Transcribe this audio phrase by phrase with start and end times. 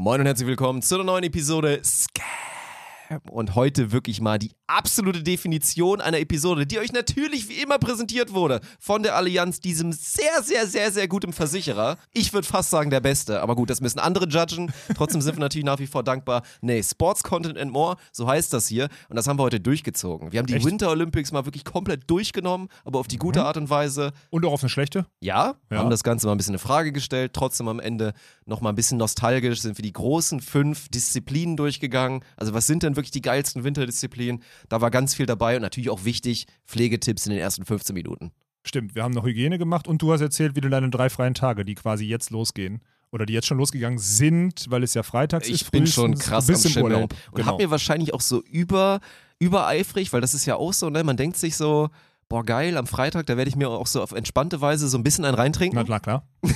[0.00, 3.20] Moin und herzlich willkommen zu einer neuen Episode Scam.
[3.32, 8.32] Und heute wirklich mal die absolute Definition einer Episode, die euch natürlich wie immer präsentiert
[8.32, 11.96] wurde von der Allianz, diesem sehr, sehr, sehr, sehr guten Versicherer.
[12.12, 14.72] Ich würde fast sagen der Beste, aber gut, das müssen andere judgen.
[14.94, 16.42] Trotzdem sind wir natürlich nach wie vor dankbar.
[16.60, 18.88] Nee, Sports Content and More, so heißt das hier.
[19.08, 20.32] Und das haben wir heute durchgezogen.
[20.32, 20.66] Wir haben die Echt?
[20.66, 24.12] Winter Olympics mal wirklich komplett durchgenommen, aber auf die gute Art und Weise.
[24.30, 25.06] Und auch auf eine schlechte?
[25.20, 25.78] Ja, Ja.
[25.78, 27.32] haben das Ganze mal ein bisschen in Frage gestellt.
[27.32, 28.12] Trotzdem am Ende
[28.44, 32.22] nochmal ein bisschen nostalgisch sind wir die großen fünf Disziplinen durchgegangen.
[32.36, 34.42] Also was sind denn wirklich die geilsten Winterdisziplinen?
[34.68, 38.32] Da war ganz viel dabei und natürlich auch wichtig, Pflegetipps in den ersten 15 Minuten.
[38.64, 41.34] Stimmt, wir haben noch Hygiene gemacht und du hast erzählt, wie du deine drei freien
[41.34, 45.48] Tage, die quasi jetzt losgehen oder die jetzt schon losgegangen sind, weil es ja freitags
[45.48, 45.62] ist.
[45.62, 46.84] Ich bin schon krass am im Schimmeln.
[46.94, 47.14] Urlaub.
[47.30, 47.46] Und Genau.
[47.52, 49.00] hab mir wahrscheinlich auch so über,
[49.38, 51.02] übereifrig, weil das ist ja auch so, ne?
[51.04, 51.88] Man denkt sich so,
[52.28, 55.04] boah geil, am Freitag, da werde ich mir auch so auf entspannte Weise so ein
[55.04, 55.76] bisschen einen reintrinken.
[55.76, 56.28] Na klar, klar.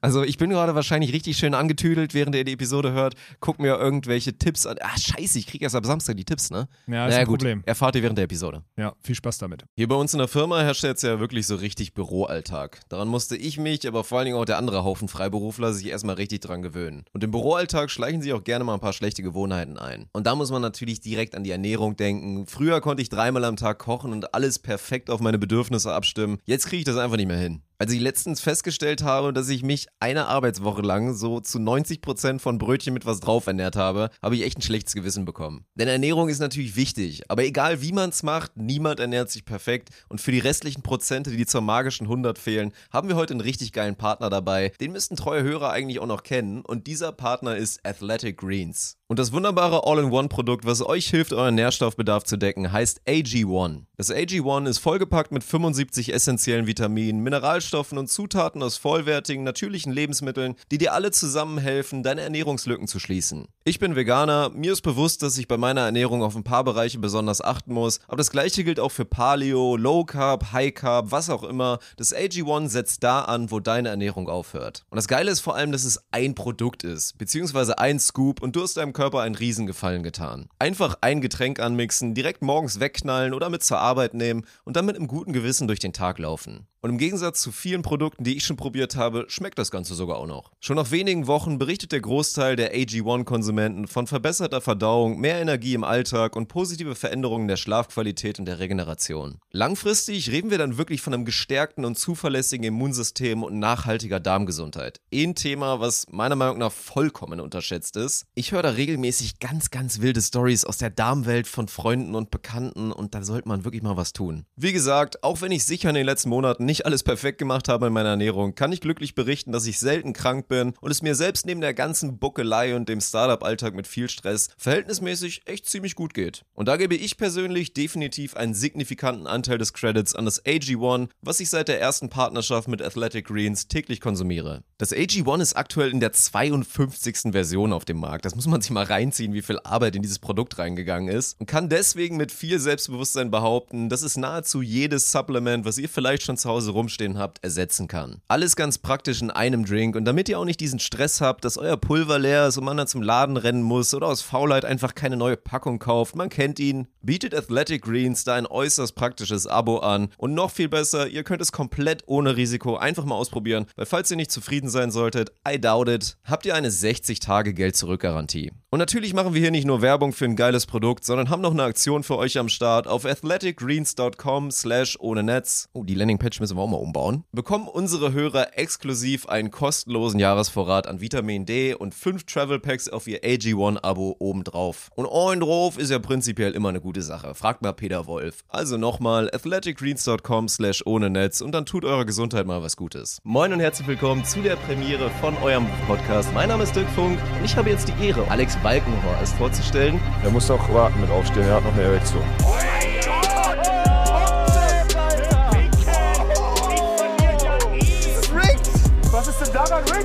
[0.00, 3.14] Also ich bin gerade wahrscheinlich richtig schön angetüdelt, während ihr die Episode hört.
[3.40, 4.76] Guckt mir irgendwelche Tipps an.
[4.80, 6.68] Ah, scheiße, ich kriege erst ab Samstag die Tipps, ne?
[6.86, 7.62] Ja, ist naja, ein gut, Problem.
[7.66, 8.62] erfahrt ihr während der Episode.
[8.76, 9.64] Ja, viel Spaß damit.
[9.76, 12.80] Hier bei uns in der Firma herrscht jetzt ja wirklich so richtig Büroalltag.
[12.88, 16.16] Daran musste ich mich, aber vor allen Dingen auch der andere Haufen Freiberufler sich erstmal
[16.16, 17.04] richtig dran gewöhnen.
[17.12, 20.08] Und im Büroalltag schleichen sich auch gerne mal ein paar schlechte Gewohnheiten ein.
[20.12, 22.46] Und da muss man natürlich direkt an die Ernährung denken.
[22.46, 26.38] Früher konnte ich dreimal am Tag kochen und alles perfekt auf meine Bedürfnisse abstimmen.
[26.44, 27.62] Jetzt kriege ich das einfach nicht mehr hin.
[27.82, 32.56] Als ich letztens festgestellt habe, dass ich mich eine Arbeitswoche lang so zu 90% von
[32.56, 35.64] Brötchen mit was drauf ernährt habe, habe ich echt ein schlechtes Gewissen bekommen.
[35.74, 39.88] Denn Ernährung ist natürlich wichtig, aber egal wie man es macht, niemand ernährt sich perfekt
[40.08, 43.72] und für die restlichen Prozente, die zur magischen 100 fehlen, haben wir heute einen richtig
[43.72, 44.70] geilen Partner dabei.
[44.80, 48.96] Den müssten treue Hörer eigentlich auch noch kennen und dieser Partner ist Athletic Greens.
[49.12, 53.82] Und das wunderbare All-in-One-Produkt, was euch hilft, euren Nährstoffbedarf zu decken, heißt AG1.
[53.98, 60.54] Das AG1 ist vollgepackt mit 75 essentiellen Vitaminen, Mineralstoffen und Zutaten aus vollwertigen, natürlichen Lebensmitteln,
[60.70, 63.48] die dir alle zusammen helfen, deine Ernährungslücken zu schließen.
[63.64, 66.98] Ich bin Veganer, mir ist bewusst, dass ich bei meiner Ernährung auf ein paar Bereiche
[66.98, 71.30] besonders achten muss, aber das gleiche gilt auch für Paleo, Low Carb, High Carb, was
[71.30, 71.78] auch immer.
[71.96, 74.84] Das AG1 setzt da an, wo deine Ernährung aufhört.
[74.90, 78.56] Und das Geile ist vor allem, dass es ein Produkt ist, beziehungsweise ein Scoop und
[78.56, 80.48] du hast deinem Körper einen Riesengefallen getan.
[80.58, 84.96] Einfach ein Getränk anmixen, direkt morgens wegknallen oder mit zur Arbeit nehmen und dann mit
[84.96, 86.66] einem guten Gewissen durch den Tag laufen.
[86.84, 90.16] Und im Gegensatz zu vielen Produkten, die ich schon probiert habe, schmeckt das Ganze sogar
[90.16, 90.50] auch noch.
[90.58, 95.84] Schon nach wenigen Wochen berichtet der Großteil der AG1-Konsumenten von verbesserter Verdauung, mehr Energie im
[95.84, 99.38] Alltag und positive Veränderungen der Schlafqualität und der Regeneration.
[99.52, 105.00] Langfristig reden wir dann wirklich von einem gestärkten und zuverlässigen Immunsystem und nachhaltiger Darmgesundheit.
[105.14, 108.26] Ein Thema, was meiner Meinung nach vollkommen unterschätzt ist.
[108.34, 112.90] Ich höre da regelmäßig ganz, ganz wilde Stories aus der Darmwelt von Freunden und Bekannten
[112.90, 114.46] und da sollte man wirklich mal was tun.
[114.56, 117.86] Wie gesagt, auch wenn ich sicher in den letzten Monaten nicht alles perfekt gemacht habe
[117.86, 121.14] in meiner Ernährung, kann ich glücklich berichten, dass ich selten krank bin und es mir
[121.14, 126.14] selbst neben der ganzen Buckelei und dem Startup-Alltag mit viel Stress verhältnismäßig echt ziemlich gut
[126.14, 126.44] geht.
[126.54, 131.40] Und da gebe ich persönlich definitiv einen signifikanten Anteil des Credits an das AG1, was
[131.40, 134.62] ich seit der ersten Partnerschaft mit Athletic Greens täglich konsumiere.
[134.78, 137.32] Das AG1 ist aktuell in der 52.
[137.32, 138.24] Version auf dem Markt.
[138.24, 141.38] Das muss man sich mal reinziehen, wie viel Arbeit in dieses Produkt reingegangen ist.
[141.40, 146.22] Und kann deswegen mit viel Selbstbewusstsein behaupten, dass es nahezu jedes Supplement, was ihr vielleicht
[146.22, 148.22] schon zu Hause rumstehen habt, ersetzen kann.
[148.28, 151.58] Alles ganz praktisch in einem Drink und damit ihr auch nicht diesen Stress habt, dass
[151.58, 154.94] euer Pulver leer ist und man dann zum Laden rennen muss oder aus Faulheit einfach
[154.94, 159.78] keine neue Packung kauft, man kennt ihn, bietet Athletic Greens da ein äußerst praktisches Abo
[159.78, 163.86] an und noch viel besser, ihr könnt es komplett ohne Risiko einfach mal ausprobieren, weil
[163.86, 167.76] falls ihr nicht zufrieden sein solltet, I doubt it, habt ihr eine 60 Tage Geld
[167.76, 168.52] zurück Garantie.
[168.70, 171.52] Und natürlich machen wir hier nicht nur Werbung für ein geiles Produkt, sondern haben noch
[171.52, 175.68] eine Aktion für euch am Start auf athleticgreens.com slash ohne Netz.
[175.72, 177.24] Oh, die Landingpage müssen wir auch mal umbauen.
[177.32, 183.06] Bekommen unsere Hörer exklusiv einen kostenlosen Jahresvorrat an Vitamin D und 5 Travel Packs auf
[183.06, 184.90] ihr AG1-Abo obendrauf.
[184.94, 187.34] Und ein drauf ist ja prinzipiell immer eine gute Sache.
[187.34, 188.44] Fragt mal Peter Wolf.
[188.48, 193.18] Also nochmal athleticgreens.com slash ohne Netz und dann tut eurer Gesundheit mal was Gutes.
[193.24, 196.32] Moin und herzlich willkommen zu der Premiere von eurem Podcast.
[196.32, 200.00] Mein Name ist Dirk Funk und ich habe jetzt die Ehre, Alex Balkenhorst vorzustellen.
[200.22, 202.22] Er muss auch warten mit aufstehen, er hat noch eine Erektion.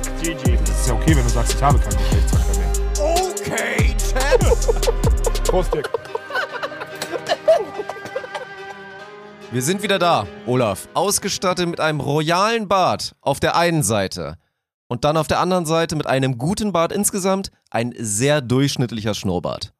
[0.02, 0.56] GG.
[0.64, 2.72] Das ist ja okay, wenn du sagst, ich habe keinen Geschlechtsverkehr mehr.
[3.00, 5.44] Okay, Chat.
[5.44, 5.88] Prost, Dick.
[9.50, 10.88] Wir sind wieder da, Olaf.
[10.94, 14.36] Ausgestattet mit einem royalen Bart auf der einen Seite.
[14.88, 19.72] Und dann auf der anderen Seite mit einem guten Bart insgesamt ein sehr durchschnittlicher Schnurrbart.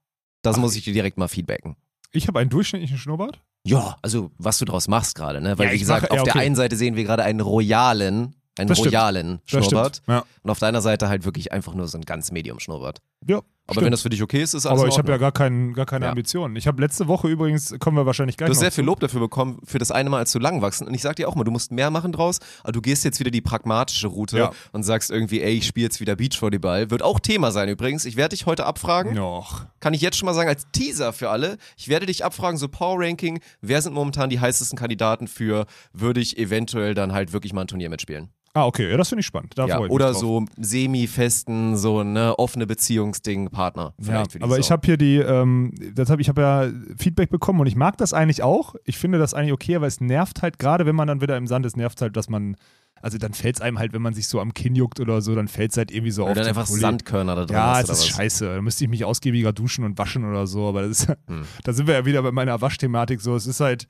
[0.42, 1.76] Das muss ich dir direkt mal feedbacken.
[2.12, 3.40] Ich habe einen durchschnittlichen Schnurrbart.
[3.64, 5.58] Ja, also was du draus machst gerade, ne?
[5.58, 6.44] Weil Ja, wie ich gesagt, auf ja, der okay.
[6.46, 8.92] einen Seite sehen wir gerade einen royalen einen Das stimmt.
[8.94, 9.96] royalen Das Schnurrbart.
[9.96, 10.08] stimmt.
[10.08, 10.24] Ja.
[10.42, 12.98] Und auf deiner Seite halt wirklich einfach nur so ein ganz Medium-Schnurrbart.
[13.26, 13.84] Ja, Aber stimmt.
[13.86, 15.84] wenn das für dich okay ist, ist alles Aber ich habe ja gar, kein, gar
[15.86, 16.10] keine Ja.
[16.12, 16.54] Ambitionen.
[16.56, 18.86] Ich habe letzte Woche übrigens, kommen wir wahrscheinlich gleich Du hast sehr viel zu.
[18.86, 20.86] Lob dafür bekommen, für das eine Mal, als du lang wachsen.
[20.86, 23.18] Und ich sag dir auch mal, du musst mehr machen draus, aber du gehst jetzt
[23.18, 24.52] wieder die pragmatische Route Ja.
[24.72, 26.90] und sagst irgendwie, ey, ich spiele jetzt wieder Beachvolleyball.
[26.90, 28.04] Wird auch Thema sein übrigens.
[28.04, 29.14] Ich werde dich heute abfragen.
[29.14, 29.66] Noch.
[29.80, 31.58] Kann ich jetzt schon mal sagen, als Teaser für alle.
[31.76, 36.20] Ich werde dich abfragen, so Power Ranking, wer sind momentan die heißesten Kandidaten für, würde
[36.20, 38.28] ich eventuell dann halt wirklich mal ein Turnier mitspielen.
[38.58, 39.52] Ah, okay, ja, das finde ich spannend.
[39.56, 43.94] Da Ja, ich oder so semi-festen, so eine offene Beziehungsding, Partner.
[44.02, 44.60] Ja, die aber Sau.
[44.60, 47.96] ich habe hier die, ähm, das hab, ich habe ja Feedback bekommen und ich mag
[47.98, 48.74] das eigentlich auch.
[48.84, 51.46] Ich finde das eigentlich okay, aber es nervt halt gerade, wenn man dann wieder im
[51.46, 52.56] Sand ist, nervt halt, dass man,
[53.00, 55.34] also dann fällt es einem halt, wenn man sich so am Kinn juckt oder so,
[55.34, 56.80] dann fällt es halt irgendwie so Oder auf dann den einfach Pulli.
[56.80, 58.06] Sandkörner da drin Ja, oder ist was.
[58.06, 58.54] scheiße.
[58.56, 61.42] Da müsste ich mich ausgiebiger duschen und waschen oder so, aber das ist, Hm.
[61.64, 63.36] da sind wir ja wieder bei meiner Waschthematik so.
[63.36, 63.86] Es ist halt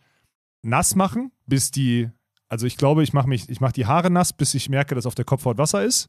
[0.62, 2.10] nass machen, bis die,
[2.48, 3.28] also ich glaube, ich mache
[3.60, 6.08] mache die Haare nass, bis ich merke, dass auf der Kopfhaut Wasser ist.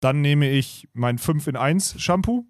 [0.00, 2.46] Dann nehme ich mein 5 in 1 Shampoo,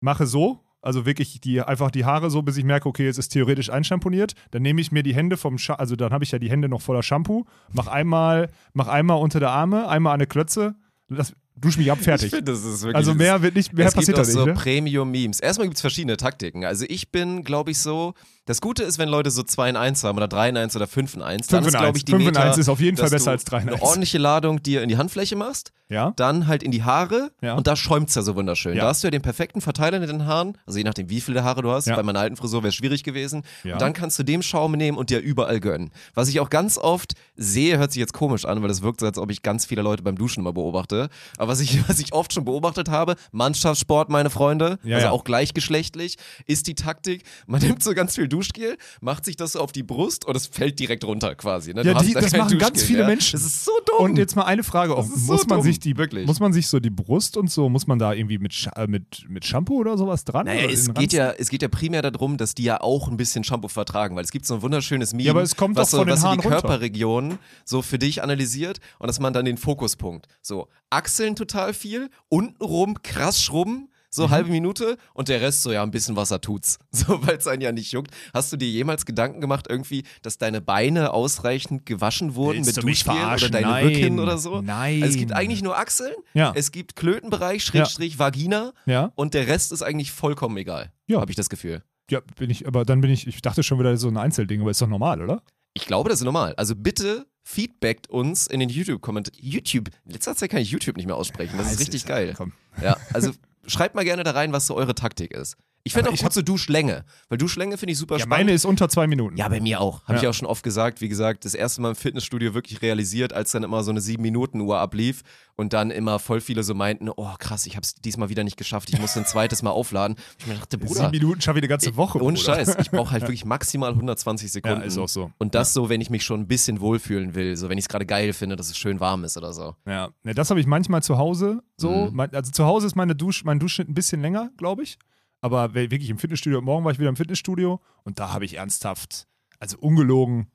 [0.00, 3.30] mache so, also wirklich die, einfach die Haare so, bis ich merke, okay, es ist
[3.30, 4.34] theoretisch einschamponiert.
[4.50, 6.68] Dann nehme ich mir die Hände vom, Scha also dann habe ich ja die Hände
[6.68, 10.76] noch voller Shampoo, mach einmal, mach einmal unter der Arme, einmal an der Klötze,
[11.08, 12.26] das, dusch mich ab, fertig.
[12.26, 12.96] Ich finde, das ist wirklich.
[12.96, 14.34] Also mehr wird nicht, mehr es gibt passiert auch da nicht.
[14.38, 14.54] so Ne?
[14.54, 15.40] Premium-Memes.
[15.40, 16.64] Erstmal gibt es verschiedene Taktiken.
[16.64, 18.14] Also ich bin, glaube ich, so.
[18.46, 20.86] Das Gute ist, wenn Leute so 2 in 1 haben oder 3 in 1 oder
[20.86, 21.96] 5 in 1, dann 5 ist, in glaube 1.
[21.96, 23.72] ich, die 5 in Meta, 1 ist auf jeden Fall besser als 3 in eine
[23.76, 23.82] 1.
[23.82, 26.12] ordentliche Ladung dir in die Handfläche machst, Ja?
[26.16, 27.54] dann halt in die Haare Ja.
[27.54, 28.76] und da schäumt es ja so wunderschön.
[28.76, 28.82] Ja.
[28.82, 31.42] Da hast du ja den perfekten Verteiler in den Haaren, also je nachdem, wie viele
[31.42, 31.86] Haare du hast.
[31.86, 33.44] Bei meiner alten Frisur wäre es schwierig gewesen.
[33.64, 35.90] Und dann kannst du dem Schaum nehmen und dir überall gönnen.
[36.12, 39.06] Was ich auch ganz oft sehe, hört sich jetzt komisch an, weil es wirkt so,
[39.06, 41.08] als ob ich ganz viele Leute beim Duschen immer beobachte.
[41.38, 45.12] Aber was ich, was ich oft schon beobachtet habe, Mannschaftssport, meine Freunde, Ja, also ja.
[45.12, 49.60] auch gleichgeschlechtlich, ist die Taktik, man nimmt so ganz viel Duschgel, macht sich das so
[49.60, 51.72] auf die Brust und es fällt direkt runter quasi.
[51.74, 51.82] Ne?
[51.84, 53.06] Ja, die, da das machen ganz Duschgel, viele ja?
[53.06, 53.32] Menschen.
[53.32, 54.04] Das ist so dumm.
[54.10, 55.04] Und jetzt mal eine Frage auch.
[55.04, 56.26] Ist so Muss man dumm, sich die wirklich.
[56.26, 59.24] muss man sich so die Brust und so, muss man da irgendwie mit, äh, mit,
[59.28, 60.46] mit Shampoo oder sowas dran?
[60.46, 63.44] Naja, es geht, ja, es geht ja primär darum, dass die ja auch ein bisschen
[63.44, 65.92] Shampoo vertragen, weil es gibt so ein wunderschönes Meme, Ja, aber es kommt was, doch
[65.92, 66.60] so, von den was so Haaren die runter.
[66.60, 72.10] Körperregionen so für dich analysiert und dass man dann den Fokuspunkt, so Achseln total viel,
[72.28, 74.30] untenrum krass schrubben, so Mhm.
[74.30, 77.62] halbe Minute und der Rest so, ja, ein bisschen Wasser tut's, so, weil es einen
[77.62, 78.12] ja nicht juckt.
[78.32, 82.84] Hast du dir jemals Gedanken gemacht irgendwie, dass deine Beine ausreichend gewaschen wurden Willst mit
[82.84, 83.86] Duschgel oder deine Nein.
[83.86, 84.60] Rücken oder so?
[84.60, 85.02] Nein.
[85.02, 86.52] Also es gibt eigentlich nur Achseln, Ja.
[86.54, 91.20] es gibt Klötenbereich, Schrägstrich, Vagina Ja, und der Rest ist eigentlich vollkommen egal, Ja.
[91.20, 91.82] habe ich das Gefühl.
[92.10, 94.70] ja, bin ich, aber dann bin ich, ich dachte schon wieder so ein Einzelding, aber
[94.70, 95.42] ist doch normal, oder?
[95.72, 96.54] Ich glaube, das ist normal.
[96.56, 99.38] Also bitte feedbackt uns in den YouTube-Kommentaren.
[99.40, 101.56] YouTube, in letzter Zeit kann ich YouTube nicht mehr aussprechen.
[101.58, 102.34] Das ist richtig geil.
[102.36, 102.52] Komm.
[102.82, 103.32] Ja, also
[103.66, 105.56] schreibt mal gerne da rein, was so eure Taktik ist.
[105.86, 108.46] Ich finde auch ich so Duschlänge, weil Duschlänge finde ich super Ja, spannend.
[108.46, 109.36] meine ist unter zwei Minuten.
[109.36, 110.02] ja, bei mir auch.
[110.04, 110.22] Habe Ja.
[110.22, 111.02] ich auch schon oft gesagt.
[111.02, 114.78] Wie gesagt, das erste Mal im Fitnessstudio wirklich realisiert, als dann immer so eine 7-Minuten-Uhr
[114.78, 115.20] ablief
[115.56, 118.56] und dann immer voll viele so meinten, oh krass, ich habe es diesmal wieder nicht
[118.56, 120.16] geschafft, ich muss ein zweites Mal aufladen.
[120.38, 122.18] Ich mir dachte, Bruder, Sieben Minuten schaffe ich eine ganze Woche.
[122.22, 122.38] ohne.
[122.38, 124.80] Scheiß, ich brauche halt wirklich maximal 120 Sekunden.
[124.80, 125.32] Ja, ist auch so.
[125.36, 127.88] Und das so, wenn ich mich schon ein bisschen wohlfühlen will, so wenn ich es
[127.90, 129.76] gerade geil finde, dass es schön warm ist oder so.
[129.86, 132.10] Ja, ne, das habe ich manchmal zu Hause so.
[132.10, 132.20] Mhm.
[132.32, 134.98] Also zu Hause ist meine Dusch, mein Duschschnitt ein bisschen länger, glaube ich.
[135.44, 139.26] Aber wirklich im Fitnessstudio, morgen war ich wieder im Fitnessstudio und da habe ich ernsthaft,
[139.58, 140.46] also ungelogen,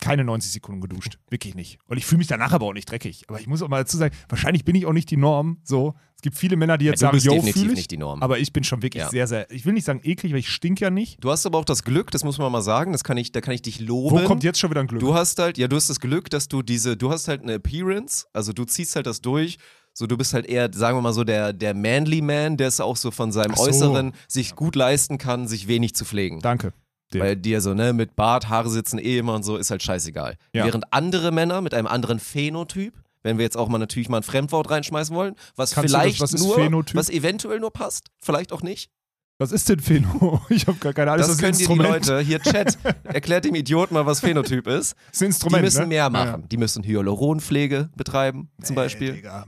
[0.00, 1.18] keine 90 Sekunden geduscht.
[1.28, 1.78] Wirklich nicht.
[1.88, 3.24] Und ich fühle mich danach aber auch nicht dreckig.
[3.28, 5.58] Aber ich muss auch mal dazu sagen, wahrscheinlich bin ich auch nicht die Norm.
[5.64, 7.76] So, es gibt viele Männer, die jetzt Ja, sagen, yo, fühle ich.
[7.78, 8.22] nicht die Norm.
[8.22, 9.10] Aber ich bin schon wirklich Ja.
[9.10, 11.16] sehr, sehr, ich will nicht sagen eklig, weil ich stink ja nicht.
[11.22, 13.40] Du hast aber auch das Glück, das muss man mal sagen, das kann ich, da
[13.40, 14.20] kann ich dich loben.
[14.20, 15.00] Wo kommt jetzt schon wieder ein Glück?
[15.00, 17.54] Du hast halt, ja, du hast das Glück, dass du diese, du hast halt eine
[17.54, 19.58] Appearance, also du ziehst halt das durch.
[19.92, 22.80] So, du bist halt eher, sagen wir mal so, der, der Manly Man, der es
[22.80, 23.64] auch so von seinem so.
[23.64, 26.40] Äußeren sich gut leisten kann, sich wenig zu pflegen.
[26.40, 26.72] Danke.
[27.12, 27.18] dir.
[27.18, 30.36] Bei dir so, ne, mit Bart, Haare sitzen eh immer und so, ist halt scheißegal.
[30.54, 30.64] Ja.
[30.64, 34.22] Während andere Männer mit einem anderen Phänotyp, wenn wir jetzt auch mal natürlich mal ein
[34.22, 36.96] Fremdwort reinschmeißen wollen, was Kannst du das- vielleicht was ist nur, Phänotyp?
[36.96, 38.90] was eventuell nur passt, vielleicht auch nicht.
[39.38, 40.40] Was ist denn Phäno?
[40.50, 41.26] Ich habe gar keine Ahnung.
[41.26, 41.74] Das, ist können dir die?
[41.74, 44.92] Leute, hier Chat, erklärt dem Idioten mal, was Phänotyp ist.
[44.92, 45.64] Das ist ein Die Instrument.
[45.64, 45.86] müssen ne?
[45.86, 46.44] mehr machen.
[46.50, 49.14] Die müssen Hyaluronpflege betreiben, zum Beispiel.
[49.14, 49.46] Digga.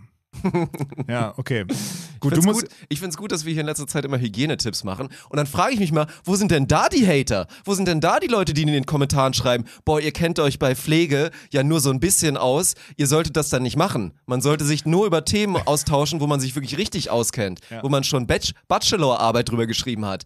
[1.09, 1.65] Ja, okay.
[2.15, 2.69] Ich Gut, du find's musst.
[2.69, 5.09] gut, ich finde es gut, dass wir hier in letzter Zeit immer Hygienetipps machen.
[5.29, 7.49] Und dann frage ich mich mal, wo sind denn da die Hater?
[7.65, 10.61] Wo sind denn da die Leute, die in den Kommentaren schreiben, boah, ihr kennt euch
[10.61, 14.13] bei Pflege ja nur so ein bisschen aus, ihr solltet das dann nicht machen.
[14.27, 17.83] Man sollte sich nur über Themen austauschen, wo man sich wirklich richtig auskennt, Ja.
[17.83, 20.23] wo man schon Bach Bachelorarbeit drüber geschrieben hat.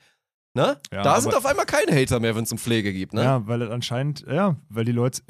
[0.52, 0.78] Ne?
[0.92, 3.22] Ja, da sind auf einmal keine Hater mehr, wenn es um Pflege geht, ne?
[3.24, 5.22] Ja, weil es anscheinend, ja, weil die Leute.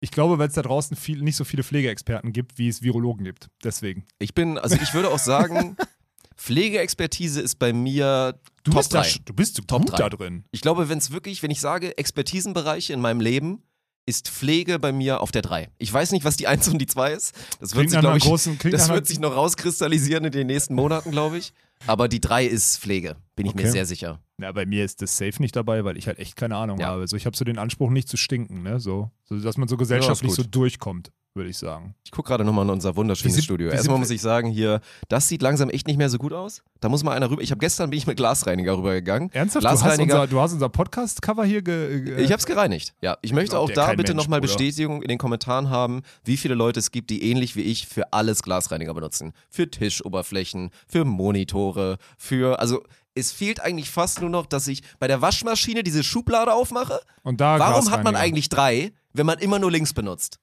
[0.00, 3.24] Ich glaube, weil es da draußen viel, nicht so viele Pflegeexperten gibt, wie es Virologen
[3.24, 3.48] gibt.
[3.62, 4.06] Deswegen.
[4.18, 5.76] Ich bin, also ich würde auch sagen,
[6.36, 9.14] Pflegeexpertise ist bei mir Du Top bist, da, 3.
[9.26, 9.96] du bist so Top gut drei.
[9.98, 10.44] da drin.
[10.52, 13.62] Ich glaube, wenn es wirklich, wenn ich sage Expertisenbereiche in meinem Leben,
[14.06, 15.68] ist Pflege bei mir auf der 3.
[15.78, 17.34] Ich weiß nicht, was die 1 und die 2 ist.
[17.60, 21.38] Das wird sich, ich, großen, das wird sich noch rauskristallisieren in den nächsten Monaten, glaube
[21.38, 21.52] ich.
[21.86, 23.70] Aber die 3 ist Pflege, bin ich mir Okay.
[23.70, 24.20] sehr sicher.
[24.42, 26.86] Ja, bei mir ist das safe nicht dabei, weil ich halt echt keine Ahnung Ja.
[26.88, 27.06] habe.
[27.08, 28.80] So, ich habe so den Anspruch, nicht zu stinken, ne?
[28.80, 31.94] So, so dass man so gesellschaftlich ist so durchkommt, würde ich sagen.
[32.04, 33.68] Ich gucke gerade nochmal in unser wunderschönes sind- Studio.
[33.70, 36.62] Erstmal muss ich sagen, hier, das sieht langsam echt nicht mehr so gut aus.
[36.80, 37.42] Da muss mal einer rüber.
[37.42, 39.30] Ich habe gestern bin ich mit Glasreiniger rübergegangen.
[39.32, 39.64] Ernsthaft?
[39.64, 40.14] Du hast Glasreiniger.
[40.22, 42.94] unser, du hast unser Podcast-Cover hier ge, ge Ich habe es gereinigt.
[43.02, 44.40] Ja, ich möchte auch da bitte nochmal.
[44.40, 48.12] Bestätigung in den Kommentaren haben, wie viele Leute es gibt, die ähnlich wie ich für
[48.12, 49.32] alles Glasreiniger benutzen.
[49.50, 52.82] Für Tischoberflächen, für Monitore, für also
[53.14, 57.00] es fehlt eigentlich fast nur noch, dass ich bei der Waschmaschine diese Schublade aufmache.
[57.22, 60.38] Und da Warum hat man eigentlich drei, wenn man immer nur links benutzt?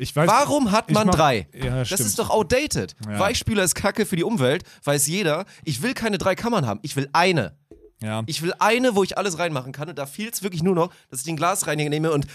[0.00, 1.48] Ich weiß, Warum hat man mach- drei?
[1.52, 2.94] Ja, Das ist doch outdated.
[3.04, 3.18] Ja.
[3.18, 5.44] Weichspüler ist Kacke für die Umwelt, weiß jeder.
[5.64, 6.78] Ich will keine drei Kammern haben.
[6.82, 7.56] Ich will eine.
[8.00, 8.22] Ja.
[8.26, 9.88] Ich will eine, wo ich alles reinmachen kann.
[9.88, 12.26] Und da fehlt es wirklich nur noch, dass ich den Glasreiniger nehme und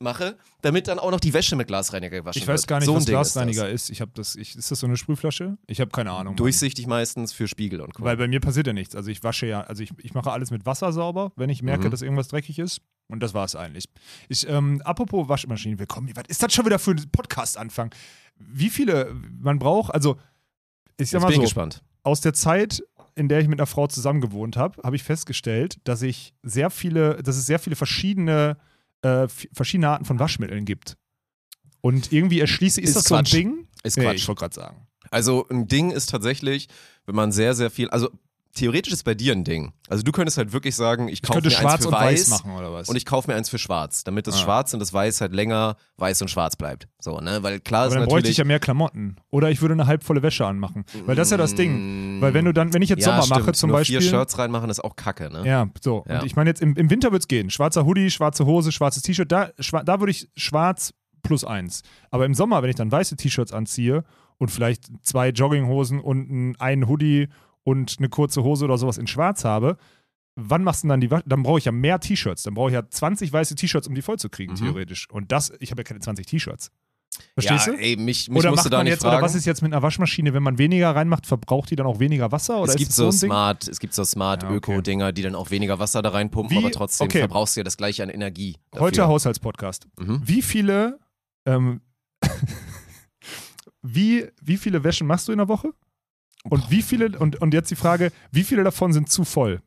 [0.00, 2.68] mache, damit dann auch noch die Wäsche mit Glasreiniger gewaschen Ich weiß wird.
[2.68, 3.90] gar nicht, so ein was Ding Glasreiniger Ist ist.
[3.90, 5.58] Ich habe das, ich, ist das so eine Sprühflasche?
[5.66, 6.24] Ich habe keine Ahnung.
[6.24, 6.28] das.
[6.30, 6.36] Mann.
[6.36, 8.02] Durchsichtig meistens für Spiegel und Co.
[8.02, 8.96] Weil bei mir passiert ja nichts.
[8.96, 11.86] Also ich wasche ja, also ich, ich mache alles mit Wasser sauber, wenn ich merke,
[11.86, 11.90] Mhm.
[11.90, 12.80] dass irgendwas dreckig ist.
[13.08, 13.84] Und das war es eigentlich.
[14.28, 16.10] Ich, ähm, apropos Waschmaschinen, willkommen.
[16.14, 17.94] Was ist das schon wieder für ein Podcast-Anfang?
[18.38, 20.16] Wie viele man braucht, also
[20.96, 21.82] ich sag mal bin so, gespannt.
[22.04, 22.82] aus der Zeit,
[23.16, 26.70] in der ich mit einer Frau zusammen gewohnt habe, habe ich festgestellt, dass ich sehr
[26.70, 28.56] viele, dass es sehr viele verschiedene,
[29.02, 30.96] äh, verschiedene Arten von Waschmitteln gibt.
[31.80, 33.30] Und irgendwie erschließe, ist, Ist das Quatsch.
[33.30, 33.68] so ein Ding?
[33.82, 34.16] Ist Nee, Quatsch.
[34.16, 34.86] ich wollte gerade sagen.
[35.10, 36.68] Also ein Ding ist tatsächlich,
[37.06, 38.10] wenn man sehr, sehr viel, also
[38.54, 39.72] theoretisch ist bei dir ein Ding.
[39.88, 42.20] Also du könntest halt wirklich sagen, ich Ich kaufe mir schwarz eins für und weiß
[42.20, 42.88] weiß machen oder was?
[42.88, 44.38] und ich kaufe mir eins für schwarz, damit das Ah.
[44.38, 46.88] Schwarz und das Weiß halt länger weiß und schwarz bleibt.
[47.00, 47.42] So, ne?
[47.42, 48.30] Weil klar Aber ist dann bräuchte natürlich.
[48.32, 49.16] ich ja mehr Klamotten.
[49.30, 50.84] Oder ich würde eine halbvolle Wäsche anmachen.
[51.06, 52.20] Weil das ist ja das Ding.
[52.20, 53.40] Weil wenn du dann, wenn ich jetzt ja, Sommer stimmt.
[53.40, 54.00] mache zum Nur Beispiel.
[54.00, 55.46] vier Shirts reinmachen ist auch kacke, ne?
[55.46, 56.04] Ja, so.
[56.08, 56.20] Ja.
[56.20, 57.50] Und ich meine jetzt, im, im Winter wird es gehen.
[57.50, 59.30] Schwarzer Hoodie, schwarze Hose, schwarzes T-Shirt.
[59.30, 60.92] Da, schwa da würde ich schwarz
[61.22, 61.82] plus eins.
[62.10, 64.04] Aber im Sommer, wenn ich dann weiße T-Shirts anziehe
[64.38, 67.28] und vielleicht zwei Jogginghosen und einen Hoodie
[67.70, 69.76] und eine kurze Hose oder sowas in schwarz habe,
[70.36, 72.42] wann machst du denn dann die Wasch Dann brauche ich ja mehr T-Shirts.
[72.44, 74.56] Dann brauche ich ja 20 weiße T-Shirts, um die voll zu kriegen, Mhm.
[74.58, 75.08] theoretisch.
[75.10, 76.70] Und das, ich habe ja keine 20 T-Shirts.
[77.34, 77.78] Verstehst ja, du?
[77.78, 79.16] ey, mich, mich Oder macht da man nicht jetzt, fragen.
[79.16, 81.98] oder was ist jetzt mit einer Waschmaschine, wenn man weniger reinmacht, verbraucht die dann auch
[81.98, 82.60] weniger Wasser?
[82.62, 83.18] Oder es gibt so Ding?
[83.18, 84.56] smart, es gibt so smart Ja, okay.
[84.74, 87.18] Öko-Dinger, die dann auch weniger Wasser da reinpumpen, Wie- aber trotzdem okay.
[87.18, 88.56] verbrauchst du ja das gleiche an Energie.
[88.70, 88.86] Dafür.
[88.86, 89.88] Heute Haushaltspodcast.
[89.98, 90.20] Mhm.
[90.24, 91.00] Wie viele,
[91.46, 91.80] ähm,
[93.82, 95.72] wie, wie viele Wäschen machst du in der Woche?
[96.44, 99.60] Und wie viele, und, und jetzt die Frage, wie viele davon sind zu voll?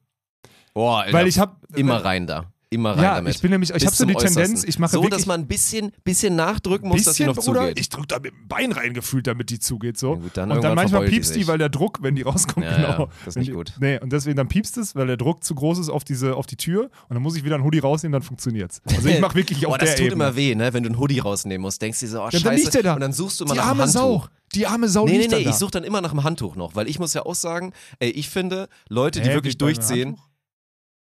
[0.73, 2.52] Boah, Alter, Weil ich habe immer rein da.
[2.73, 3.35] Immer rein ja, damit.
[3.35, 5.47] ich bin nämlich, ich habe so die Tendenz, ich mache so, wirklich dass man ein
[5.47, 7.79] bisschen, bisschen nachdrücken muss, dass sie noch Bruder, zugeht.
[7.79, 10.13] ich drücke da mit dem Bein reingefühlt, damit die zugeht so.
[10.13, 11.47] Ja, gut, dann und dann manchmal die piepst die, sich.
[11.47, 13.09] weil der Druck, wenn die rauskommt, Ja, genau.
[13.25, 13.73] das ist nicht die, gut.
[13.79, 16.45] Nee, und deswegen dann piepst es, weil der Druck zu groß ist auf diese, auf
[16.47, 18.81] die Tür und dann muss ich wieder einen Hoodie rausnehmen, dann funktioniert's.
[18.85, 20.23] Also ich mache wirklich auf Boah, das der tut Ebene.
[20.25, 20.73] immer weh, ne?
[20.73, 22.55] Wenn du einen Hoodie rausnehmen musst, denkst du so, oh Ja, dann scheiße.
[22.63, 22.93] liegt der da.
[22.95, 23.99] Und dann suchst du immer die nach arme Handtuch.
[24.23, 24.27] Sau.
[24.55, 26.87] Die arme Sau Nee, nee, nee, ich suche dann immer nach einem Handtuch noch, weil
[26.87, 30.17] ich muss ja auch sagen, ey, ich finde, Leute, die wirklich durchziehen?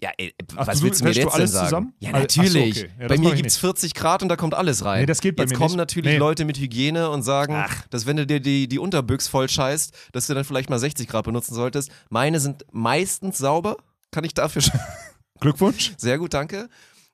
[0.02, 1.66] Ja, ey, Ach, was du willst du mir du jetzt denn alles sagen?
[1.68, 1.94] zusammen?
[2.00, 2.78] Ja, Ach so, natürlich.
[2.84, 2.90] okay.
[3.00, 5.02] Ja, bei mir ich gibt's 40 Grad und da kommt alles rein.
[5.02, 5.78] Nee, das geht bei jetzt mir kommen nicht.
[5.78, 6.18] natürlich Nee.
[6.18, 7.88] Leute mit Hygiene und sagen, Ach.
[7.90, 11.08] dass wenn du dir die, die Unterbüchs voll scheißt, dass du dann vielleicht mal 60
[11.08, 11.92] Grad benutzen solltest.
[12.10, 13.78] Meine sind meistens sauber,
[14.12, 14.80] kann ich dafür schon.
[15.40, 15.94] Glückwunsch.
[15.98, 16.68] Sehr gut, danke.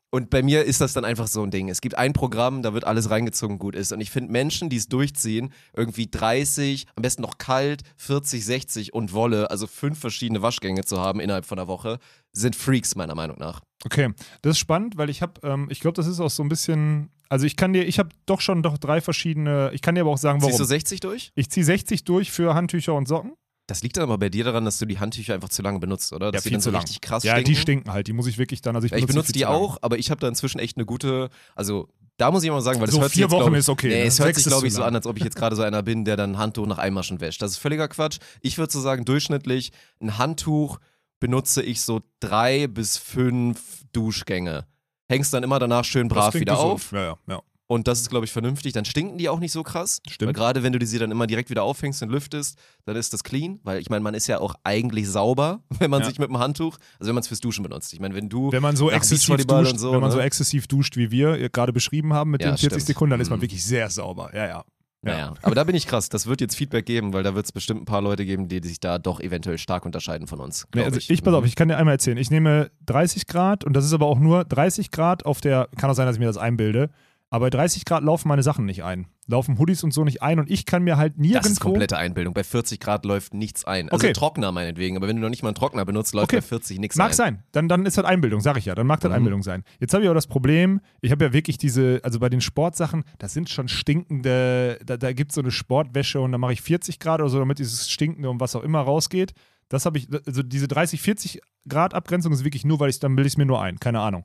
[0.09, 1.67] Und bei mir ist das dann einfach so ein Ding.
[1.67, 3.91] Es gibt ein Programm, da wird alles reingezogen, gut ist.
[3.91, 8.93] Und ich finde Menschen, die es durchziehen, irgendwie 30, am besten noch kalt, 40, 60
[8.93, 11.99] und Wolle, also fünf verschiedene Waschgänge zu haben innerhalb von einer Woche,
[12.31, 13.61] sind Freaks meiner Meinung nach.
[13.85, 16.49] Okay, das ist spannend, weil ich habe, ähm, ich glaube, das ist auch so ein
[16.49, 20.01] bisschen, also ich kann dir, ich habe doch schon doch drei verschiedene, ich kann dir
[20.01, 20.59] aber auch sagen, Ziehst warum.
[20.59, 21.31] du 60 durch?
[21.35, 23.33] Ich ziehe 60 durch für Handtücher und Socken.
[23.67, 26.13] Das liegt dann aber bei dir daran, dass du die Handtücher einfach zu lange benutzt,
[26.13, 26.31] oder?
[26.31, 27.49] Dass die dann so richtig krass Ja, stinken.
[27.51, 29.39] die stinken halt, die muss ich wirklich dann, also ich Ja, ich benutze viel die
[29.41, 32.61] zu auch, aber ich habe da inzwischen echt eine gute, also da muss ich mal
[32.61, 34.03] sagen, weil das So hört sich vier jetzt, Wochen ich, ist okay, Nee, ne?
[34.05, 34.87] es hört sich, glaube zu ich, so lang.
[34.89, 37.19] an, als ob ich jetzt gerade so einer bin, der dann ein Handtuch nach Einmaschen
[37.19, 37.41] wäscht.
[37.41, 38.17] Das ist völliger Quatsch.
[38.41, 39.71] Ich würde so sagen, durchschnittlich
[40.01, 40.79] ein Handtuch
[41.19, 44.65] benutze ich so drei bis fünf Duschgänge.
[45.09, 46.71] Hängst dann immer danach schön brav wieder gesund.
[46.71, 46.91] auf.
[46.93, 47.41] Ja, ja, ja.
[47.69, 48.71] Und das ist, glaube ich, vernünftig.
[48.71, 50.01] Dann stinken die auch nicht so krass.
[50.09, 50.33] Stimmt.
[50.33, 53.23] Gerade wenn du die sie dann immer direkt wieder aufhängst und lüftest, dann ist das
[53.25, 53.59] clean.
[53.63, 56.07] Weil ich meine, man ist ja auch eigentlich sauber, wenn man Ja.
[56.07, 57.91] sich mit dem Handtuch, also wenn man es fürs Duschen benutzt.
[57.93, 60.15] Ich meine, wenn du Wenn man so exzessiv duscht, so, wenn man ne?
[60.15, 62.87] so exzessiv duscht, wie wir gerade beschrieben haben mit Ja, den 40 stimmt.
[62.87, 63.43] Sekunden, dann ist man Mhm.
[63.43, 64.31] wirklich sehr sauber.
[64.33, 64.63] Ja, ja.
[65.03, 66.09] Naja, aber da bin ich krass.
[66.09, 68.59] Das wird jetzt Feedback geben, weil da wird es bestimmt ein paar Leute geben, die
[68.63, 70.65] sich da doch eventuell stark unterscheiden von uns.
[70.73, 72.17] Nee, also ich, pass auf, ich kann dir einmal erzählen.
[72.17, 75.89] Ich nehme 30 Grad und das ist aber auch nur 30 Grad auf der, kann
[75.89, 76.89] auch sein, dass ich mir das einbilde,
[77.29, 79.07] Aber bei 30 Grad laufen meine Sachen nicht ein.
[79.27, 81.41] Laufen Hoodies und so nicht ein und ich kann mir halt nirgendwo.
[81.41, 82.33] Das ist komplette Einbildung.
[82.33, 83.89] Bei 40 Grad läuft nichts ein.
[83.89, 84.13] Also Okay.
[84.13, 86.37] Trockner meinetwegen, aber wenn du noch nicht mal einen Trockner benutzt, läuft Okay.
[86.37, 87.15] bei 40 nichts Mag ein.
[87.15, 87.43] sein.
[87.51, 88.75] Dann, dann ist das Einbildung, sag ich ja.
[88.75, 89.15] Dann mag das Mhm.
[89.17, 89.63] Einbildung sein.
[89.81, 93.03] Jetzt habe ich aber das Problem, ich habe ja wirklich diese, also bei den Sportsachen,
[93.17, 96.61] das sind schon stinkende, da, da gibt es so eine Sportwäsche und da mache ich
[96.61, 99.33] 40 Grad oder so, damit dieses Stinkende und was auch immer rausgeht.
[99.69, 103.15] Das habe ich, also diese 30, 40 Grad Abgrenzung ist wirklich nur, weil ich, dann
[103.17, 104.23] bilde ich es mir nur ein, keine Ahnung.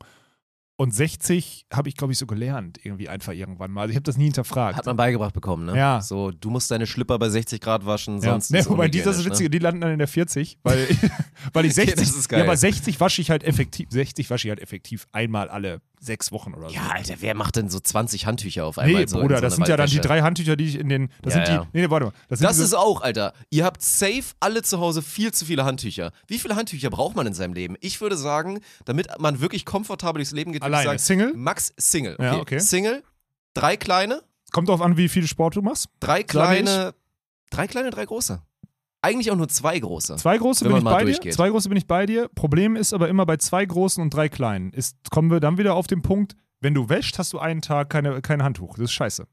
[0.82, 3.82] Und 60 habe ich, glaube ich, so gelernt, irgendwie einfach irgendwann mal.
[3.82, 4.76] Also ich habe das nie hinterfragt.
[4.76, 5.76] Hat man beigebracht bekommen, ne?
[5.76, 6.00] Ja.
[6.00, 8.32] So, du musst deine Schlipper bei 60 Grad waschen, Ja.
[8.32, 8.50] sonst.
[8.50, 10.88] Nee, ist wobei die, das ist unhygienisch, witzige, die landen dann in der 40, weil,
[11.52, 12.40] weil ich Okay, 60, das ist geil.
[12.40, 16.32] ja, aber 60 wasche ich halt effektiv, 60 wasche ich halt effektiv einmal alle sechs
[16.32, 16.74] Wochen oder so.
[16.74, 19.02] Ja, Alter, wer macht denn so 20 Handtücher auf einmal?
[19.02, 21.10] Nee, so Bruder, so das sind ja dann die drei Handtücher, die ich in den.
[21.22, 21.62] Das Ja, sind ja.
[21.62, 21.68] die.
[21.72, 22.12] Nee, nee, warte mal.
[22.28, 23.32] Das, Das ist auch, Alter.
[23.50, 26.10] Ihr habt safe alle zu Hause viel zu viele Handtücher.
[26.26, 27.76] Wie viele Handtücher braucht man in seinem Leben?
[27.80, 30.88] Ich würde sagen, damit man wirklich komfortabel durchs Leben geht, würde ich Alleine.
[30.90, 31.32] sagen, Single?
[31.34, 32.14] Max Single.
[32.14, 32.24] Okay.
[32.24, 32.58] Ja, okay.
[32.58, 33.02] Single,
[33.54, 35.86] drei kleine, Kommt drauf an, wie viel Sport du machst.
[36.00, 36.94] drei kleine,
[37.50, 38.42] drei kleine, drei große.
[39.02, 40.16] Eigentlich auch nur zwei große.
[40.16, 41.04] Zwei große bin ich bei dir.
[41.06, 41.34] durchgeht.
[41.34, 42.28] Zwei große bin ich bei dir.
[42.34, 44.72] Problem ist aber immer bei zwei großen und drei kleinen.
[44.72, 47.90] Ist, kommen wir dann wieder auf den Punkt, wenn du wäschst, hast du einen Tag
[47.90, 48.74] keine, kein Handtuch.
[48.76, 49.26] Das ist scheiße.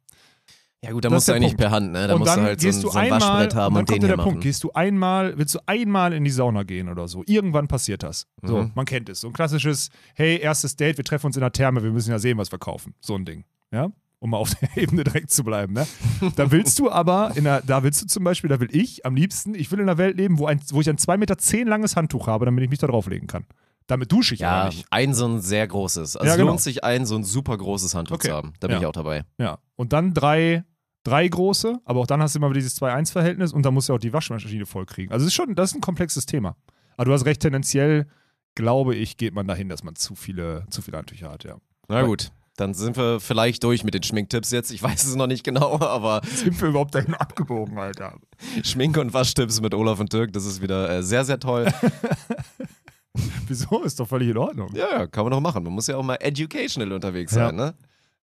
[0.81, 1.59] Ja gut, da Das musst du eigentlich Punkt.
[1.61, 2.07] per Hand, ne?
[2.07, 3.75] Da und musst dann du halt so gehst ein, du so ein einmal, Waschbrett haben
[3.75, 4.29] und und, dann den kommt hier der machen.
[4.31, 7.21] Punkt, gehst du einmal, willst du einmal in die Sauna gehen oder so.
[7.27, 8.25] Irgendwann passiert das.
[8.41, 8.71] So, Mhm.
[8.75, 9.19] man kennt es.
[9.21, 12.17] So ein klassisches, hey, erstes Date, wir treffen uns in der Therme, wir müssen ja
[12.17, 12.95] sehen, was wir kaufen.
[13.01, 13.43] So ein Ding.
[13.71, 13.89] Ja?
[14.21, 15.73] Um mal auf der Ebene direkt zu bleiben.
[15.73, 15.87] Ne?
[16.35, 19.15] Da willst du aber, in der, da willst du zum Beispiel, da will ich am
[19.15, 21.67] liebsten, ich will in einer Welt leben, wo, ein, wo ich ein 2,10 Meter zehn
[21.67, 23.45] langes Handtuch habe, damit ich mich da drauflegen kann.
[23.87, 24.85] Damit dusche ich Ja, nicht.
[24.91, 26.17] ein so ein sehr großes.
[26.17, 26.49] Also Ja, es genau.
[26.51, 28.27] lohnt sich ein so ein super großes Handtuch Okay.
[28.27, 28.53] zu haben.
[28.59, 28.79] Da bin Ja.
[28.81, 29.23] ich auch dabei.
[29.37, 29.59] Ja.
[29.77, 30.63] Und dann drei,
[31.05, 33.93] drei große, aber auch dann hast du immer wieder dieses 2-1-Verhältnis und dann musst du
[33.93, 35.11] auch die Waschmaschine vollkriegen.
[35.13, 36.57] Also es ist schon, das ist ein komplexes Thema.
[36.97, 38.05] Aber du hast recht, tendenziell,
[38.53, 41.55] glaube ich, geht man dahin, dass man zu viele, zu viele Handtücher hat, ja.
[41.87, 44.71] Na gut, dann sind wir vielleicht durch mit den Schminktipps jetzt.
[44.71, 48.15] Ich weiß es noch nicht genau, aber Sind wir überhaupt dahin abgebogen, Alter?
[48.63, 51.67] Schmink- und Waschtipps mit Olaf und Dirk, das ist wieder äh, sehr, sehr toll.
[53.47, 53.81] Wieso?
[53.83, 54.69] Ist doch völlig in Ordnung.
[54.75, 55.63] ja, ja, kann man doch machen.
[55.63, 57.47] Man muss ja auch mal educational unterwegs Ja.
[57.47, 57.73] sein, ne?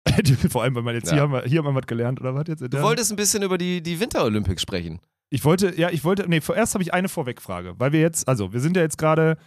[0.50, 1.12] Vor allem, weil man jetzt Ja.
[1.14, 2.60] hier, haben wir, hier haben wir was gelernt, oder was jetzt?
[2.62, 5.00] Du wolltest ein bisschen über die, die Winter-Olympics sprechen.
[5.30, 8.52] Ich wollte, ja, ich wollte, nee, vorerst habe ich eine Vorwegfrage, weil wir jetzt, also
[8.52, 9.38] wir sind ja jetzt gerade,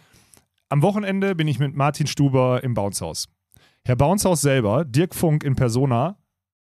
[0.68, 3.28] am Wochenende bin ich mit Martin Stuber im Bouncehaus.
[3.86, 6.18] Herr Bouncehaus selber, Dirk Funk in Persona,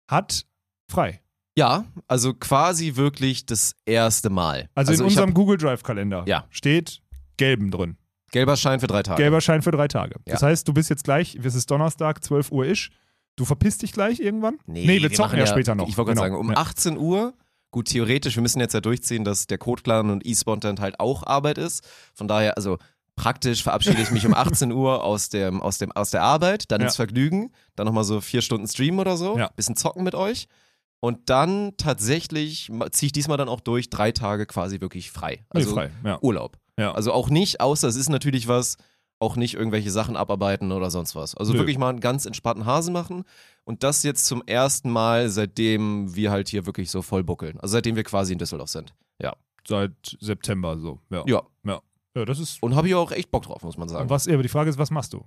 [0.08, 0.46] hat
[0.88, 1.20] frei.
[1.56, 4.68] Ja, also quasi wirklich das erste Mal.
[4.76, 6.44] Also, in ich unserem hab Google Drive-Kalender Ja.
[6.50, 7.02] steht
[7.36, 7.96] gelben drin.
[8.30, 9.20] gelber Schein für drei Tage.
[9.20, 10.14] Gelber Schein für drei Tage.
[10.26, 10.46] Das Ja.
[10.48, 12.90] heißt, du bist jetzt gleich, es ist Donnerstag, 12 Uhr isch.
[13.34, 14.58] Du verpisst dich gleich irgendwann?
[14.66, 15.88] wir, zocken machen ja, später noch.
[15.88, 16.22] Ich wollte Genau.
[16.22, 16.56] gerade sagen, um ja.
[16.58, 17.34] 18 Uhr,
[17.72, 21.24] gut, theoretisch, wir müssen jetzt ja durchziehen, dass der Code Clan und eSpontent halt auch
[21.26, 21.84] Arbeit ist.
[22.14, 22.78] Von daher, also
[23.18, 26.80] praktisch verabschiede ich mich um 18 Uhr aus, dem, aus, dem, aus der Arbeit, dann
[26.80, 26.86] Ja.
[26.86, 29.48] ins Vergnügen, dann nochmal so vier Stunden streamen oder so, Ja.
[29.56, 30.46] bisschen zocken mit euch.
[31.00, 35.44] Und dann tatsächlich ziehe ich diesmal dann auch durch, drei Tage quasi wirklich frei.
[35.52, 35.90] Nee, Also frei.
[36.04, 36.18] Ja.
[36.22, 36.56] Urlaub.
[36.78, 36.92] Ja.
[36.92, 38.76] Also auch nicht, außer es ist natürlich was,
[39.20, 41.36] auch nicht irgendwelche Sachen abarbeiten oder sonst was.
[41.36, 41.58] Also Nö.
[41.58, 43.24] wirklich mal einen ganz entspannten Hase machen
[43.64, 47.58] und das jetzt zum ersten Mal, seitdem wir halt hier wirklich so voll buckeln.
[47.60, 48.94] Also seitdem wir quasi in Düsseldorf sind.
[49.20, 49.34] Ja.
[49.66, 51.00] Seit September so.
[51.10, 51.24] Ja.
[51.26, 51.42] Ja.
[51.64, 51.80] Ja,
[52.24, 52.62] das ist.
[52.62, 54.08] Und habe ich auch echt Bock drauf, muss man sagen.
[54.10, 55.24] was, ja, aber die Frage ist, was machst du?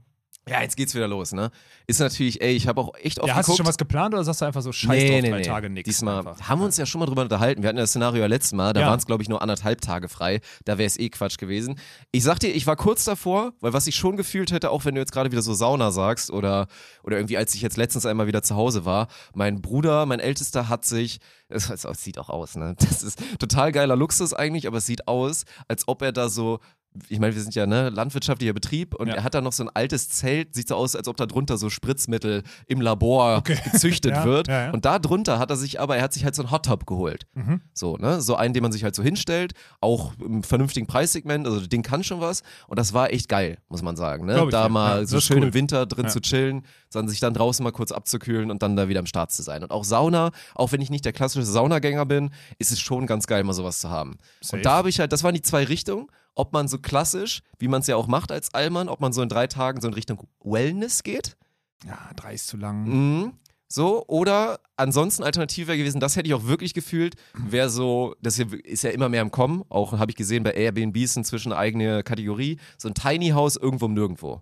[0.50, 1.52] Ja, jetzt geht's wieder los, ne?
[1.86, 4.24] Ist natürlich, ey, ich habe auch echt oft Ja, hast du schon was geplant oder
[4.24, 5.44] sagst du einfach so Scheiß nee, drauf, nee, drei nee.
[5.44, 5.86] Tage nix?
[5.88, 6.42] Diesmal einfach?
[6.50, 7.62] haben wir uns ja schon mal drüber unterhalten.
[7.62, 8.88] Wir hatten ja das Szenario ja letztes Mal, da Ja.
[8.88, 10.42] waren es, glaube ich, nur anderthalb Tage frei.
[10.66, 11.78] Da wäre es eh Quatsch gewesen.
[12.12, 14.96] Ich sag dir, ich war kurz davor, weil was ich schon gefühlt hätte, auch wenn
[14.96, 16.66] du jetzt gerade wieder so Sauna sagst oder,
[17.04, 20.70] oder irgendwie, als ich jetzt letztens einmal wieder zu Hause war, mein Bruder, mein Ältester,
[20.70, 22.74] hat sich, es, es sieht auch aus, ne?
[22.80, 26.60] Das ist total geiler Luxus eigentlich, aber es sieht aus, als ob er da so
[27.08, 29.16] ich meine, wir sind ja ne landwirtschaftlicher Betrieb und Ja.
[29.16, 31.58] er hat da noch so ein altes Zelt, sieht so aus, als ob da drunter
[31.58, 34.48] so Spritzmittel im Labor gezüchtet Ja, wird.
[34.48, 34.72] ja.
[34.72, 36.86] Und da drunter hat er sich aber, er hat sich halt so einen Hot Tub
[36.86, 37.28] geholt.
[37.34, 37.62] Mhm.
[37.74, 38.20] So, ne?
[38.22, 41.82] So einen, den man sich halt so hinstellt, auch im vernünftigen Preissegment, also das Ding
[41.84, 42.44] kann schon was.
[42.68, 44.26] Und das war echt geil, muss man sagen.
[44.26, 44.48] Ne?
[44.52, 45.48] Da mal so schön cool.
[45.48, 48.90] im Winter drin zu chillen, dann sich dann draußen mal kurz abzukühlen und dann da
[48.90, 49.64] wieder am Start zu sein.
[49.64, 53.28] Und auch Sauna, auch wenn ich nicht der klassische Saunagänger bin, ist es schon ganz
[53.28, 54.18] geil, mal sowas zu haben.
[54.42, 54.58] Safe.
[54.58, 57.68] Und da habe ich halt, das waren die zwei Richtungen, ob man so klassisch, wie
[57.68, 59.94] man es ja auch macht als Allmann, ob man so in drei Tagen so in
[59.94, 61.38] Richtung Wellness geht.
[61.86, 62.84] Ja, drei ist zu lang.
[62.84, 63.34] Mhm.
[63.68, 68.36] So, oder ansonsten Alternative wäre gewesen, das hätte ich auch wirklich gefühlt, wäre so, das
[68.36, 71.54] hier ist ja immer mehr im Kommen, auch habe ich gesehen bei Airbnb ist inzwischen
[71.54, 74.42] eine eigene Kategorie, so ein Tiny House irgendwo im Nirgendwo.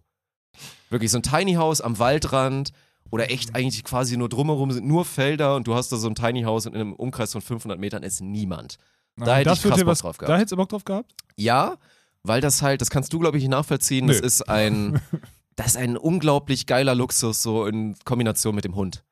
[0.89, 2.71] Wirklich so ein Tiny House am Waldrand
[3.11, 6.15] oder echt eigentlich quasi nur drumherum sind nur Felder und du hast da so ein
[6.15, 8.77] Tiny House und in einem Umkreis von 500 Metern ist niemand.
[9.25, 10.39] Da hätte ich krass Bock was, drauf Da gehabt.
[10.39, 11.13] hättest du Bock drauf gehabt?
[11.35, 11.77] Ja,
[12.23, 14.25] weil das halt, das kannst du glaube ich nicht nachvollziehen, das Nö.
[14.27, 14.99] ist ein,
[15.55, 19.03] das ist ein unglaublich geiler Luxus so in Kombination mit dem Hund.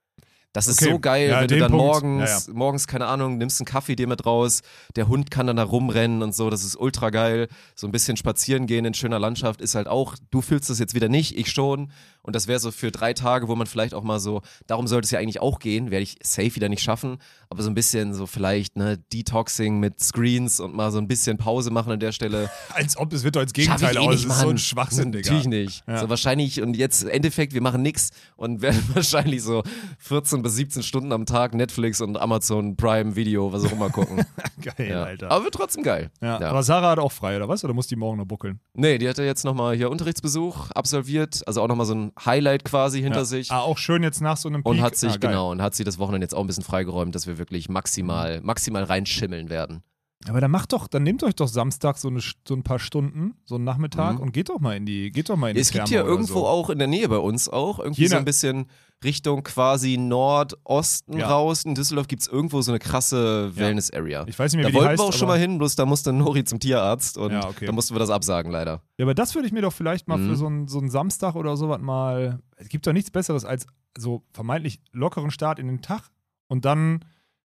[0.54, 0.92] Das ist Okay.
[0.92, 1.86] so geil, Ja, wenn du dann Punkt.
[1.86, 4.62] morgens, morgens, keine Ahnung, nimmst einen Kaffee dir mit raus,
[4.96, 7.48] der Hund kann dann da rumrennen und so, das ist ultra geil.
[7.76, 10.96] So ein bisschen spazieren gehen in schöner Landschaft ist halt auch, du fühlst das jetzt
[10.96, 11.92] wieder nicht, ich schon.
[12.28, 15.06] Und das wäre so für drei Tage, wo man vielleicht auch mal so, darum sollte
[15.06, 18.14] es ja eigentlich auch gehen, werde ich safe wieder nicht schaffen, aber so ein bisschen
[18.14, 22.12] so vielleicht, ne, Detoxing mit Screens und mal so ein bisschen Pause machen an der
[22.12, 22.50] Stelle.
[22.74, 24.10] Als ob es wird doch als ich Gegenteil eh aus.
[24.10, 24.58] nicht, Das ist so ein.
[24.58, 25.32] Schwachsinn, Digga.
[25.32, 25.84] Natürlich nicht.
[25.88, 26.00] Ja.
[26.00, 29.64] So wahrscheinlich, und jetzt im Endeffekt, wir machen nix und werden wahrscheinlich so
[30.00, 34.26] 14 bis 17 Stunden am Tag Netflix und Amazon Prime Video, was auch immer gucken.
[34.62, 35.04] Geil, ja.
[35.04, 35.32] Alter.
[35.32, 36.10] Aber wird trotzdem geil.
[36.22, 36.40] ja.
[36.40, 36.50] Ja.
[36.50, 37.64] Aber Sarah hat auch frei, oder was?
[37.64, 38.60] Oder muss die morgen noch buckeln?
[38.74, 43.02] Nee, die hatte jetzt nochmal hier Unterrichtsbesuch absolviert, also auch nochmal so ein Highlight quasi
[43.02, 43.26] hinter ja.
[43.26, 43.52] sich.
[43.52, 44.72] Ah, auch schön jetzt nach so einem Peak.
[44.72, 47.14] Und hat sich, ah, genau, und hat sie das Wochenende jetzt auch ein bisschen freigeräumt,
[47.14, 49.84] dass wir wirklich maximal, maximal reinschimmeln werden.
[50.28, 53.36] Aber dann macht doch, dann nehmt euch doch Samstag so, eine, so ein paar Stunden,
[53.46, 54.20] so einen Nachmittag Mhm.
[54.22, 56.04] und geht doch mal in die, geht doch mal in die Es gibt Therme hier
[56.06, 56.48] oder irgendwo so.
[56.48, 58.66] auch in der Nähe bei uns auch, irgendwie Je so ein bisschen
[59.04, 61.30] Richtung quasi Nordosten Ja.
[61.30, 61.64] raus.
[61.66, 63.62] In Düsseldorf gibt es irgendwo so eine krasse Ja.
[63.62, 64.26] Wellness-Area.
[64.28, 65.76] Ich weiß nicht mehr, Da wie die wollten heißt, wir auch schon mal hin, bloß
[65.76, 67.68] da musste Nori zum Tierarzt und Ja, okay.
[67.68, 68.82] da mussten wir das absagen leider.
[68.98, 70.30] Ja, aber das würde ich mir doch vielleicht mal Mhm.
[70.30, 72.40] für so einen, so einen Samstag oder sowas mal.
[72.56, 76.10] Es gibt doch nichts Besseres als so vermeintlich lockeren Start in den Tag
[76.48, 77.06] und dann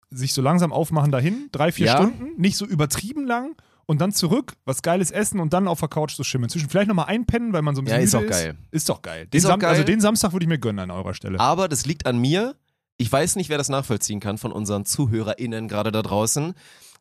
[0.10, 1.98] sich so langsam aufmachen dahin, drei, vier Ja.
[1.98, 5.90] Stunden, nicht so übertrieben lang und dann zurück, was Geiles essen und dann auf der
[5.90, 6.50] Couch so schimmeln.
[6.50, 8.58] Zwischen vielleicht nochmal einpennen, weil man so ein Ja, bisschen ist müde auch geil.
[8.72, 9.28] Ist doch geil.
[9.28, 9.70] Den Ist auch Sam- geil.
[9.72, 11.40] Also den Samstag würde ich mir gönnen an eurer Stelle.
[11.40, 12.56] Aber das liegt an mir.
[12.98, 16.54] Ich weiß nicht, wer das nachvollziehen kann von unseren ZuhörerInnen gerade da draußen.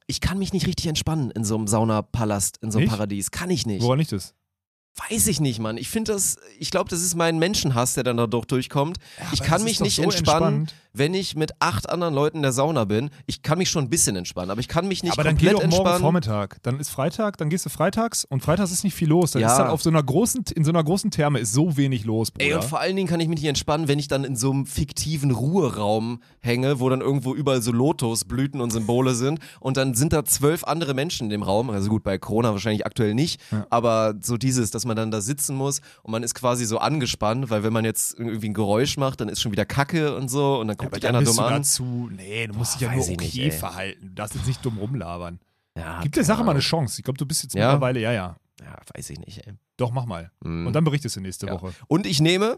[0.09, 2.91] Ich kann mich nicht richtig entspannen in so einem Saunapalast, in so einem Nicht?
[2.93, 3.31] Paradies.
[3.31, 3.83] Kann ich nicht.
[3.83, 4.35] Woran liegt das?
[5.11, 5.77] Weiß ich nicht, Mann.
[5.77, 8.99] Ich finde das, ich glaube, das ist mein Menschenhass, der dann dadurch durchkommt.
[9.33, 10.75] ich aber kann mich nicht so entspannen, entspannt.
[10.99, 13.11] Wenn ich mit acht anderen Leuten in der Sauna bin.
[13.27, 15.47] Ich kann mich schon ein bisschen entspannen, aber ich kann mich nicht aber dann geh
[15.47, 16.01] komplett doch morgen entspannen.
[16.01, 16.63] Vormittag.
[16.63, 19.33] Dann ist Freitag, dann gehst du freitags und freitags ist nicht viel los.
[19.33, 19.53] Dann Ja.
[19.53, 22.31] ist dann auf so einer großen, in so einer großen Therme ist so wenig los,
[22.31, 22.45] Bruder.
[22.45, 24.51] Ey, und vor allen Dingen kann ich mich nicht entspannen, wenn ich dann in so
[24.51, 29.95] einem fiktiven Ruheraum hänge, wo dann irgendwo überall so Lotusblüten und Symbole sind und dann
[29.95, 31.71] sind da zwölf andere Menschen in dem Raum.
[31.71, 35.57] Also gut, bei Corona wahrscheinlich aktuell nicht, aber so dieses, dass man dann da sitzen
[35.57, 39.21] muss und man ist quasi so angespannt, weil wenn man jetzt irgendwie ein Geräusch macht,
[39.21, 41.53] dann ist schon wieder Kacke und so und dann guckt aber dich du an.
[41.55, 44.09] dazu, nee, du musst dich ja Boah, nur okay nicht, verhalten.
[44.09, 45.39] Du darfst jetzt nicht dumm rumlabern.
[45.77, 46.61] Ja, Gib der Sache mal eine.
[46.61, 46.99] Chance.
[47.01, 47.67] Ich glaube, du bist jetzt Ja?
[47.69, 48.37] mittlerweile, ja, ja.
[48.63, 49.53] Ja, weiß ich nicht, ey.
[49.77, 50.31] Doch, mach mal.
[50.43, 50.67] Mhm.
[50.67, 51.53] Und dann berichtest du nächste Ja.
[51.53, 51.75] Woche.
[51.89, 52.57] Und ich nehme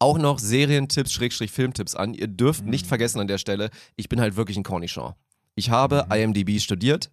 [0.00, 2.14] auch noch Serientipps, Schrägstrich Filmtipps an.
[2.14, 5.12] Ihr dürft nicht vergessen an der Stelle, ich bin halt wirklich ein Cornichon.
[5.54, 7.10] Ich habe IMDb studiert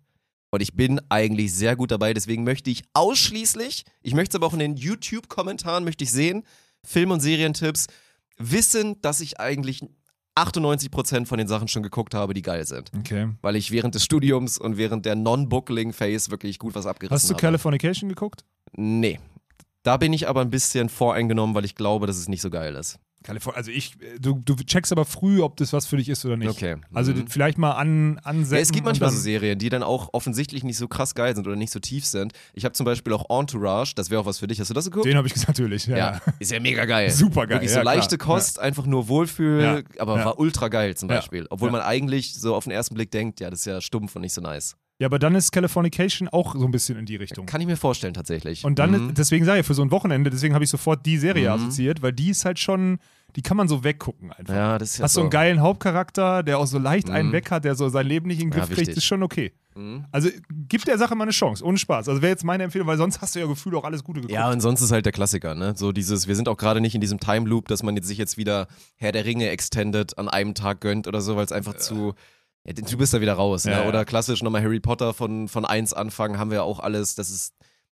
[0.50, 2.14] und ich bin eigentlich sehr gut dabei.
[2.16, 6.44] Deswegen möchte ich ausschließlich, ich möchte es aber auch in den YouTube-Kommentaren möchte ich sehen,
[6.84, 7.86] Film- und Serientipps,
[8.38, 9.82] wissen, dass ich eigentlich
[10.44, 12.92] 98% von den Sachen schon geguckt habe, die geil sind.
[12.98, 13.30] Okay.
[13.42, 17.34] Weil ich während des Studiums und während der Non-Bookling-Phase wirklich gut was abgerissen Hast du
[17.34, 17.42] habe.
[17.42, 18.44] Californication geguckt?
[18.74, 19.20] Nee.
[19.84, 22.76] Da bin ich aber ein bisschen voreingenommen, weil ich glaube, dass es nicht so geil
[22.76, 23.00] ist.
[23.24, 26.26] Californ also ich, äh, du, du checkst aber früh, ob das was für dich ist
[26.26, 26.50] oder nicht.
[26.50, 26.78] Okay.
[26.94, 27.28] Also Mhm.
[27.28, 28.56] vielleicht mal an, ansetzen.
[28.56, 31.46] Ja, es gibt manchmal so Serien, die dann auch offensichtlich nicht so krass geil sind
[31.46, 32.32] oder nicht so tief sind.
[32.54, 34.60] Ich habe zum Beispiel auch Entourage, das wäre auch was für dich.
[34.60, 35.06] Hast du das geguckt?
[35.06, 35.86] Den habe ich gesagt, natürlich.
[35.88, 35.98] Ja.
[35.98, 36.22] ja.
[36.40, 37.10] ist ja mega geil.
[37.12, 38.38] Super geil, Wirklich ja, so leichte klar.
[38.38, 41.10] Kost, einfach nur Wohlfühl, aber war ultra geil zum.
[41.10, 41.46] Beispiel.
[41.50, 44.22] Obwohl man eigentlich so auf den ersten Blick denkt, ja, das ist ja stumpf und
[44.22, 44.76] nicht so nice.
[45.00, 47.46] Ja, aber dann ist Californication auch so ein bisschen in die Richtung.
[47.46, 48.64] Kann ich mir vorstellen tatsächlich.
[48.66, 49.10] Und dann, Mhm.
[49.10, 51.56] ist, deswegen sage ich, für so ein Wochenende, deswegen habe ich sofort die Serie Mhm.
[51.56, 53.00] assoziiert, weil die ist halt schon,
[53.36, 54.54] die kann man so weggucken einfach.
[54.54, 57.34] ja, das ist ja Hast so einen geilen Hauptcharakter, der auch so leicht einen Mhm.
[57.34, 58.98] weg hat, der so sein Leben nicht in den Ja, Griff kriegt, wichtig.
[58.98, 59.54] ist schon okay.
[59.76, 60.06] Mhm.
[60.12, 60.30] Also
[60.68, 62.10] gib der Sache mal eine Chance, ohne Spaß.
[62.10, 64.34] Also wäre jetzt meine Empfehlung, weil sonst hast du ja Gefühl auch alles Gute geguckt.
[64.34, 65.74] Ja, und sonst ist halt der Klassiker, ne?
[65.78, 68.18] So dieses, wir sind auch gerade nicht in diesem Time Loop, dass man jetzt sich
[68.18, 71.78] jetzt wieder Herr der Ringe Extended an einem Tag gönnt oder so, weil es einfach
[71.78, 72.16] zu.
[72.70, 73.82] Ja, du bist da wieder raus, Ja, ne?
[73.84, 73.88] ja.
[73.90, 77.16] Oder klassisch nochmal Harry Potter von, von 1 anfangen, haben wir ja auch alles.
[77.16, 77.54] Das ist,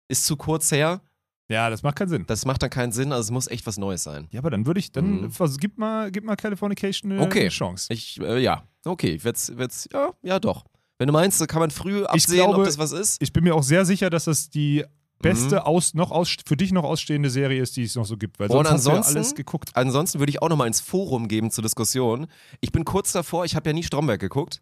[0.08, 1.02] ist zu kurz her.
[1.50, 2.24] Ja, das macht keinen Sinn.
[2.26, 4.28] Das macht dann keinen Sinn, also es muss echt was Neues sein.
[4.32, 5.32] Ja, aber dann würde ich, dann Mhm.
[5.38, 7.42] also, gib mal, gib mal Californication eine, Okay.
[7.42, 7.92] eine Chance.
[7.94, 10.66] Ich, äh, ja, okay, ich werd's, werd's, ja, ja doch.
[10.98, 13.22] Wenn du meinst, kann man früh absehen, glaube, ob das was ist.
[13.22, 14.86] Ich bin mir auch sehr sicher, dass das die
[15.24, 15.62] beste Mhm.
[15.62, 18.38] aus, noch aus, für dich noch ausstehende Serie ist, die es noch so gibt.
[18.40, 19.72] Weil Und sonst hast du ja ansonsten- alles geguckt.
[19.74, 22.28] Ansonsten würde ich auch nochmal ins Forum geben zur Diskussion.
[22.62, 24.62] Ich bin kurz davor, ich habe ja nie Stromberg geguckt.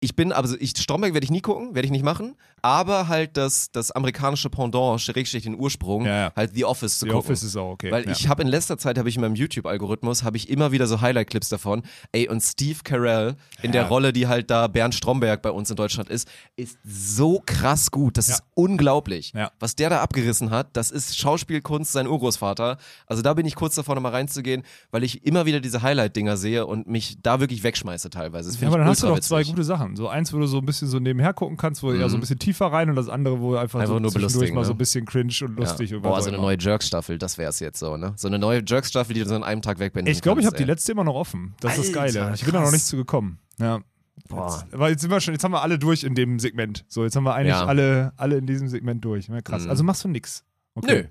[0.00, 3.36] Ich bin, also ich, Stromberg werde ich nie gucken, werde ich nicht machen, aber halt
[3.36, 6.32] das, das amerikanische Pendant, schrägstrich den Ursprung, Ja, ja.
[6.36, 7.30] halt The Office zu The gucken.
[7.30, 7.90] Office ist auch okay.
[7.90, 8.10] Weil ja.
[8.10, 11.00] ich habe in letzter Zeit, habe ich in meinem YouTube-Algorithmus, habe ich immer wieder so
[11.00, 11.82] Highlight-Clips davon.
[12.12, 15.76] Ey, und Steve Carell in der Rolle, die halt da Bernd Stromberg bei uns in
[15.76, 18.18] Deutschland ist, ist so krass gut.
[18.18, 19.32] Das ist unglaublich.
[19.60, 22.78] Was der da abgerissen hat, das ist Schauspielkunst, sein Urgroßvater.
[23.06, 26.66] Also da bin ich kurz davor, nochmal reinzugehen, weil ich immer wieder diese Highlight-Dinger sehe
[26.66, 28.50] und mich da wirklich wegschmeiße teilweise.
[28.50, 29.85] Das ja, aber dann hast du doch zwei gute Sachen.
[29.86, 29.96] Machen.
[29.96, 32.16] So eins, wo du so ein bisschen so nebenher gucken kannst, wo du eher so
[32.16, 33.82] ein bisschen tiefer rein und das andere, wo einfach, Mhm.
[33.82, 34.66] Einfach so nur belustigen, mal ne?
[34.66, 35.90] so ein bisschen cringe und lustig.
[35.90, 35.96] Ja.
[35.96, 38.12] und Boah, so eine neue Jerks-Staffel, das wär's jetzt so, ne?
[38.16, 40.56] So eine neue Jerks-Staffel, die du so an einem Tag wegbinden Ich glaube, ich habe
[40.56, 41.54] die letzte immer noch offen.
[41.60, 42.34] Das ist das Alter, Geile.
[42.34, 43.38] Ich bin da noch nicht zu gekommen.
[43.58, 43.80] Ja.
[44.28, 44.60] Boah.
[44.62, 46.84] Jetzt, aber jetzt sind wir schon, jetzt haben wir alle durch in dem Segment.
[46.88, 47.66] So, jetzt haben wir eigentlich Ja.
[47.66, 49.28] alle, alle in diesem Segment durch.
[49.28, 49.64] Ja, krass.
[49.64, 49.70] Mhm.
[49.70, 50.44] Also machst du nix.
[50.74, 51.04] Nö.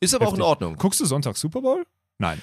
[0.00, 0.46] Ist aber auch in Heftig.
[0.46, 0.76] Ordnung.
[0.76, 1.84] Guckst du Sonntag Super Bowl?
[2.18, 2.42] Nein.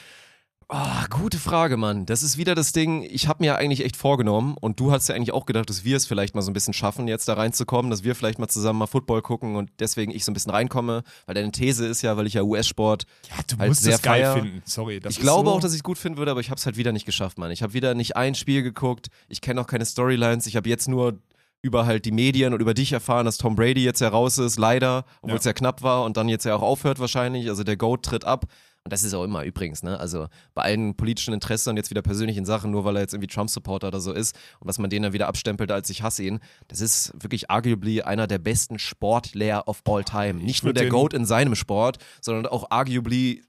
[0.73, 2.05] Ah, gute Frage, Mann.
[2.05, 5.15] Das ist wieder das Ding, ich habe mir eigentlich echt vorgenommen und du hast ja
[5.15, 7.91] eigentlich auch gedacht, dass wir es vielleicht mal so ein bisschen schaffen, jetzt da reinzukommen,
[7.91, 11.03] dass wir vielleicht mal zusammen mal Football gucken und deswegen ich so ein bisschen reinkomme,
[11.25, 14.01] weil deine These ist ja, weil ich ja US-Sport Ja, du Halt musst sehr es
[14.01, 14.33] geil feier.
[14.33, 14.61] finden.
[14.63, 15.01] Sorry.
[15.09, 16.77] Ich glaube so, auch, dass ich es gut finden würde, aber ich habe es halt
[16.77, 17.51] wieder nicht geschafft, Mann.
[17.51, 19.07] Ich habe wieder nicht ein Spiel geguckt.
[19.27, 20.47] Ich kenne auch keine Storylines.
[20.47, 21.19] Ich habe jetzt nur
[21.63, 24.57] über halt die Medien und über dich erfahren, dass Tom Brady jetzt ja raus ist,
[24.57, 25.35] leider, obwohl Ja.
[25.39, 27.49] es ja knapp war und dann jetzt ja auch aufhört wahrscheinlich.
[27.49, 28.45] Also der Goat tritt ab.
[28.83, 29.99] Und das ist auch immer übrigens, ne?
[29.99, 33.27] Also bei allen politischen Interessen und jetzt wieder persönlichen Sachen, nur weil er jetzt irgendwie
[33.27, 36.39] Trump-Supporter oder so ist und was man den dann wieder abstempelt als ich hasse ihn,
[36.67, 40.43] das ist wirklich arguably einer der besten Sportler of all time.
[40.43, 43.43] Nicht nur der Goat in seinem Sport, sondern auch arguably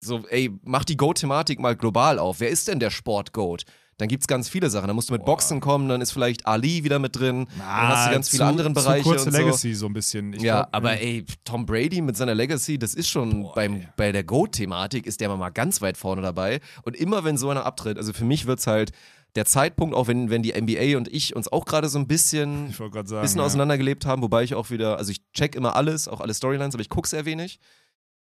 [0.00, 2.40] so, ey, mach die Goat-Thematik mal global auf.
[2.40, 3.64] Wer ist denn der Sport-Goat?
[3.98, 4.88] Dann gibt's ganz viele Sachen.
[4.88, 7.46] Da musst du mit Boxen kommen, dann ist vielleicht Ali wieder mit drin.
[7.58, 9.04] dann hast du ganz viele zu, andere Bereiche.
[9.04, 9.38] Zu kurze und so.
[9.38, 10.32] Legacy so ein bisschen.
[10.34, 13.54] Ich ja, glaub, aber äh, ey, Tom Brady mit seiner Legacy, das ist schon Boah,
[13.54, 13.88] beim, ey.
[13.96, 16.60] bei der GOAT-Thematik ist der mal ganz weit vorne dabei.
[16.82, 18.92] Und immer wenn so einer abtritt, also für mich wird's halt
[19.36, 22.72] der Zeitpunkt, auch wenn, wenn die NBA und ich uns auch gerade so ein bisschen,
[22.72, 22.92] sagen.
[23.02, 23.44] bisschen ja.
[23.44, 26.82] auseinandergelebt haben, wobei ich auch wieder, also ich check immer alles, auch alle Storylines, aber
[26.82, 27.60] ich gucke sehr wenig.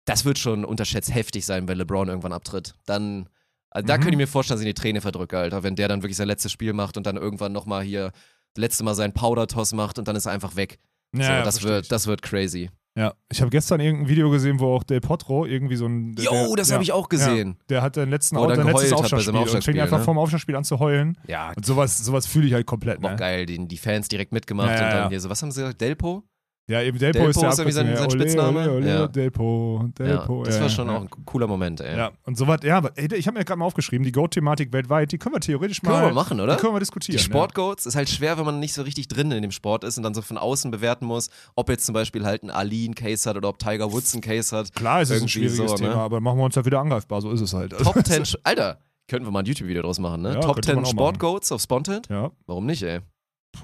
[0.04, 2.74] Das wird schon unterschätzt heftig sein, wenn LeBron irgendwann abtritt.
[2.86, 3.28] Dann,
[3.70, 4.00] also da Mhm.
[4.00, 6.28] könnte ich mir vorstellen, dass ich die Träne verdrücke, Alter, wenn der dann wirklich sein
[6.28, 8.12] letztes Spiel macht und dann irgendwann nochmal hier
[8.54, 10.78] das letzte Mal seinen Powder-Toss macht und dann ist er einfach weg.
[11.14, 11.64] Ja, so, ja, das, ich.
[11.64, 12.70] wird, das wird crazy.
[12.96, 16.16] Ja, ich habe gestern irgendein Video gesehen, wo auch Del Potro irgendwie so ein.
[16.16, 17.56] der- Jo, das ja, habe ich auch gesehen.
[17.68, 20.04] Der hat den letzten er dann letztes Aufschlagspiel und fing Aufschlagspiel, einfach ne?
[20.04, 21.16] vorm Aufschlagspiel an zu heulen.
[21.28, 22.98] Ja, Und sowas, sowas fühle ich halt komplett.
[23.04, 23.16] auch Ne?
[23.16, 25.08] geil, die, die Fans direkt mitgemacht Ja, ja, und dann ja.
[25.10, 26.24] hier so, was haben sie gesagt, Delpo?
[26.70, 28.60] Ja, eben Delpo, Delpo ist der ist irgendwie sein- sein ja, Spitzname.
[28.60, 29.06] Ole, ole, Ja.
[29.08, 30.38] Delpo, Delpo.
[30.40, 30.96] ja, das ja, war schon ja.
[30.98, 31.96] auch ein cooler Moment, ey.
[31.96, 35.10] Ja, und sowas, ja, aber ey, ich habe mir gerade mal aufgeschrieben, die Goat-Thematik weltweit,
[35.10, 36.56] die können wir theoretisch Können mal wir mal machen, oder?
[36.56, 37.16] Die können wir diskutieren.
[37.16, 39.96] Die Sportgoats ist halt schwer, wenn man nicht so richtig drin in dem Sport ist
[39.96, 42.94] und dann so von außen bewerten muss, ob jetzt zum Beispiel halt ein Ali einen
[42.94, 44.66] Case hat oder ob Tiger Woods einen Case hat.
[44.66, 44.72] Ja.
[44.74, 46.00] Klar ist es ein Irgendwie schwieriges so, Thema, ne?
[46.02, 47.72] aber machen wir uns ja wieder angreifbar, so ist es halt.
[47.78, 50.34] Top 10, Sch- Alter, könnten wir mal ein YouTube-Video draus machen, ne?
[50.34, 52.08] Ja, Top könnte man 10 auch Sportgoats auf Spontent?
[52.10, 52.30] Ja.
[52.46, 53.00] Warum nicht, ey?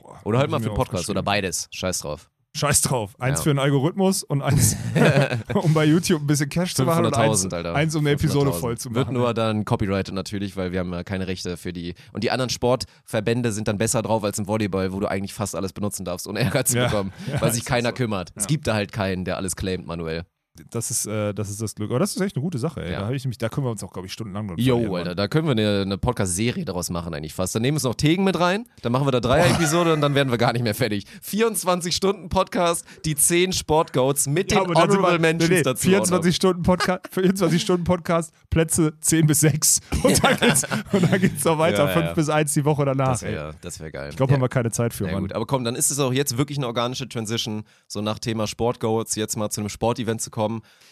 [0.01, 1.69] Boah, Oder halt mal für Podcast oder beides.
[1.71, 2.31] Scheiß drauf.
[2.57, 3.15] Scheiß drauf.
[3.19, 3.43] Eins Ja.
[3.45, 4.77] für einen Algorithmus und eins,
[5.55, 7.75] um bei YouTube ein bisschen Cash zu machen und eins, 500.000, Alter.
[7.75, 8.61] eins um eine Episode 500.000.
[8.61, 8.97] voll zu machen.
[8.97, 11.95] Wird nur dann copyrighted natürlich, weil wir haben ja keine Rechte für die.
[12.13, 15.57] Und die anderen Sportverbände sind dann besser drauf als im Volleyball, wo du eigentlich fast
[15.57, 16.87] alles benutzen darfst, ohne Ärger zu Ja.
[16.87, 17.95] bekommen, weil sich keiner so.
[17.97, 18.31] kümmert.
[18.37, 20.23] Es gibt da halt keinen, der alles claimt manuell.
[20.71, 21.91] Das, ist, äh, das ist das Glück.
[21.91, 22.93] Aber das ist echt eine gute Sache, ey.
[22.93, 23.01] Ja.
[23.01, 25.29] Da, ich mich, da können wir uns auch, glaube ich, stundenlang dran Jo, Alter, da
[25.29, 27.55] können wir eine, eine Podcast-Serie daraus machen eigentlich fast.
[27.55, 30.01] Dann nehmen wir uns noch Tegen mit rein, dann machen wir da drei Episode und
[30.01, 31.07] dann werden wir gar nicht mehr fertig.
[31.23, 35.89] 24-Stunden-Podcast, die 10 Sportgoats mit Ja, den Honorable Mentions nee, nee, dazu.
[35.89, 39.81] 24 Stunden Podcast, 24 Stunden Podcast, Plätze 10 bis 6.
[40.03, 42.13] Und dann geht's, und dann geht's noch weiter, Ja, 5 ja.
[42.13, 43.13] bis 1 die Woche danach.
[43.13, 44.11] Das wäre wär geil.
[44.11, 44.37] Ich glaube, Ja.
[44.37, 46.59] haben wir keine Zeit für, Ja, gut, aber komm, dann ist es auch jetzt wirklich
[46.59, 50.44] eine organische Transition, so nach Thema Sportgoats jetzt mal zu einem Sportevent zu kommen,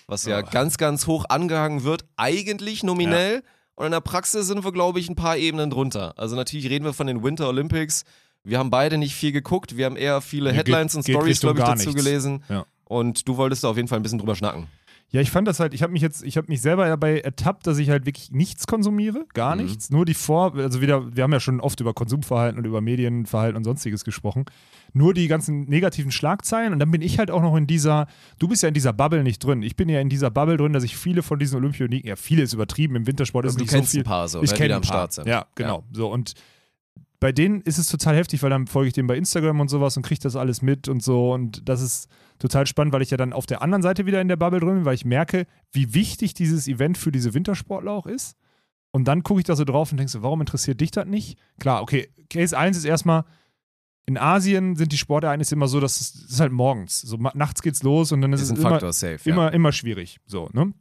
[0.07, 0.49] was ja Oh.
[0.51, 3.43] ganz, ganz hoch angehangen wird, eigentlich nominell.
[3.75, 6.15] Und in der Praxis sind wir, glaube ich, ein paar Ebenen drunter.
[6.19, 8.05] Also natürlich reden wir von den Winter Olympics.
[8.45, 9.77] Wir haben beide nicht viel geguckt.
[9.77, 12.05] Wir haben eher viele Headlines geht- und Stories, glaube ich, dazu nichts.
[12.05, 12.45] gelesen.
[12.49, 12.67] Ja.
[12.85, 14.67] Und du wolltest da auf jeden Fall ein bisschen drüber schnacken.
[15.13, 17.67] Ja, ich fand das halt, ich habe mich jetzt, ich habe mich selber dabei ertappt,
[17.67, 19.63] dass ich halt wirklich nichts konsumiere, gar Mhm.
[19.65, 19.91] nichts.
[19.91, 23.59] Nur die Vor, also wieder, wir haben ja schon oft über Konsumverhalten und über Medienverhalten
[23.59, 24.47] und sonstiges gesprochen.
[24.95, 28.07] Nur die ganzen negativen Schlagzeilen und dann bin ich halt auch noch in dieser,
[28.39, 29.63] du bist ja in dieser Bubble nicht drin.
[29.63, 32.43] Ich bin ja in dieser Bubble drin, dass ich viele von diesen Olympioniken, ja, viele
[32.43, 34.01] ist übertrieben, im Wintersport ist Also nicht so viel.
[34.01, 34.89] ein paar so, ich ne, kenne ein am paar.
[34.97, 35.27] Start sind.
[35.29, 35.85] Ja, genau.
[35.93, 36.33] So und
[37.23, 39.97] bei denen ist es total heftig, weil dann folge ich denen bei Instagram und sowas
[39.97, 42.09] und kriege das alles mit und so und das ist
[42.41, 44.75] total spannend, weil ich ja dann auf der anderen Seite wieder in der Bubble drin
[44.75, 48.37] bin, weil ich merke, wie wichtig dieses Event für diese Wintersportler auch ist.
[48.91, 51.39] Und dann gucke ich da so drauf und denke so, warum interessiert dich das nicht?
[51.61, 53.23] Klar, okay, Case 1 ist erstmal,
[54.05, 57.03] in Asien sind die Sportereignisse immer so, dass es, das ist halt morgens.
[57.03, 59.21] So nachts geht's los und dann ist es ist ein immer, safe.
[59.23, 59.33] ja.
[59.33, 60.19] immer, immer schwierig.
[60.27, 60.75] So, ne?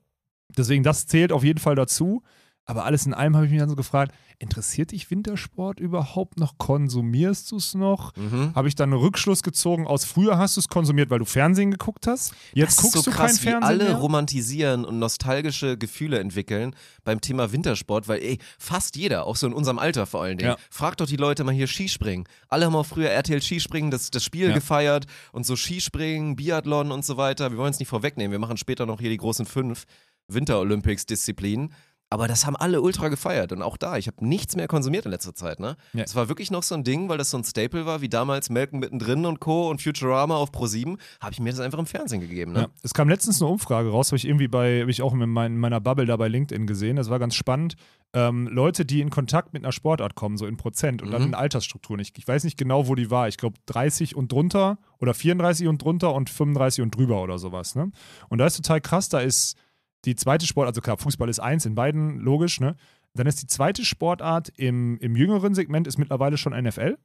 [0.57, 2.23] Deswegen, das zählt auf jeden Fall dazu.
[2.71, 6.57] Aber alles in allem habe ich mich dann so gefragt, interessiert dich Wintersport überhaupt noch?
[6.57, 8.15] Konsumierst du es noch?
[8.15, 8.55] Mhm.
[8.55, 11.69] Habe ich dann einen Rückschluss gezogen aus früher hast du es konsumiert, weil du Fernsehen
[11.71, 12.33] geguckt hast?
[12.53, 13.95] Jetzt guckst so du krass, kein wie Fernsehen alle mehr?
[13.97, 19.53] romantisieren und nostalgische Gefühle entwickeln beim Thema Wintersport, weil ey, fast jeder, auch so in
[19.53, 20.57] unserem Alter vor allen Dingen, Ja.
[20.69, 22.25] fragt doch die Leute mal hier Skispringen.
[22.47, 24.53] Alle haben auch früher RTL Skispringen, das, das Spiel Ja.
[24.53, 27.51] gefeiert und so Skispringen, Biathlon und so weiter.
[27.51, 29.83] Wir wollen es nicht vorwegnehmen, wir machen später noch hier die großen fünf
[30.27, 31.73] Winter-Olympics-Disziplinen.
[32.11, 35.11] Aber das haben alle ultra gefeiert und auch da, ich habe nichts mehr konsumiert in
[35.11, 35.77] letzter Zeit, ne?
[35.93, 36.03] Ja.
[36.03, 38.49] Es war wirklich noch so ein Ding, weil das so ein Staple war, wie damals
[38.49, 39.69] Melken mittendrin und Co.
[39.69, 42.59] und Futurama auf Pro7, habe ich mir das einfach im Fernsehen gegeben, ne?
[42.59, 42.67] Ja.
[42.83, 45.57] Es kam letztens eine Umfrage raus, habe ich irgendwie bei, habe ich auch in mein,
[45.57, 46.97] meiner Bubble da bei LinkedIn gesehen.
[46.97, 47.75] Das war ganz spannend.
[48.13, 51.27] Ähm, Leute, die in Kontakt mit einer Sportart kommen, so in Prozent und dann Mhm.
[51.29, 52.01] in Altersstrukturen.
[52.01, 53.29] Ich, ich weiß nicht genau, wo die war.
[53.29, 57.73] Ich glaube 30 und drunter oder 34 und drunter und 35 und drüber oder sowas.
[57.75, 57.89] Ne?
[58.27, 59.55] Und da ist total krass, da ist
[60.05, 62.75] die zweite Sport, also klar, Fußball ist eins in beiden, logisch, ne?
[63.13, 66.97] Dann ist die zweite Sportart im, im jüngeren Segment ist mittlerweile schon NFL.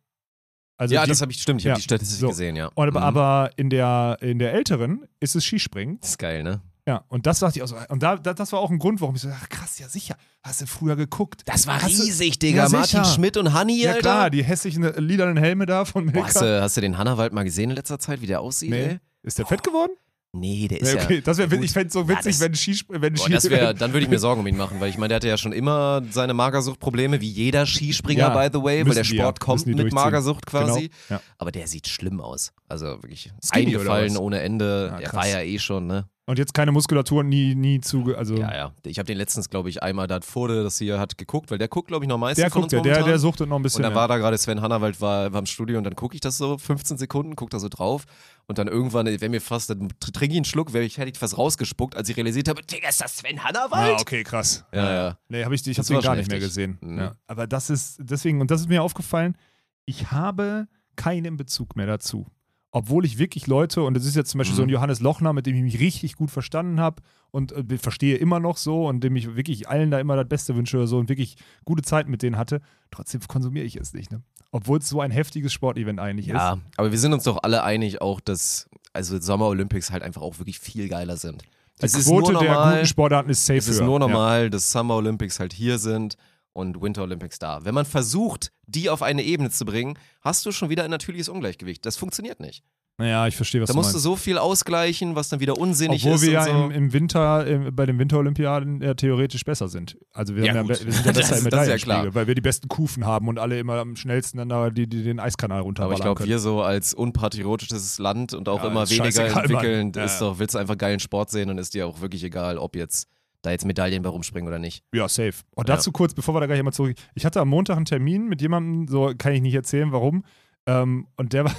[0.78, 2.28] Also ja, die, das habe ich, stimmt, ich ja, habe die Statistik so.
[2.28, 2.66] gesehen, ja.
[2.74, 2.96] und, Mhm.
[2.98, 5.98] aber in der, in der älteren ist es Skispringen.
[6.00, 6.60] Das ist geil, ne?
[6.88, 7.76] Ja, und das dachte ich auch so.
[7.88, 10.16] Und da, da, das war auch ein Grund, warum ich so, ach krass, ja sicher,
[10.44, 11.42] hast du früher geguckt.
[11.46, 12.64] Das war Hast du- riesig, Digga.
[12.64, 13.04] Ja, Martin sicher.
[13.06, 14.00] Schmidt und Hanni, Ja Alter.
[14.02, 16.28] klar, die hässlichen äh, lilanen Helme da von Boah, Milka.
[16.28, 18.84] hast, du, hast du den Hannawald mal gesehen in letzter Zeit, wie der aussieht, nee.
[18.84, 18.98] ey?
[19.24, 19.90] Ist der fett geworden?
[20.38, 21.20] Nee, der ist Nee, okay, ja.
[21.22, 21.64] das wäre gut.
[21.64, 24.04] ich fände es so Ja, witzig, das- wenn Skis wenn Boah, das wär, dann würde
[24.04, 26.34] ich mir Sorgen um ihn machen, weil ich meine, der hatte ja schon immer seine
[26.34, 29.70] Magersuchtprobleme, wie jeder Skispringer, Ja, by the way, weil der die ja, Sport kommt die
[29.70, 29.94] mit durchziehen.
[29.94, 30.88] Magersucht quasi.
[30.88, 31.20] Genau, ja.
[31.38, 32.52] Aber der sieht schlimm aus.
[32.68, 34.88] Also wirklich Skinny eingefallen ohne Ende.
[34.92, 36.06] Ja, er war ja eh schon, ne?
[36.28, 38.72] Und jetzt keine Muskulatur, nie, nie zu, also Ja, ja.
[38.84, 41.68] Ich habe den letztens, glaube ich, einmal da Furde, das hier hat geguckt, weil der
[41.68, 43.78] guckt, glaube ich, noch meistens der guckt, uns der, der, suchtet noch ein bisschen.
[43.78, 44.00] Und dann mehr.
[44.00, 46.58] war da gerade Sven Hannawald war, war im Studio und dann gucke ich das so
[46.58, 48.06] 15 Sekunden, guck da so drauf
[48.46, 51.18] und dann irgendwann, wäre mir fast, dann trinke ich einen Schluck, wäre ich, hätte ich
[51.18, 53.98] fast rausgespuckt, als ich realisiert habe, Digga, ist das Sven Hannawald?
[53.98, 54.64] Ah, okay, krass.
[54.72, 55.18] Ja, ja.
[55.28, 56.78] Nee, hab ich, ich habe den gar nicht mehr gesehen.
[56.80, 56.98] Mhm.
[56.98, 57.16] Ja.
[57.26, 59.36] Aber das ist, deswegen, und das ist mir aufgefallen,
[59.84, 62.26] ich habe keinen Bezug mehr dazu.
[62.72, 64.56] Obwohl ich wirklich Leute, und das ist jetzt zum Beispiel Mhm.
[64.58, 68.16] so ein Johannes Lochner, mit dem ich mich richtig gut verstanden habe und äh, verstehe
[68.16, 70.98] immer noch so und dem ich wirklich allen da immer das Beste wünsche oder so
[70.98, 74.10] und wirklich gute Zeit mit denen hatte, trotzdem konsumiere ich es nicht.
[74.10, 74.22] Ne?
[74.52, 76.34] Obwohl es so ein heftiges Sportevent eigentlich ist.
[76.34, 80.22] Ja, aber wir sind uns doch alle einig auch, dass also Sommer Olympics halt einfach
[80.22, 81.42] auch wirklich viel geiler sind.
[81.80, 83.86] Die es ist Quote nur der normal, guten Sportarten ist safe es ist höher.
[83.86, 84.06] nur Ja.
[84.06, 86.16] normal, dass Summer Olympics halt hier sind
[86.54, 87.64] und Winter Olympics da.
[87.64, 91.28] Wenn man versucht, die auf eine Ebene zu bringen, hast du schon wieder ein natürliches
[91.28, 91.84] Ungleichgewicht.
[91.84, 92.64] Das funktioniert nicht.
[92.98, 93.96] Naja, ich verstehe, was Da du musst meinst.
[94.06, 96.22] du so viel ausgleichen, was dann wieder unsinnig Obwohl ist.
[96.22, 96.50] wir ja so.
[96.50, 99.98] im, im Winter, im, bei den Winterolympiaden ja theoretisch besser sind.
[100.14, 102.34] Also wir, Ja, haben ja, wir sind ja besser im das ist ja weil wir
[102.34, 105.58] die besten Kufen haben und alle immer am schnellsten dann da die, die den Eiskanal
[105.58, 109.42] Aber runterballern ich glaube, wir so als unpatriotisches Land und auch Ja, immer weniger scheißegal,
[109.44, 109.92] entwickeln, Mann.
[109.96, 110.28] Ja, ist ja.
[110.28, 113.08] doch, willst du einfach geilen Sport sehen und ist dir auch wirklich egal, ob jetzt
[113.42, 114.82] da jetzt Medaillen bei rumspringen oder nicht.
[114.94, 115.34] Ja, safe.
[115.54, 115.74] Und Ja.
[115.76, 116.96] dazu kurz, bevor wir da gleich mal zurück.
[117.14, 120.24] Ich hatte am Montag einen Termin mit jemandem, so kann ich nicht erzählen, warum.
[120.66, 121.52] Ähm, und der, war,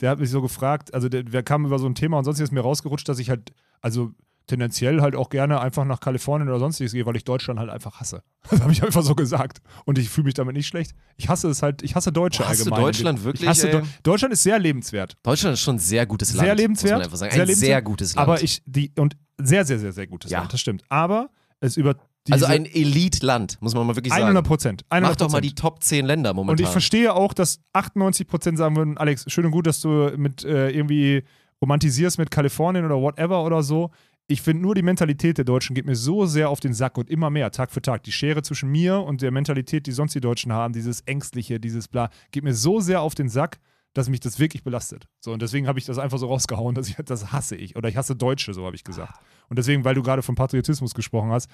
[0.00, 2.40] der hat mich so gefragt, also der, wir kamen über so ein Thema und sonst
[2.40, 4.12] ist mir rausgerutscht, dass ich halt, also
[4.46, 8.00] tendenziell halt auch gerne einfach nach Kalifornien oder sonstiges gehe, weil ich Deutschland halt einfach
[8.00, 8.22] hasse.
[8.50, 9.58] Das habe ich einfach so gesagt.
[9.84, 10.92] Und ich fühle mich damit nicht schlecht.
[11.16, 12.82] Ich hasse es halt, ich hasse Deutsche Boah, hast du allgemein.
[12.82, 13.48] Deutschland wirklich?
[13.48, 15.16] Deu- Deutschland ist sehr lebenswert.
[15.22, 16.46] Deutschland ist schon ein sehr gutes Land.
[16.46, 17.04] Sehr lebenswert.
[17.04, 17.16] Sagen.
[17.16, 18.28] sehr ein lebenswert, sehr gutes Land.
[18.28, 20.40] Aber ich, die, und sehr, sehr, sehr, sehr gutes Ja.
[20.40, 20.82] Land, das stimmt.
[20.88, 21.94] Aber es über
[22.28, 24.46] also ein Elite-Land, muss man mal wirklich 100 sagen.
[24.46, 24.84] Prozent.
[24.90, 26.52] Mach doch mal die Top 10 Länder momentan.
[26.52, 30.44] Und ich verstehe auch, dass 98% sagen würden, Alex, schön und gut, dass du mit
[30.44, 31.24] äh, irgendwie
[31.62, 33.90] romantisierst mit Kalifornien oder whatever oder so.
[34.26, 37.10] Ich finde nur die Mentalität der Deutschen geht mir so sehr auf den Sack und
[37.10, 38.04] immer mehr, Tag für Tag.
[38.04, 41.88] Die Schere zwischen mir und der Mentalität, die sonst die Deutschen haben, dieses Ängstliche, dieses
[41.88, 43.58] Bla, geht mir so sehr auf den Sack,
[43.92, 45.08] dass mich das wirklich belastet.
[45.20, 47.76] So, und deswegen habe ich das einfach so rausgehauen, dass ich das hasse ich.
[47.76, 49.20] Oder ich hasse Deutsche, so habe ich gesagt.
[49.48, 51.50] Und deswegen, weil du gerade von Patriotismus gesprochen hast,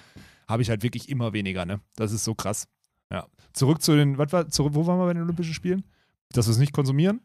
[0.49, 1.81] habe ich halt wirklich immer weniger, ne?
[1.97, 2.67] Das ist so krass.
[3.11, 3.27] Ja.
[3.53, 5.85] Zurück zu den, was war, zurück, wo waren wir bei den Olympischen Spielen?
[6.33, 7.21] Dass wir es nicht konsumieren?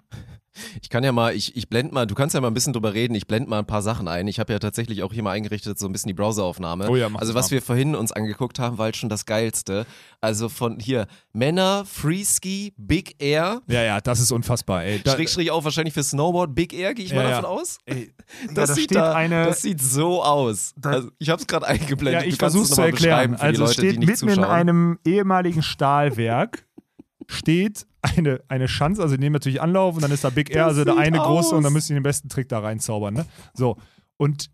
[0.81, 2.93] Ich kann ja mal, ich, ich blende mal, du kannst ja mal ein bisschen drüber
[2.93, 4.27] reden, ich blende mal ein paar Sachen ein.
[4.27, 6.89] Ich habe ja tatsächlich auch hier mal eingerichtet, so ein bisschen die Browseraufnahme.
[6.89, 7.51] Oh ja, also was mal.
[7.51, 9.85] wir vorhin uns angeguckt haben, war halt schon das Geilste.
[10.19, 14.99] Also von hier, Männer, Freeski, Big Air, Ja, ja, das ist unfassbar, ey.
[15.01, 17.29] Da, Schrägstrich auch wahrscheinlich für Snowboard, Big Air, gehe ich Ja, mal ja.
[17.41, 17.77] davon aus.
[17.85, 18.13] ey,
[18.53, 20.73] Das, da sieht da, eine- das sieht so aus.
[20.83, 22.23] Also ich habe es gerade eingeblendet.
[22.23, 23.35] ja, ich kannst es versuche zu erklären.
[23.35, 26.65] Also es Leute, steht mitten in einem ehemaligen Stahlwerk
[27.31, 30.65] steht eine, eine Schanze, also die nehmen natürlich Anlauf und dann ist da Big Air,
[30.65, 31.63] Das also der eine große und aus.
[31.63, 33.25] dann müssen die den besten Trick da reinzaubern, ne?
[33.53, 33.77] So.
[34.17, 34.49] Und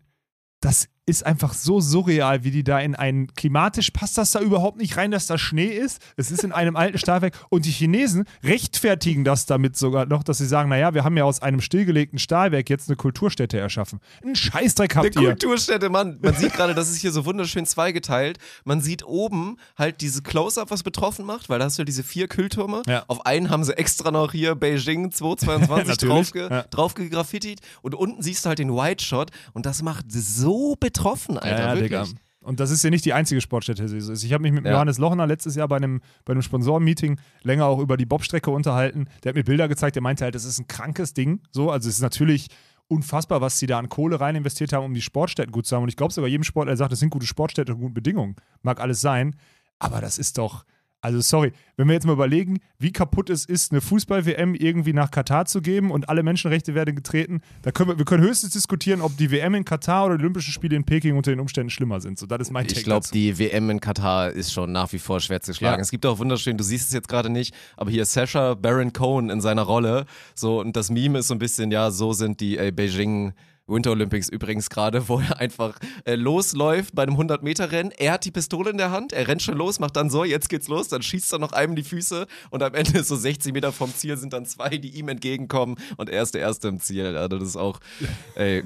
[0.60, 4.76] das ist einfach so surreal, wie die da in einen, klimatisch passt das da überhaupt
[4.76, 6.02] nicht rein, dass da Schnee ist.
[6.16, 10.36] Es ist in einem alten Stahlwerk und die Chinesen rechtfertigen das damit sogar noch, dass
[10.38, 14.00] sie sagen, naja, wir haben ja aus einem stillgelegten Stahlwerk jetzt eine Kulturstätte erschaffen.
[14.22, 15.30] Ein Scheißdreck habt Eine ihr.
[15.30, 16.18] Kulturstätte, Mann.
[16.20, 18.38] Man sieht gerade, das ist hier so wunderschön zweigeteilt.
[18.64, 22.02] Man sieht oben halt diese Close-Up, was betroffen macht, weil da hast du ja diese
[22.02, 22.82] vier Kühltürme.
[22.86, 23.04] Ja.
[23.08, 26.62] Auf einen haben sie extra noch hier Beijing 222 Natürlich, draufge ja.
[26.64, 27.60] draufgegraffitiert.
[27.80, 30.97] Und unten siehst du halt den White Shot und das macht so betroffen,
[31.38, 31.58] Alter.
[31.58, 31.80] ja, ja.
[31.80, 32.04] Digga.
[32.40, 33.84] Und das ist ja nicht die einzige Sportstätte.
[33.86, 34.22] die so ist.
[34.24, 34.72] Ich habe mich mit Ja.
[34.72, 39.06] Johannes Lochner letztes Jahr bei einem, bei einem Sponsorenmeeting länger auch über die Bobstrecke unterhalten.
[39.22, 41.40] Der hat mir Bilder gezeigt, der meinte halt, das ist ein krankes Ding.
[41.50, 42.46] So, also es ist natürlich
[42.86, 45.82] unfassbar, was sie da an Kohle rein investiert haben, um die Sportstätten gut zu haben.
[45.82, 48.36] Und ich glaube sogar jedem Sportler, der sagt, das sind gute Sportstätte und gute Bedingungen.
[48.62, 49.36] Mag alles sein.
[49.78, 50.64] Aber das ist doch,
[51.00, 55.10] also sorry, wenn wir jetzt mal überlegen, wie kaputt es ist, eine Fußball-WM irgendwie nach
[55.10, 59.00] Katar zu geben und alle Menschenrechte werden getreten, da können wir, wir können höchstens diskutieren,
[59.00, 62.00] ob die WM in Katar oder die Olympischen Spiele in Peking unter den Umständen schlimmer
[62.00, 62.18] sind.
[62.18, 65.20] So, das ist mein Ich glaube, die WM in Katar ist schon nach wie vor
[65.20, 65.78] schwer zu schlagen.
[65.78, 65.82] Ja.
[65.82, 69.30] Es gibt auch wunderschön, du siehst es jetzt gerade nicht, aber hier Sasha Baron Cohen
[69.30, 70.04] in seiner Rolle.
[70.34, 73.34] So, und das Meme ist so ein bisschen, ja, so sind die äh, Beijing.
[73.68, 77.92] Winter Olympics übrigens gerade, wo er einfach äh, losläuft bei einem 100-Meter-Rennen.
[77.96, 80.48] Er hat die Pistole in der Hand, er rennt schon los, macht dann so, jetzt
[80.48, 83.72] geht's los, dann schießt er noch einem die Füße und am Ende so 60 Meter
[83.72, 87.16] vom Ziel sind dann zwei, die ihm entgegenkommen und er ist der Erste im Ziel.
[87.16, 87.80] Also das ist auch,
[88.34, 88.64] ey,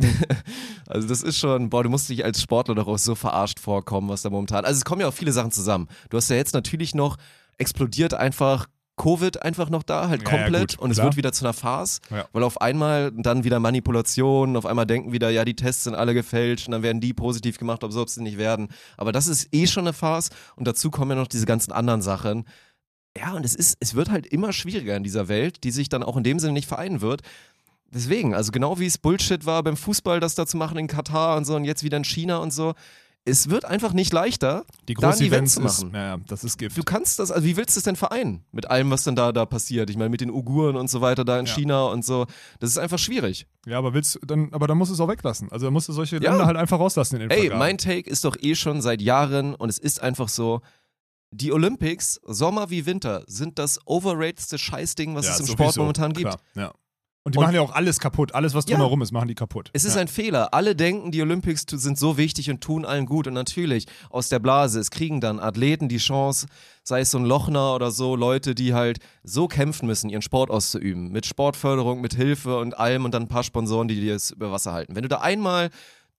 [0.87, 4.09] also das ist schon, boah, du musst dich als Sportler doch auch so verarscht vorkommen,
[4.09, 5.89] was da momentan, also es kommen ja auch viele Sachen zusammen.
[6.11, 7.17] Du hast ja jetzt natürlich noch,
[7.59, 8.67] explodiert einfach
[8.97, 11.07] Covid einfach noch da, halt Ja, ja, komplett gut, und es klar.
[11.07, 12.27] wird wieder zu einer Farce, Ja.
[12.33, 16.15] weil auf einmal dann wieder Manipulation, auf einmal denken wieder, ja, die Tests sind alle
[16.15, 18.69] gefälscht und dann werden die positiv gemacht, ob sie nicht werden.
[18.97, 22.03] Aber das ist eh schon eine Farce und dazu kommen ja noch diese ganzen anderen
[22.03, 22.45] Sachen.
[23.17, 26.03] Ja, und es ist, es wird halt immer schwieriger in dieser Welt, die sich dann
[26.03, 27.23] auch in dem Sinne nicht vereinen wird.
[27.95, 31.37] Deswegen, also genau wie es Bullshit war beim Fußball, das da zu machen in Katar
[31.37, 32.73] und so und jetzt wieder in China und so.
[33.25, 35.95] Es wird einfach nicht leichter, die da großen Event Events zu ist, machen.
[35.95, 36.77] ja, ja, das ist Gift.
[36.77, 39.31] Du kannst das, also wie willst du es denn vereinen mit allem, was dann da,
[39.31, 39.91] da passiert?
[39.91, 41.55] Ich meine, mit den Uiguren und so weiter da in Ja.
[41.55, 42.27] China und so.
[42.59, 43.47] Das ist einfach schwierig.
[43.65, 45.53] Ja, aber willst du dann, aber dann musst du es auch weglassen.
[45.53, 46.31] Also dann musst du solche Ja.
[46.33, 47.59] Länder halt einfach rauslassen in den Ey, Vergaben.
[47.61, 50.61] mein Take ist doch eh schon seit Jahren und es ist einfach so.
[51.35, 55.77] Die Olympics, Sommer wie Winter, sind das overratedste Scheißding, was ja, es im sowieso, Sport
[55.79, 56.29] momentan gibt.
[56.29, 56.73] Klar, ja.
[57.25, 58.35] Und die Und- machen ja auch alles kaputt.
[58.35, 58.77] Alles, was Ja.
[58.77, 59.71] drumherum ist, machen die kaputt.
[59.73, 60.01] Es ist ja.
[60.01, 60.53] ein Fehler.
[60.55, 63.29] Alle denken, die Olympics sind so wichtig und tun allen gut.
[63.29, 66.47] Und natürlich, aus der Blase, es kriegen dann Athleten die Chance,
[66.83, 70.51] sei es so ein Lochner oder so, Leute, die halt so kämpfen müssen, ihren Sport
[70.51, 71.13] auszuüben.
[71.13, 74.51] Mit Sportförderung, mit Hilfe und allem und dann ein paar Sponsoren, die dir das über
[74.51, 74.97] Wasser halten.
[74.97, 75.71] Wenn du da einmal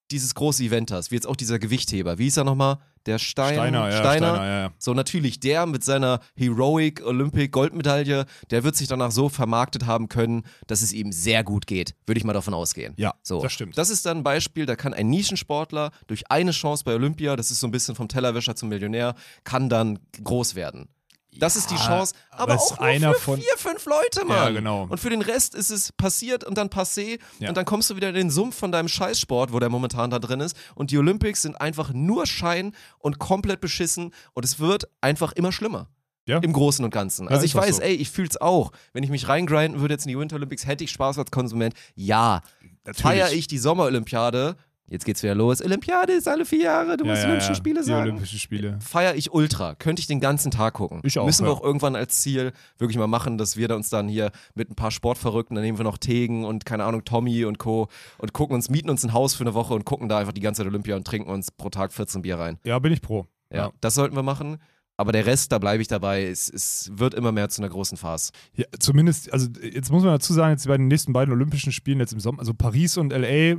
[0.10, 2.78] dieses große Event hast, wie jetzt auch dieser Gewichtheber, wie ist er nochmal?
[3.06, 4.74] Der Stein, Steiner, ja, Steiner, Steiner, ja, ja.
[4.78, 10.08] so, natürlich, der mit seiner Heroic Olympic Goldmedaille, der wird sich danach so vermarktet haben
[10.08, 11.96] können, dass es ihm sehr gut geht.
[12.06, 12.94] Würde ich mal davon ausgehen.
[12.98, 13.42] Ja, so.
[13.42, 13.78] das stimmt.
[13.78, 17.52] Das ist dann ein Beispiel, da kann ein Nischensportler durch eine Chance bei Olympia, das
[17.52, 20.88] ist so ein bisschen vom Tellerwäscher zum Millionär, kann dann groß werden.
[21.40, 24.38] Das ist die Chance, aber, aber auch nur einer für von- vier, fünf Leute, Mann.
[24.38, 24.88] Ja, genau.
[24.90, 27.50] Und für den Rest ist es passiert und dann passé Ja.
[27.50, 30.20] und dann kommst du wieder in den Sumpf von deinem Scheißsport, wo der momentan da
[30.20, 34.88] drin ist und die Olympics sind einfach nur Schein und komplett beschissen und es wird
[35.02, 35.88] einfach immer schlimmer.
[36.26, 36.38] Ja.
[36.40, 37.26] Im Großen und Ganzen.
[37.26, 37.82] Ja, Also ist ich weiß, so.
[37.82, 38.72] ey, ich fühl's auch.
[38.94, 41.74] Wenn ich mich reingrinden würde jetzt in die Winter Olympics, hätte ich Spaß als Konsument.
[41.96, 42.42] Ja.
[42.86, 43.02] Natürlich.
[43.02, 44.56] Feier ich die Sommerolympiade,
[44.94, 45.62] jetzt geht's wieder los.
[45.62, 47.56] Olympiade ist alle vier Jahre, du ja, musst ja, Olympischen ja.
[47.56, 48.04] Spiele die sagen.
[48.04, 48.80] Olympischen Spiele.
[48.80, 49.76] Feier ich ultra.
[49.76, 51.02] Könnte ich den ganzen Tag gucken.
[51.04, 53.90] Ich auch, Müssen wir auch irgendwann als Ziel wirklich mal machen, dass wir da uns
[53.90, 57.44] dann hier mit ein paar Sportverrückten, dann nehmen wir noch Tegen und keine Ahnung, Tommy
[57.46, 57.90] und Co.
[58.20, 60.42] und gucken uns, mieten uns ein Haus für eine Woche und gucken da einfach die
[60.42, 62.60] ganze Zeit Olympia und trinken uns pro Tag 14 Bier rein.
[62.64, 63.28] Ja, bin ich pro.
[63.52, 64.58] Ja, das sollten wir machen.
[64.96, 66.26] Aber der Rest, da bleibe ich dabei.
[66.26, 68.32] Es, es wird immer mehr zu einer großen Farce.
[68.56, 72.00] Ja, zumindest, also jetzt muss man dazu sagen, jetzt bei den nächsten beiden Olympischen Spielen
[72.00, 73.58] jetzt im Sommer, also Paris und LA,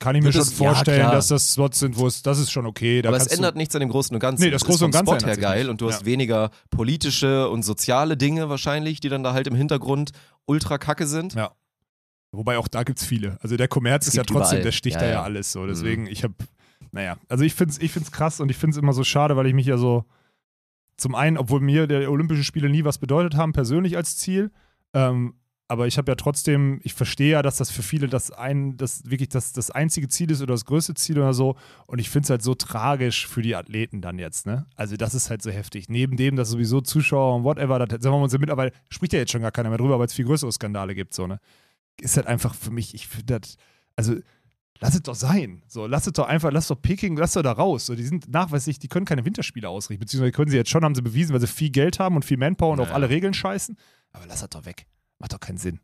[0.00, 1.12] kann ich mir schon es- ja, vorstellen, klar.
[1.12, 3.00] dass das Slots sind, wo es, das ist schon okay.
[3.02, 4.42] Da Aber es ändert nichts an dem Großen und Ganzen.
[4.42, 6.00] Nee, das Große ist vom und Ganze Sport her ändert sich geil und du hast
[6.00, 6.06] Ja.
[6.06, 10.10] weniger politische und soziale Dinge wahrscheinlich, die dann da halt im Hintergrund
[10.46, 11.34] ultra kacke sind.
[11.34, 11.52] Ja.
[12.32, 13.38] Wobei auch da gibt es viele.
[13.42, 14.62] Also der Kommerz ist ja trotzdem, überall.
[14.62, 15.22] der sticht Ja, da ja, ja.
[15.22, 15.66] alles so.
[15.66, 16.34] Deswegen, ich habe,
[16.92, 19.36] naja, also ich finde es ich find's krass und ich finde es immer so schade,
[19.36, 20.04] weil ich mich ja so,
[20.96, 24.50] zum einen, obwohl mir der Olympische Spiele nie was bedeutet haben, persönlich als Ziel,
[24.94, 25.34] ähm,
[25.70, 29.08] aber ich habe ja trotzdem, ich verstehe ja, dass das für viele das ein, das
[29.08, 31.54] wirklich das, das einzige Ziel ist oder das größte Ziel oder so.
[31.86, 34.66] Und ich finde es halt so tragisch für die Athleten dann jetzt, ne?
[34.74, 35.88] Also das ist halt so heftig.
[35.88, 39.20] Neben dem, dass sowieso Zuschauer und whatever, das sagen wir uns ja mittlerweile, spricht ja
[39.20, 41.38] jetzt schon gar keiner mehr drüber, weil es viel größere Skandale gibt, so, ne?
[42.00, 43.56] Ist halt einfach für mich, ich finde das,
[43.94, 44.16] also
[44.80, 45.62] lass es doch sein.
[45.68, 47.86] So, lass es doch einfach, lass doch Peking, lass doch da raus.
[47.86, 50.96] So, die sind nachweislich, die können keine Winterspiele ausrichten, beziehungsweise können sie jetzt schon, haben
[50.96, 52.96] sie bewiesen, weil sie viel Geld haben und viel Manpower und auf Naja.
[52.96, 53.76] alle Regeln scheißen.
[54.12, 54.86] Aber lass das doch weg.
[55.20, 55.78] Macht doch keinen Sinn.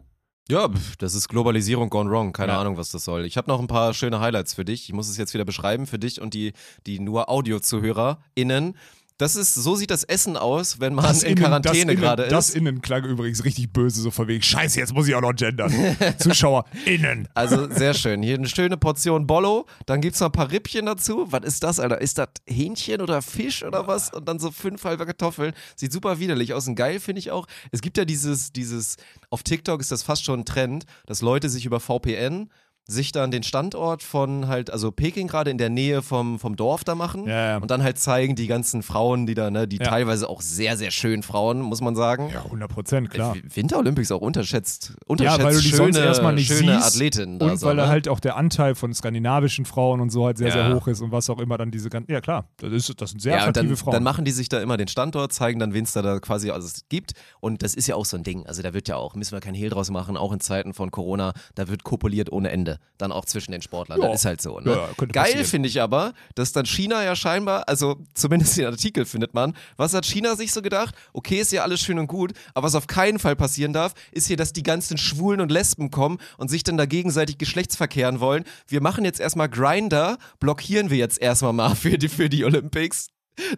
[0.48, 0.68] Ja,
[0.98, 2.32] das ist Globalisierung gone wrong.
[2.32, 2.60] Keine Ja.
[2.60, 3.24] Ahnung, was das soll.
[3.24, 4.84] Ich habe noch ein paar schöne Highlights für dich.
[4.84, 6.52] Ich muss es jetzt wieder beschreiben für dich und die,
[6.86, 8.76] die nur Audio-ZuhörerInnen.
[9.18, 12.28] Das ist, so sieht das Essen aus, wenn man in Innen- Quarantäne das Innen- gerade
[12.28, 12.54] Das ist.
[12.54, 15.72] Innen klang übrigens richtig böse, so von wegen, scheiße, jetzt muss ich auch noch gendern.
[16.18, 17.26] Zuschauer, innen.
[17.32, 18.22] Also sehr schön.
[18.22, 19.66] Hier eine schöne Portion Bollo.
[19.86, 21.26] Dann gibt's noch ein paar Rippchen dazu.
[21.30, 22.00] Was ist das, Alter?
[22.00, 24.12] Ist das Hähnchen oder Fisch oder was?
[24.12, 25.54] Und dann so fünf halbe Kartoffeln.
[25.76, 27.46] Sieht super widerlich aus und geil, finde ich auch.
[27.72, 28.96] Es gibt ja dieses, dieses,
[29.30, 32.50] auf TikTok ist das fast schon ein Trend, dass Leute sich über VPN
[32.88, 36.84] sich dann den Standort von halt, also Peking gerade in der Nähe vom, vom Dorf
[36.84, 37.56] da machen Ja, ja.
[37.58, 39.86] und dann halt zeigen die ganzen Frauen, die da, ne, die Ja.
[39.88, 42.30] teilweise auch sehr, sehr schön Frauen, muss man sagen.
[42.32, 43.34] Ja, 100 Prozent, klar.
[43.36, 46.74] Äh, Winter Olympics auch unterschätzt, Ja, unterschätzt weil du die schöne, sonst erstmal nicht schöne
[46.76, 47.88] siehst Athletinnen da Und so, weil ne?
[47.88, 50.52] halt auch der Anteil von skandinavischen Frauen und so halt sehr, Ja.
[50.52, 52.12] sehr hoch ist und was auch immer dann diese ganzen.
[52.12, 53.92] Ja, klar, das, ist, das sind sehr ja, attraktive dann, Frauen.
[53.94, 56.50] dann machen die sich da immer den Standort, zeigen dann, wen es da, da quasi
[56.50, 57.14] alles gibt.
[57.40, 58.46] Und das ist ja auch so ein Ding.
[58.46, 60.92] Also da wird ja auch, müssen wir kein Hehl draus machen, auch in Zeiten von
[60.92, 62.75] Corona, da wird kopuliert ohne Ende.
[62.98, 64.00] Dann auch zwischen den Sportlern.
[64.00, 64.08] Ja.
[64.08, 64.58] Das ist halt so.
[64.60, 64.70] Ne?
[64.70, 69.34] Ja, Geil finde ich aber, dass dann China ja scheinbar, also zumindest den Artikel findet
[69.34, 70.94] man, was hat China sich so gedacht?
[71.12, 74.26] Okay, ist ja alles schön und gut, aber was auf keinen Fall passieren darf, ist
[74.28, 78.44] hier, dass die ganzen Schwulen und Lesben kommen und sich dann da gegenseitig geschlechtsverkehren wollen.
[78.66, 83.08] Wir machen jetzt erstmal Grinder, blockieren wir jetzt erstmal mal für die, für die Olympics.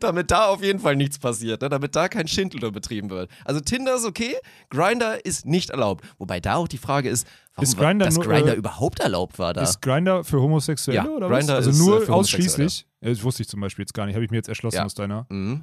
[0.01, 1.69] Damit da auf jeden Fall nichts passiert, ne?
[1.69, 3.31] damit da kein Schindluder betrieben wird.
[3.45, 4.35] Also Tinder ist okay,
[4.71, 6.05] Grinder ist nicht erlaubt.
[6.19, 9.39] Wobei da auch die Frage ist, warum Ist Grindr dass nur, Grinder äh, überhaupt erlaubt
[9.39, 9.63] war da.
[9.63, 11.67] Ist Grinder für Homosexuelle Ja, oder Grindr was?
[11.67, 12.45] Also ist, äh, nur für Homosexuelle.
[12.67, 12.87] ausschließlich.
[13.01, 14.85] Ja, das wusste ich zum Beispiel jetzt gar nicht, habe ich mir jetzt erschlossen Ja.
[14.85, 15.27] aus deiner.
[15.29, 15.63] mhm.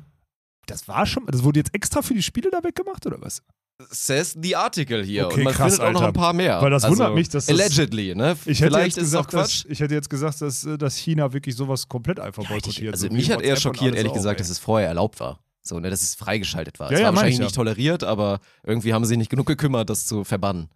[0.67, 3.43] Das war schon, das wurde jetzt extra für die Spiele da weggemacht oder was?
[3.89, 5.25] Says the Article hier.
[5.25, 6.11] Okay, und man krass, findet auch noch Alter.
[6.11, 6.61] ein paar mehr.
[6.61, 8.37] Weil das also, wundert mich, dass das- Allegedly, ne?
[8.45, 9.65] Ich hätte, Vielleicht jetzt ist es auch gesagt, dass, Quatsch.
[9.71, 12.93] ich hätte jetzt gesagt, dass, äh, dass China wirklich sowas komplett einfach boykottiert.
[12.93, 14.43] Also so mich hat eher schockiert, ehrlich auch, gesagt, ey.
[14.43, 15.39] dass es vorher erlaubt war.
[15.61, 16.89] So, ne, dass es freigeschaltet war.
[16.89, 17.45] Ja, es ja, war meine wahrscheinlich ich ja.
[17.45, 20.69] nicht toleriert, aber irgendwie haben sie nicht genug gekümmert, das zu verbannen.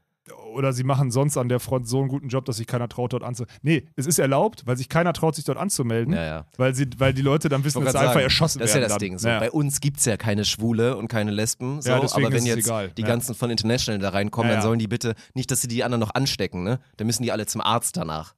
[0.53, 3.13] Oder sie machen sonst an der Front so einen guten Job, dass sich keiner traut,
[3.13, 3.57] dort anzumelden.
[3.61, 6.45] Nee, es ist erlaubt, weil sich keiner traut, sich dort anzumelden, Ja, ja.
[6.57, 8.81] weil, sie, weil die Leute dann wissen, dass sie einfach erschossen das ist werden.
[8.83, 8.99] ja das dann.
[8.99, 9.17] Ding.
[9.17, 9.27] So.
[9.27, 9.39] Ja.
[9.39, 11.81] Bei uns gibt es ja keine Schwule und keine Lesben.
[11.81, 12.89] So, aber wenn ist jetzt egal.
[12.89, 15.99] die ganzen von International da reinkommen, dann sollen die bitte nicht, dass sie die anderen
[16.01, 16.79] noch anstecken, ne?
[16.97, 18.33] Dann müssen die alle zum Arzt danach.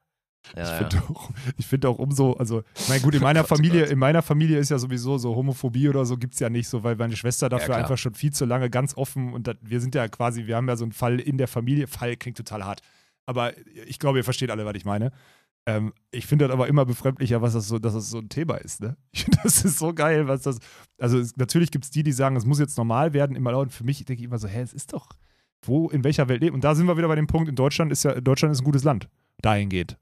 [0.56, 0.78] Ja, Ich ja.
[0.78, 3.86] finde auch, ich find auch umso, also, ich meine, gut, in meiner Gott, oh Familie,
[3.86, 6.84] in meiner Familie ist ja sowieso so Homophobie oder so gibt es ja nicht so,
[6.84, 7.80] weil meine Schwester dafür klar.
[7.80, 10.68] einfach schon viel zu lange ganz offen und das, wir sind ja quasi, wir haben
[10.68, 12.82] ja so einen Fall in der Familie, Fall klingt total hart,
[13.26, 13.54] aber
[13.86, 15.12] ich glaube, ihr versteht alle, was ich meine.
[15.68, 18.56] Ähm, ich finde das aber immer befremdlicher, was das so, dass das so ein Thema
[18.56, 18.82] ist.
[18.82, 18.98] Ne?
[19.12, 20.60] Ich finde, das ist so geil, was das.
[20.98, 23.68] Also es, natürlich gibt es die, die sagen, es muss jetzt normal werden, immer laut.
[23.68, 25.10] Und für mich denke ich immer so, hä, es ist doch,
[25.62, 26.54] wo, in welcher Welt lebt.
[26.54, 28.66] Und da sind wir wieder bei dem Punkt, in Deutschland ist ja, Deutschland ist ein
[28.66, 29.08] gutes Land,
[29.42, 29.98] dahingehend.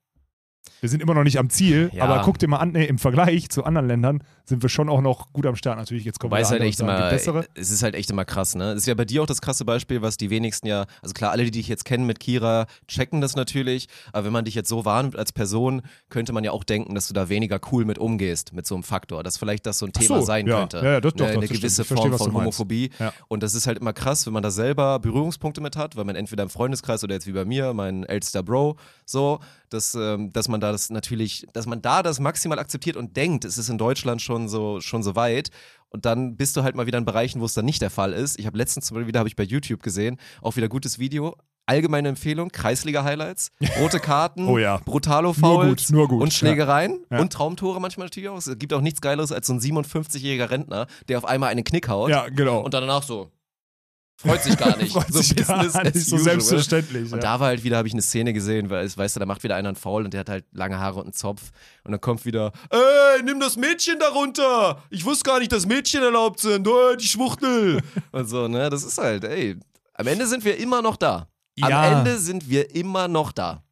[0.82, 2.04] Wir sind immer noch nicht am Ziel, Ja.
[2.06, 5.02] aber guck dir mal an, nee, im Vergleich zu anderen Ländern sind wir schon auch
[5.02, 5.78] noch gut am Start.
[5.78, 7.46] Natürlich, jetzt kommen es halt echt immer, die bessere.
[7.56, 8.72] es ist halt echt immer krass, ne?
[8.72, 11.32] Es ist ja bei dir auch das krasse Beispiel, was die wenigsten ja, also klar,
[11.32, 14.70] alle, die dich jetzt kennen mit Kira, checken das natürlich, aber wenn man dich jetzt
[14.70, 17.98] so wahrnimmt als Person, könnte man ja auch denken, dass du da weniger cool mit
[18.00, 20.60] umgehst, mit so einem Faktor, dass vielleicht das so ein Thema so, sein ja.
[20.60, 20.78] könnte.
[20.78, 22.00] Ja, ja, das- doch, eine, doch, eine das gewisse stimmt.
[22.00, 22.34] Form von.
[22.34, 22.90] Homophobie.
[23.00, 23.14] Ja.
[23.28, 26.16] Und das ist halt immer krass, wenn man da selber Berührungspunkte mit hat, weil man
[26.16, 29.40] entweder im Freundeskreis oder jetzt wie bei mir, mein ältester Bro, so,
[29.70, 33.46] dass, ähm, dass man da das natürlich, dass man da das maximal akzeptiert und denkt,
[33.46, 35.50] es ist in Deutschland schon so, schon so weit.
[35.90, 38.14] Und dann bist du halt mal wieder in Bereichen, wo es dann nicht der Fall
[38.14, 38.38] ist.
[38.40, 41.36] Ich habe letztens zum Beispiel wieder, habe ich bei YouTube gesehen, auch wieder gutes Video.
[41.66, 44.78] Allgemeine Empfehlung, Kreisliga-Highlights, rote Karten, Oh ja.
[44.86, 47.20] brutalo Nur Fouls gut, nur gut, und Schlägereien Ja.
[47.20, 48.38] und Traumtore manchmal natürlich auch.
[48.38, 51.88] Es gibt auch nichts Geileres als so ein 57-jähriger Rentner, der auf einmal einen Knick
[51.88, 52.62] haut Ja, genau.
[52.62, 53.30] und dann danach so
[54.22, 54.92] freut sich gar nicht.
[54.94, 56.24] Freut so sich gar Business nicht, as so usual.
[56.42, 57.04] selbstverständlich.
[57.06, 57.18] Und ja.
[57.20, 59.44] da war halt wieder, habe ich eine Szene gesehen, weil es, weißt du, da macht
[59.44, 61.52] wieder einer einen Foul und der hat halt lange Haare und einen Zopf.
[61.84, 64.84] Und dann kommt wieder, ey, nimm das Mädchen da runter.
[64.90, 66.68] Ich wusste gar nicht, dass Mädchen erlaubt sind.
[66.68, 67.82] Oh, die Schwuchtel.
[68.12, 69.58] und so, ne, das ist halt, ey,
[69.94, 71.28] am Ende sind wir immer noch da.
[71.62, 72.00] Am Ja.
[72.00, 73.64] Ende sind wir immer noch da.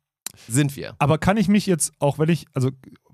[0.48, 0.96] Sind wir.
[1.00, 2.70] Aber kann ich mich jetzt, auch wenn ich, also,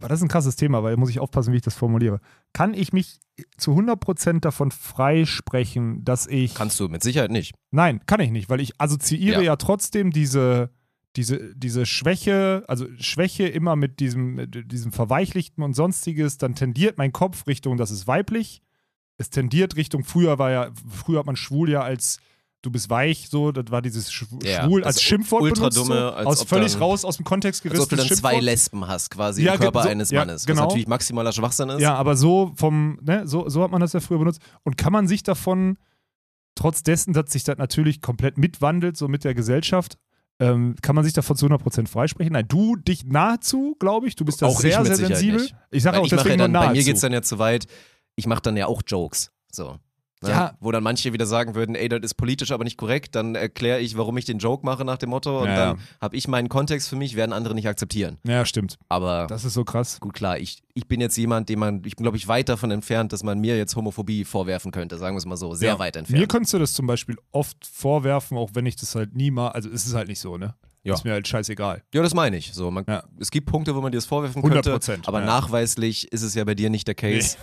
[0.08, 2.20] das ist ein krasses Thema, weil muss ich aufpassen, wie ich das formuliere.
[2.54, 3.20] Kann ich mich
[3.58, 6.56] zu 100% davon freisprechen, dass ich.
[6.56, 7.56] Kannst du mit Sicherheit nicht.
[7.72, 9.52] Nein, kann ich nicht, weil ich assoziiere Ja.
[9.52, 10.70] ja, trotzdem diese,
[11.16, 16.98] diese, diese Schwäche, also Schwäche immer mit diesem, mit diesem Verweichlichten und sonstiges, dann tendiert
[16.98, 18.62] mein Kopf Richtung, das ist weiblich.
[19.18, 22.20] Es tendiert Richtung, früher war ja, früher hat man schwul ja als
[22.64, 25.78] du bist weich, so, das war dieses Schw Ja, schwul das als Schimpfwort ultra benutzt,
[25.78, 27.84] dumme, so, als aus völlig dann- raus aus dem Kontext Als gerissen.
[27.84, 30.46] ob du dann zwei Lesben hast, quasi Ja, im Körper so- eines ja, Mannes.
[30.48, 30.62] genau.
[30.62, 31.82] Was natürlich maximaler Schwachsinn ist.
[31.82, 34.42] Ja, aber so vom, ne, so, so hat man das ja früher benutzt.
[34.64, 35.78] Und kann man sich davon,
[36.56, 39.98] trotz dessen, dass sich das natürlich komplett mitwandelt, so mit der Gesellschaft,
[40.40, 42.34] ähm, kann man sich davon zu 100% freisprechen?
[42.34, 44.16] Nein, du dich nahezu, glaube ich.
[44.16, 45.42] Du bist da Auch sehr, sehr Sicherheit sensibel.
[45.42, 45.56] nicht.
[45.72, 46.68] Ich sage auch ich ja deswegen nur dann, nahezu.
[46.70, 47.66] bei mir geht es dann ja zu weit,
[48.16, 49.32] ich mache dann ja auch Jokes.
[49.52, 49.78] So.
[50.24, 50.30] Ne?
[50.30, 50.54] Ja.
[50.60, 53.80] Wo dann manche wieder sagen würden, ey, das ist politisch aber nicht korrekt, dann erkläre
[53.80, 55.84] ich, warum ich den Joke mache nach dem Motto und Ja, dann ja.
[56.02, 58.18] habe ich meinen Kontext für mich, werden andere nicht akzeptieren.
[58.24, 58.78] ja, stimmt.
[58.90, 60.00] Aber Das ist so krass.
[60.00, 62.72] gut, klar, ich, ich bin jetzt jemand, dem man, ich bin glaube ich weit davon
[62.72, 65.80] entfernt, dass man mir jetzt Homophobie vorwerfen könnte, sagen wir es mal so, sehr Ja.
[65.80, 66.30] weit Mir entfernt.
[66.30, 69.70] könntest du das zum Beispiel oft vorwerfen, auch wenn ich das halt nie mal, also
[69.70, 70.56] es ist halt nicht so, ne?
[70.86, 70.96] Ja.
[70.96, 71.82] Ist mir halt scheißegal.
[71.94, 72.54] Ja, das meine ich.
[72.54, 73.04] So, man, Ja.
[73.18, 75.26] Es gibt Punkte, wo man dir das vorwerfen 100 könnte, Prozent, aber ja.
[75.26, 77.38] nachweislich ist es ja bei dir nicht der Case.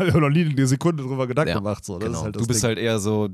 [0.00, 1.84] Habe ich noch nie eine Sekunde drüber Gedanken Ja, gemacht.
[1.84, 1.98] So.
[1.98, 2.22] Genau.
[2.22, 2.68] halt du bist Ding.
[2.68, 3.28] halt eher so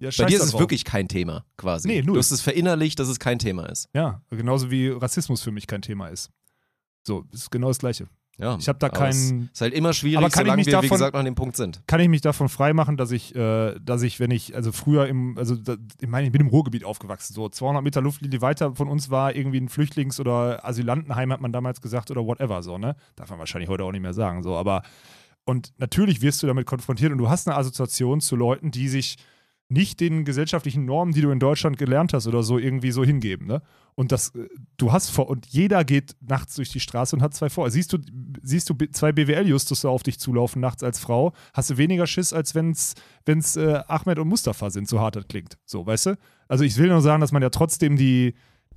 [0.00, 0.60] Ja, Bei dir ist es drauf.
[0.60, 1.88] wirklich kein Thema, quasi.
[1.88, 2.14] Nee, null.
[2.14, 3.88] Du hast es verinnerlicht, dass es kein Thema ist.
[3.94, 6.30] Ja, genauso wie Rassismus für mich kein Thema ist.
[7.06, 8.06] So, ist genau das Gleiche.
[8.40, 9.48] Ja, Ich habe da keinen.
[9.52, 11.24] Ist halt immer schwierig, Aber kann ich solange mich wir, wie davon- gesagt, noch an
[11.24, 11.82] dem Punkt sind.
[11.88, 15.36] Kann ich mich davon freimachen, dass ich, äh, dass ich, wenn ich, also früher im,
[15.38, 18.86] also da, ich meine, ich bin im Ruhrgebiet aufgewachsen, so 200 Meter Luftlinie weiter von
[18.88, 22.94] uns war irgendwie ein Flüchtlings- oder Asylantenheim, hat man damals gesagt, oder whatever, so, ne?
[23.16, 24.82] Darf man wahrscheinlich heute auch nicht mehr sagen, so, aber,
[25.48, 29.16] und natürlich wirst du damit konfrontiert und du hast eine Assoziation zu Leuten, die sich
[29.70, 33.46] nicht den gesellschaftlichen Normen, die du in Deutschland gelernt hast oder so irgendwie so hingeben,
[33.46, 33.62] ne?
[33.94, 34.46] Und das, äh,
[34.76, 37.70] du hast vor, und jeder geht nachts durch die Straße und hat zwei vor.
[37.70, 37.98] Siehst du,
[38.42, 42.54] siehst du zwei BWL-Justus auf dich zulaufen nachts als Frau, hast du weniger Schiss, als
[42.54, 45.56] wenn es äh, Ahmed und Mustafa sind, so hart das klingt.
[45.64, 46.18] So, weißt du?
[46.46, 48.34] Also ich will nur sagen, dass man ja trotzdem die,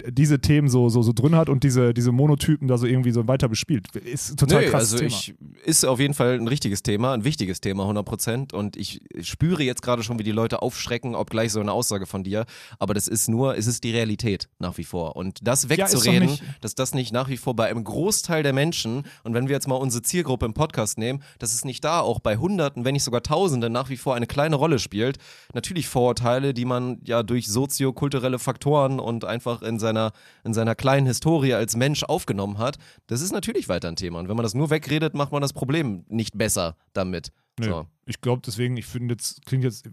[0.10, 3.28] diese Themen so, so, so drin hat und diese, diese Monotypen da so irgendwie so
[3.28, 3.88] weiter bespielt.
[3.96, 5.10] Ist total Nö, krasses also Thema.
[5.10, 5.34] ich
[5.66, 8.54] ist auf jeden Fall ein richtiges Thema, ein wichtiges Thema, 100 Prozent.
[8.54, 12.06] Und ich spüre jetzt gerade schon, wie die Leute aufschrecken, ob gleich so eine Aussage
[12.06, 12.46] von dir.
[12.80, 15.16] Aber das ist nur, es ist die Realität nach wie vor.
[15.16, 19.04] Und das wegzureden, nicht- dass das nicht nach wie vor bei einem Großteil der Menschen,
[19.24, 22.20] und wenn wir jetzt mal unsere Zielgruppe im Podcast nehmen, dass es nicht da auch
[22.20, 25.18] bei Hunderten, wenn nicht sogar Tausenden nach wie vor eine kleine Rolle spielt.
[25.54, 30.12] Natürlich Vorurteile, die man ja durch soziokulturelle Faktoren und einfach in seiner,
[30.44, 32.78] in seiner kleinen Historie als Mensch aufgenommen hat,
[33.08, 34.20] das ist natürlich weiter ein Thema.
[34.20, 37.32] Und wenn man das nur wegredet, macht man das Problem nicht besser damit.
[37.60, 37.66] Nö.
[37.68, 37.88] So.
[38.06, 39.90] Ich glaube, deswegen, ich finde jetzt, klingt jetzt.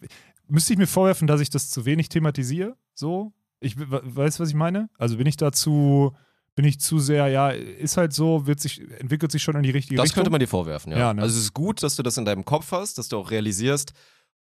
[0.48, 2.76] Müsste ich mir vorwerfen, dass ich das zu wenig thematisiere?
[2.94, 3.32] So?
[3.60, 4.88] Ich we- weiß, was ich meine?
[4.98, 6.14] Also bin ich dazu,
[6.54, 9.70] bin ich zu sehr, ja, ist halt so, wird sich, entwickelt sich schon in die
[9.70, 10.14] richtige Das Richtung.
[10.22, 10.98] könnte man dir vorwerfen, ja.
[10.98, 11.22] Ja, ne?
[11.22, 13.92] Also es ist gut, dass du das in deinem Kopf hast, dass du auch realisierst,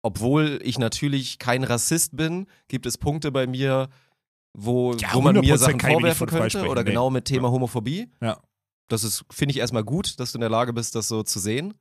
[0.04, 3.90] obwohl ich natürlich kein Rassist bin, gibt es Punkte bei mir,
[4.58, 6.68] wo, Ja, wo man mir 100% Sachen vorwerfen könnte.
[6.68, 6.90] Oder nee.
[6.90, 8.12] genau mit Thema Homophobie.
[8.22, 8.42] Ja.
[8.88, 11.40] Das ist, finde ich, erstmal gut, dass du in der Lage bist, das so zu
[11.40, 11.76] sehen.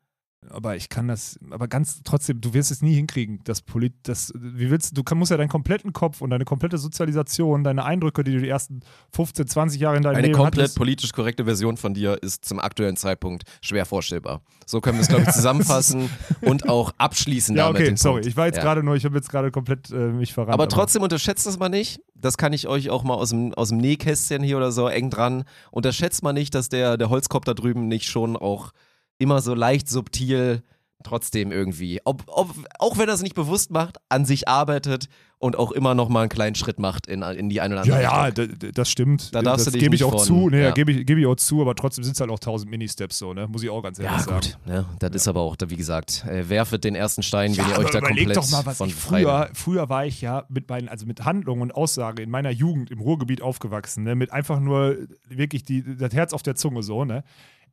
[0.51, 4.33] Aber ich kann das, aber ganz trotzdem, du wirst es nie hinkriegen, das Polit, das,
[4.37, 8.23] wie willst du, kann, musst ja deinen kompletten Kopf und deine komplette Sozialisation, deine Eindrücke,
[8.23, 8.81] die du die ersten
[9.13, 12.45] 15, 20 Jahre in deinem Eine Leben komplett hattest, politisch korrekte Version von dir ist
[12.45, 14.43] zum aktuellen Zeitpunkt schwer vorstellbar.
[14.67, 16.11] So können wir es, glaube ich, zusammenfassen
[16.43, 17.83] und auch abschließen ja, damit.
[17.83, 18.27] okay, sorry, Punkt.
[18.27, 18.63] ich war jetzt Ja.
[18.63, 20.55] gerade nur, ich habe jetzt gerade komplett äh, mich verrannt.
[20.55, 22.01] Aber trotzdem unterschätzt das mal nicht.
[22.15, 25.11] Das kann ich euch auch mal aus dem, aus dem Nähkästchen hier oder so eng
[25.11, 25.45] dran.
[25.71, 28.73] Unterschätzt mal nicht, dass der, der Holzkopf da drüben nicht schon auch
[29.19, 30.63] immer so leicht subtil
[31.05, 32.51] trotzdem irgendwie, ob, ob,
[32.81, 35.09] auch wenn er es nicht bewusst macht, an sich arbeitet
[35.39, 38.03] und auch immer noch mal einen kleinen Schritt macht in, in die eine oder andere
[38.03, 38.59] Ja, ja, Richtung.
[38.59, 39.33] d- das stimmt.
[39.35, 40.49] Da darfst das du dich gebe ich nicht auch von- zu.
[40.51, 40.63] Nee, ja.
[40.65, 40.71] ja.
[40.73, 43.35] gebe ich, gebe ich auch zu, aber trotzdem sind es halt auch tausend Mini-Steps so,
[43.35, 43.47] ne?
[43.47, 44.41] Muss ich auch ganz ehrlich Ja, sagen.
[44.41, 44.59] gut.
[44.67, 44.85] Ne?
[44.99, 47.91] Das ist aber auch, wie gesagt, äh, werfet den ersten Stein, wenn Ja, ihr euch
[47.91, 51.07] da komplett doch mal, was von ich früher, früher war ich ja mit meinen, also
[51.07, 54.15] mit Handlungen und Aussagen in meiner Jugend im Ruhrgebiet aufgewachsen, ne?
[54.17, 54.97] Mit einfach nur
[55.29, 57.23] wirklich die, das Herz auf der Zunge so, ne?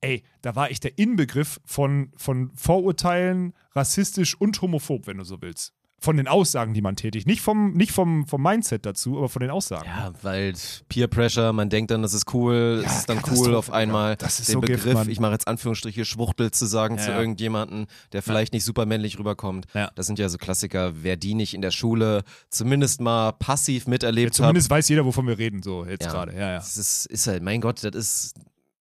[0.03, 5.41] Ey, da war ich der Inbegriff von, von Vorurteilen, rassistisch und homophob, wenn du so
[5.41, 5.73] willst.
[5.99, 7.25] Von den Aussagen, die man tätigt.
[7.27, 9.85] Nicht vom, nicht vom, vom Mindset dazu, aber von den Aussagen.
[9.85, 10.51] Ja, weil
[10.89, 14.17] Peer Pressure, man denkt dann, das ist cool, Ja, es ist dann cool auf einmal,
[14.17, 15.09] das ist den so Gift, Begriff, Mann.
[15.09, 17.19] ich mache jetzt Anführungsstriche, Schwuchtel zu sagen Ja, zu ja.
[17.19, 19.67] irgendjemanden, der vielleicht nicht super männlich rüberkommt.
[19.73, 19.91] Ja.
[19.95, 24.31] Das sind ja so Klassiker, wer die nicht in der Schule zumindest mal passiv miterlebt
[24.31, 24.35] hat.
[24.35, 26.11] Zumindest weiß jeder, wovon wir reden, so jetzt Ja.
[26.11, 26.33] gerade.
[26.33, 26.55] Ja, ja.
[26.57, 28.33] Das ist, ist halt, mein Gott, das ist.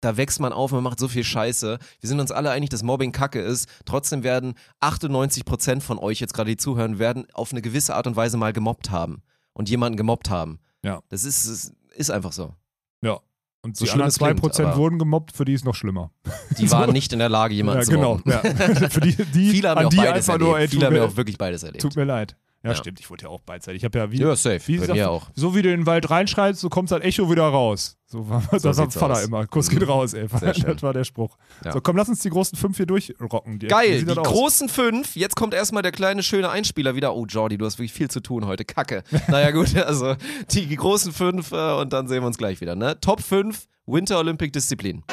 [0.01, 1.79] Da wächst man auf, man macht so viel Scheiße.
[2.01, 3.69] Wir sind uns alle einig, dass Mobbing Kacke ist.
[3.85, 8.17] Trotzdem werden 98% von euch jetzt gerade, die zuhören, werden auf eine gewisse Art und
[8.17, 9.23] Weise mal gemobbt haben.
[9.53, 10.61] Und jemanden gemobbt haben.
[10.85, 11.01] Ja.
[11.09, 12.55] Das ist, ist, ist einfach so.
[13.03, 13.19] Ja.
[13.63, 15.75] Und So die schlimm anderen es klingt, 2% aber- wurden gemobbt, für die ist noch
[15.75, 16.13] schlimmer.
[16.59, 18.15] Die waren nicht in der Lage, jemanden ja, zu genau.
[18.19, 18.31] mobben.
[18.31, 18.39] Ja.
[18.89, 20.73] für die, die, Viele haben an ja auch die beides einfach nur, ey, erlebt.
[20.75, 21.83] Viele haben ja mir, auch wirklich beides erlebt.
[21.83, 22.37] tut mir leid.
[22.65, 22.77] Ja, Ja.
[22.77, 23.81] stimmt, ich wurde ja auch beidseitig.
[23.83, 24.61] Ich habe ja wie, Ja, safe.
[24.67, 25.29] wie gesagt, auch.
[25.37, 27.97] so wie du in den Wald reinschreitst, so kommt das Echo wieder raus.
[28.07, 29.25] So war das am sieht's Vater aus.
[29.25, 29.47] immer.
[29.47, 29.89] Kuss geht Mhm.
[29.91, 30.27] raus, ey.
[30.29, 30.73] Sehr schön.
[30.73, 31.37] Das war der Spruch.
[31.65, 31.73] Ja.
[31.73, 33.61] So, komm, lass uns die großen fünf hier durchrocken.
[33.63, 34.27] Wie Geil, die das aus?
[34.27, 35.15] großen fünf.
[35.15, 37.15] Jetzt kommt erstmal der kleine, schöne Einspieler wieder.
[37.15, 38.65] Oh, Jordi, du hast wirklich viel zu tun heute.
[38.65, 39.05] Kacke.
[39.29, 40.17] naja, gut, also
[40.51, 42.75] die großen fünf äh, und dann sehen wir uns gleich wieder.
[42.75, 42.99] Ne?
[43.01, 45.05] Top 5 Winter Olympic Disziplin.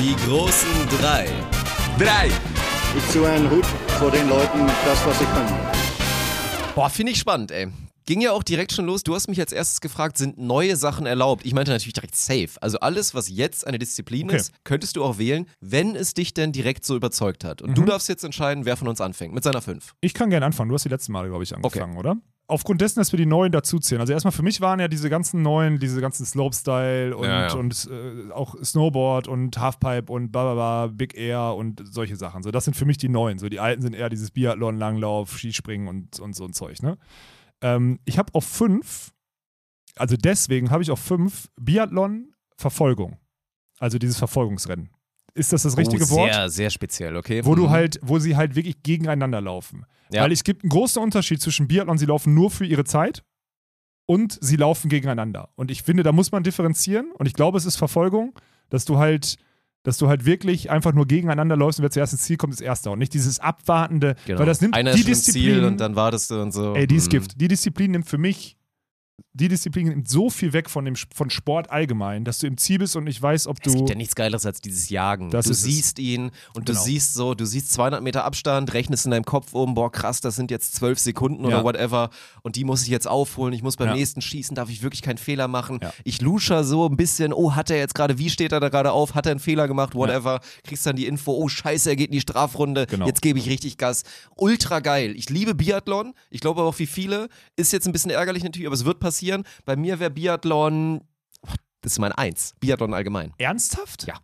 [0.00, 0.68] Die großen
[1.00, 1.26] drei.
[1.98, 2.28] Drei.
[2.96, 3.66] Ich ziehe einen Hut
[3.98, 5.65] vor den Leuten, das, was sie können.
[6.76, 7.68] Boah, finde ich spannend, ey.
[8.04, 9.02] Ging ja auch direkt schon los.
[9.02, 11.46] Du hast mich als erstes gefragt, sind neue Sachen erlaubt?
[11.46, 12.50] Ich meinte natürlich direkt safe.
[12.60, 14.36] Also alles, was jetzt eine Disziplin Okay.
[14.36, 17.62] ist, könntest du auch wählen, wenn es dich denn direkt so überzeugt hat.
[17.62, 17.86] Und du Mhm.
[17.86, 19.32] darfst jetzt entscheiden, wer von uns anfängt.
[19.32, 19.94] Mit seiner 5.
[20.02, 20.68] Ich kann gerne anfangen.
[20.68, 22.16] Du hast die letzten Male, glaube ich, angefangen, oder?
[22.48, 24.00] Aufgrund dessen, dass wir die neuen dazuzählen.
[24.00, 27.54] Also erstmal für mich waren ja diese ganzen neuen, diese ganzen Slopestyle und, Ja, ja.
[27.54, 32.44] und äh, auch Snowboard und Halfpipe und bla Big Air und solche Sachen.
[32.44, 33.40] So, das sind für mich die neuen.
[33.40, 36.98] So, die alten sind eher dieses Biathlon, Langlauf, Skispringen und, und so ein Zeug, ne?
[37.62, 39.12] Ähm, ich habe auf fünf,
[39.96, 43.18] also deswegen habe ich auf fünf Biathlon Verfolgung.
[43.78, 44.90] Also dieses Verfolgungsrennen.
[45.36, 46.32] Ist das das richtige oh, Wort?
[46.32, 47.44] Sehr, sehr speziell, okay.
[47.44, 47.70] Wo du Mhm.
[47.70, 49.84] halt, wo sie halt wirklich gegeneinander laufen.
[50.12, 50.22] Ja.
[50.22, 53.22] Weil es gibt einen großen Unterschied zwischen Biathlon, sie laufen nur für ihre Zeit
[54.06, 55.48] und sie laufen gegeneinander.
[55.56, 58.38] Und ich finde, da muss man differenzieren und ich glaube, es ist Verfolgung,
[58.70, 59.36] dass du halt,
[59.82, 62.60] dass du halt wirklich einfach nur gegeneinander läufst und wer zuerst ins Ziel kommt, ist
[62.60, 64.38] erster und nicht dieses abwartende, Genau.
[64.40, 66.74] weil das nimmt Einer die ist Disziplin, Ziel und dann wartest du und so.
[66.74, 67.10] ey, die ist Mhm.
[67.10, 67.40] Gift.
[67.40, 68.56] Die Disziplin nimmt für mich
[69.36, 72.78] die Disziplin nimmt so viel weg von, dem, von Sport allgemein, dass du im Ziel
[72.78, 73.76] bist und nicht weißt, ob Es du.
[73.78, 75.30] gibt ja nichts Geileres als dieses Jagen.
[75.30, 75.64] Das du ist es.
[75.64, 76.78] siehst ihn und Genau.
[76.78, 80.20] du siehst so, du siehst 200 Meter Abstand, rechnest in deinem Kopf um, boah krass,
[80.22, 81.64] das sind jetzt 12 Sekunden oder Ja.
[81.64, 82.08] whatever
[82.42, 83.94] und die muss ich jetzt aufholen, ich muss beim Ja.
[83.94, 85.80] nächsten schießen, darf ich wirklich keinen Fehler machen.
[85.82, 85.92] Ja.
[86.04, 88.92] Ich lusche so ein bisschen, oh, hat er jetzt gerade, wie steht er da gerade
[88.92, 90.40] auf, hat er einen Fehler gemacht, whatever.
[90.64, 93.06] Kriegst dann die Info, oh scheiße, er geht in die Strafrunde, Genau.
[93.06, 94.04] jetzt gebe ich richtig Gas.
[94.36, 95.12] Ultra geil.
[95.14, 98.66] Ich liebe Biathlon, ich glaube aber auch wie viele, ist jetzt ein bisschen ärgerlich natürlich,
[98.66, 99.25] aber es wird passieren.
[99.64, 101.02] Bei mir wäre Biathlon,
[101.80, 103.32] das ist mein Eins, Biathlon allgemein.
[103.38, 104.06] Ernsthaft?
[104.06, 104.18] Ja.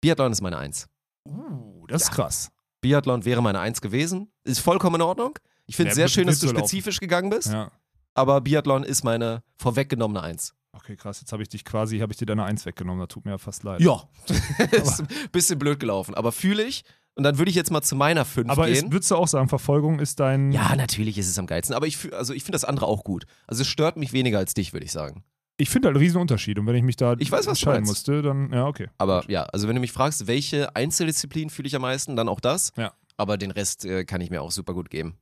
[0.00, 0.88] Biathlon ist meine Eins.
[1.26, 2.50] Uh, das ist krass.
[2.80, 4.32] Biathlon wäre meine Eins gewesen.
[4.44, 5.38] Ist vollkommen in Ordnung.
[5.66, 6.66] Ich finde es Ja, sehr schön, dass du du laufen.
[6.68, 7.70] spezifisch gegangen bist, Ja.
[8.14, 10.54] aber Biathlon ist meine vorweggenommene Eins.
[10.72, 11.20] Okay, krass.
[11.20, 13.00] Jetzt habe ich dich quasi, habe ich dir deine Eins weggenommen.
[13.00, 13.80] Das tut mir ja fast leid.
[13.80, 14.08] Ja.
[14.72, 16.84] ist ein bisschen blöd gelaufen, aber fühle ich.
[17.16, 18.92] Und dann würde ich jetzt mal zu meiner Fünf Aber ist, gehen.
[18.92, 20.52] würdest du auch sagen, Verfolgung ist dein.
[20.52, 23.24] ja, natürlich ist es am geilsten, aber ich, also ich finde das andere auch gut.
[23.46, 25.24] Also es stört mich weniger als dich, würde ich sagen.
[25.56, 26.58] Ich finde halt einen riesen Unterschied.
[26.58, 28.88] Und wenn ich mich da Ich weiß, entscheiden musste, dann, ja, okay.
[28.96, 32.40] Aber ja, also wenn du mich fragst, welche Einzeldisziplin fühle ich am meisten, dann auch
[32.40, 32.72] das.
[32.78, 32.94] Ja.
[33.18, 35.18] Aber den Rest äh, kann ich mir auch super gut geben.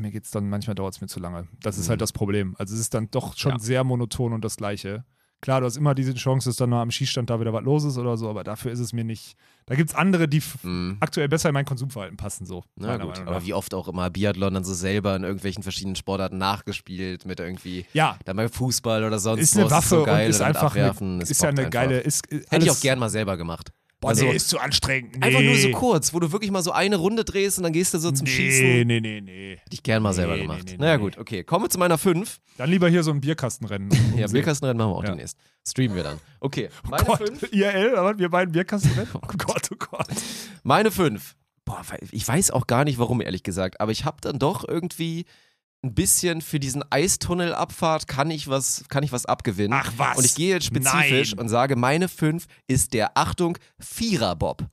[0.00, 1.46] Mir geht's dann, manchmal dauert es mir zu lange.
[1.62, 1.90] Das ist Mhm.
[1.90, 2.56] halt das Problem.
[2.58, 3.58] Also es ist dann doch schon Ja.
[3.60, 5.04] sehr monoton und das Gleiche.
[5.42, 7.84] Klar, du hast immer diese Chance, dass dann mal am Schießstand da wieder was los
[7.84, 9.36] ist oder so, aber dafür ist es mir nicht.
[9.66, 10.98] Da gibt es andere, die Mhm.
[11.00, 12.62] aktuell besser in mein Konsumverhalten passen, so.
[12.76, 16.36] Na gut, aber wie oft auch immer Biathlon dann so selber in irgendwelchen verschiedenen Sportarten
[16.38, 20.26] nachgespielt mit irgendwie, Ja, dann bei Fußball oder sonst ist eine es Waffe so geil
[20.26, 22.00] und ist einfach abwerfen, eine, ist ja eine geile.
[22.00, 23.72] Ist, ist Hätte ich auch gern mal selber gemacht.
[24.00, 25.16] Boah, Also- nee, ist zu anstrengend.
[25.18, 25.26] Nee.
[25.26, 27.92] Einfach nur so kurz, wo du wirklich mal so eine Runde drehst und dann gehst
[27.92, 28.86] du so zum nee, Schießen.
[28.86, 29.50] nee, nee, nee.
[29.56, 30.62] Hätte ich gern mal selber Nee, gemacht.
[30.64, 31.02] nee, nee, naja nee.
[31.02, 31.44] gut, okay.
[31.44, 32.40] Kommen wir zu meiner 5.
[32.56, 33.90] Dann lieber hier so ein Bierkastenrennen.
[34.16, 35.10] Ja, Bierkastenrennen machen wir auch Ja.
[35.10, 35.36] demnächst.
[35.68, 36.18] Streamen wir dann.
[36.40, 37.52] Okay, meine Gott, 5.
[37.52, 39.08] IRL, aber wir beiden Bierkastenrennen?
[39.14, 40.06] Oh Gott, oh Gott.
[40.62, 41.36] Meine 5.
[41.66, 45.26] Boah, ich weiß auch gar nicht warum, ehrlich gesagt, aber ich habe dann doch irgendwie
[45.82, 49.78] ein bisschen für diesen Eistunnelabfahrt kann ich was, kann ich was abgewinnen.
[49.80, 50.18] Ach was?
[50.18, 51.40] Und ich gehe jetzt spezifisch Nein.
[51.40, 54.66] und sage, meine 5 ist der, Achtung, Vierer-Bob.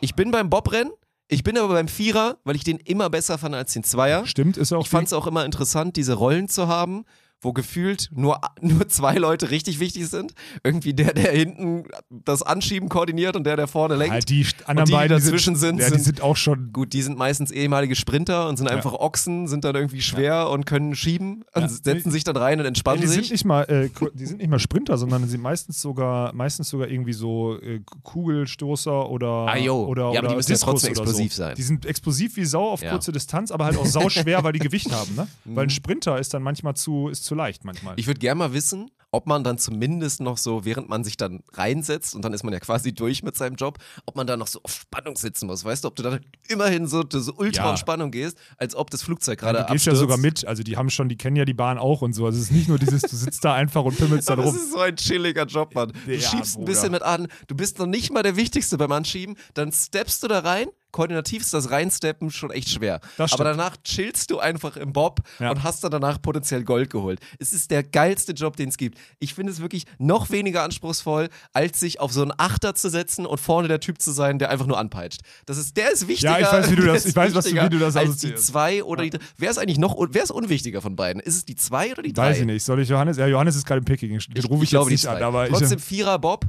[0.00, 0.92] Ich bin beim Bobrennen,
[1.28, 4.26] ich bin aber beim Vierer, weil ich den immer besser fand als den Zweier.
[4.26, 7.04] Stimmt, ist auch Ich fand es auch immer interessant, diese Rollen zu haben,
[7.42, 10.32] wo gefühlt nur, nur zwei Leute richtig wichtig sind.
[10.64, 14.12] Irgendwie der, der hinten das Anschieben koordiniert und der, der vorne lenkt.
[14.12, 16.92] halt die anderen die, die beiden dazwischen sind, ja, die sind- sind auch schon Gut,
[16.92, 18.76] die sind meistens ehemalige Sprinter und sind Ja.
[18.76, 21.68] einfach Ochsen, sind dann irgendwie schwer und können schieben und Ja.
[21.68, 23.32] setzen sich dann rein und Ja, entspannen die sind sich.
[23.32, 27.12] nicht mal, äh, die sind nicht mal Sprinter, sondern sind meistens sogar, meistens sogar irgendwie
[27.12, 31.42] so äh, Kugelstoßer oder Ah, oder, Ja, aber die müssen ja trotzdem explosiv so.
[31.42, 31.54] sein.
[31.56, 32.90] Die sind explosiv wie Sau auf Ja.
[32.90, 35.26] kurze Distanz, aber halt auch sauschwer, weil die Gewicht haben, ne?
[35.44, 35.56] Mhm.
[35.56, 37.94] Weil ein Sprinter ist dann manchmal zu, ist zu leicht manchmal.
[37.98, 41.42] Ich würde gerne mal wissen, ob man dann zumindest noch so, während man sich dann
[41.52, 43.76] reinsetzt und dann ist man ja quasi durch mit seinem Job,
[44.06, 45.64] ob man da noch so auf Spannung sitzen muss.
[45.66, 47.72] Weißt du, ob du dann immerhin so, so ultra Ja.
[47.74, 50.00] auf Spannung gehst, als ob das Flugzeug Ja, gerade du gehst ja abstürzt.
[50.00, 52.24] sogar mit, also die haben schon, die kennen ja die Bahn auch und so.
[52.24, 54.54] Also es ist nicht nur dieses, du sitzt da einfach und pimmelst Aber rum.
[54.54, 55.92] das ist so ein chilliger Job, Mann.
[56.06, 56.72] Du Ja, schiebst ein Bruder.
[56.72, 60.28] bisschen mit an, du bist noch nicht mal der Wichtigste beim Anschieben, dann steppst du
[60.28, 60.68] da rein.
[60.92, 63.00] Koordinativ ist das Reinsteppen schon echt schwer.
[63.18, 65.50] Aber danach chillst du einfach im Bob Ja.
[65.50, 67.18] und hast dann danach potenziell Gold geholt.
[67.38, 68.98] Es ist der geilste Job, den es gibt.
[69.18, 73.26] Ich finde es wirklich noch weniger anspruchsvoll, als sich auf so einen Achter zu setzen
[73.26, 75.22] und vorne der Typ zu sein, der einfach nur anpeitscht.
[75.46, 76.38] Das ist, der ist wichtiger.
[76.38, 78.18] Ja, ich weiß, wie du der das- ich weiß, was du- wie du das als
[78.18, 81.20] die zwei oder die Wer ist eigentlich noch, wer ist unwichtiger von beiden?
[81.22, 82.30] Ist es die zwei oder die drei?
[82.30, 82.64] Weiß ich nicht.
[82.64, 83.16] Soll ich Johannes?
[83.16, 84.18] Ja, Johannes ist gerade im Picking.
[84.18, 86.44] Den rufe ich, glaube, jetzt die nicht an, aber ich, Trotzdem Vierer Bob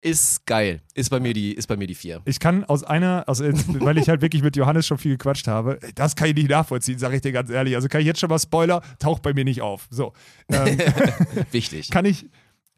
[0.00, 0.80] ist geil.
[0.94, 2.20] Ist bei mir die, ist bei mir die vier.
[2.24, 5.78] Ich kann aus einer, aus, weil ich halt wirklich mit Johannes schon viel gequatscht habe,
[5.94, 7.74] das kann ich nicht nachvollziehen, sage ich dir ganz ehrlich.
[7.74, 9.86] Also kann ich jetzt schon mal Spoiler, taucht bei mir nicht auf.
[9.90, 10.12] So.
[10.50, 10.78] Ähm,
[11.50, 11.90] Wichtig.
[11.90, 12.26] kann ich,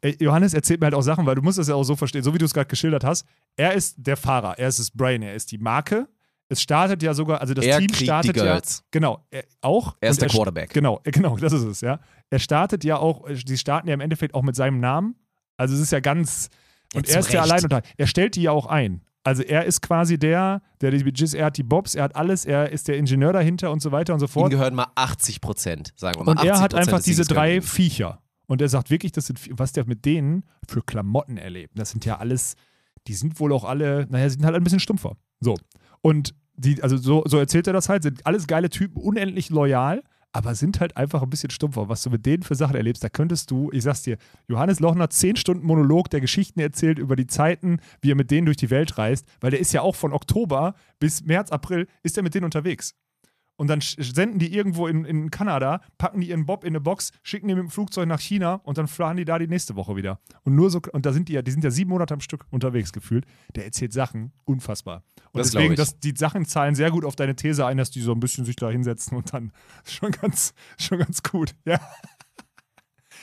[0.01, 2.23] ey, Johannes erzählt mir halt auch Sachen, weil du musst das ja auch so verstehen,
[2.23, 3.25] so wie du es gerade geschildert hast.
[3.55, 6.07] Er ist der Fahrer, er ist das Brain, er ist die Marke.
[6.49, 8.59] Es startet ja sogar, also das Er Team startet ja.
[8.91, 9.95] Genau, er, auch.
[10.01, 10.73] Er ist der st- Quarterback.
[10.73, 11.99] Genau, äh, genau, das ist es, ja.
[12.29, 15.15] Er startet ja auch, äh, die starten ja im Endeffekt auch mit seinem Namen.
[15.55, 16.49] Also es ist ja ganz.
[16.93, 17.51] Und Ja, er ist der Recht.
[17.51, 17.89] Alleinunterhalter.
[17.97, 19.01] Er stellt die ja auch ein.
[19.23, 22.43] Also er ist quasi der, der die Budgets, er hat die Bobs, er hat alles,
[22.45, 24.51] er ist der Ingenieur dahinter und so weiter und so Ihm fort.
[24.51, 26.31] gehören mal 80 Prozent, sagen wir mal.
[26.31, 27.61] Und er 80% hat einfach diese drei ihm.
[27.61, 28.19] Viecher.
[28.47, 31.77] Und er sagt wirklich, das sind, was der mit denen für Klamotten erlebt.
[31.77, 32.55] Das sind ja alles,
[33.07, 35.15] die sind wohl auch alle, naja, sie sind halt ein bisschen stumpfer.
[35.39, 35.55] So.
[36.01, 40.03] Und die, also so, so erzählt er das halt, sind alles geile Typen, unendlich loyal,
[40.33, 41.89] aber sind halt einfach ein bisschen stumpfer.
[41.89, 44.17] Was du mit denen für Sachen erlebst, da könntest du, ich sag's dir,
[44.47, 48.45] Johannes Lochner, 10 Stunden Monolog, der Geschichten erzählt über die Zeiten, wie er mit denen
[48.45, 52.17] durch die Welt reist, weil der ist ja auch von Oktober bis März, April, ist
[52.17, 52.95] er mit denen unterwegs.
[53.57, 57.11] Und dann senden die irgendwo in, in Kanada, packen die ihren Bob in eine Box,
[57.21, 59.95] schicken die mit dem Flugzeug nach China und dann fahren die da die nächste Woche
[59.95, 60.19] wieder.
[60.43, 62.45] Und nur so, und da sind die ja, die sind ja sieben Monate am Stück
[62.49, 63.25] unterwegs gefühlt.
[63.55, 65.03] Der erzählt Sachen, unfassbar.
[65.31, 68.01] Und Das deswegen, das, die Sachen zahlen sehr gut auf deine These ein, dass die
[68.01, 69.51] so ein bisschen sich da hinsetzen und dann
[69.85, 71.55] schon ganz, schon ganz gut.
[71.65, 71.79] Ja.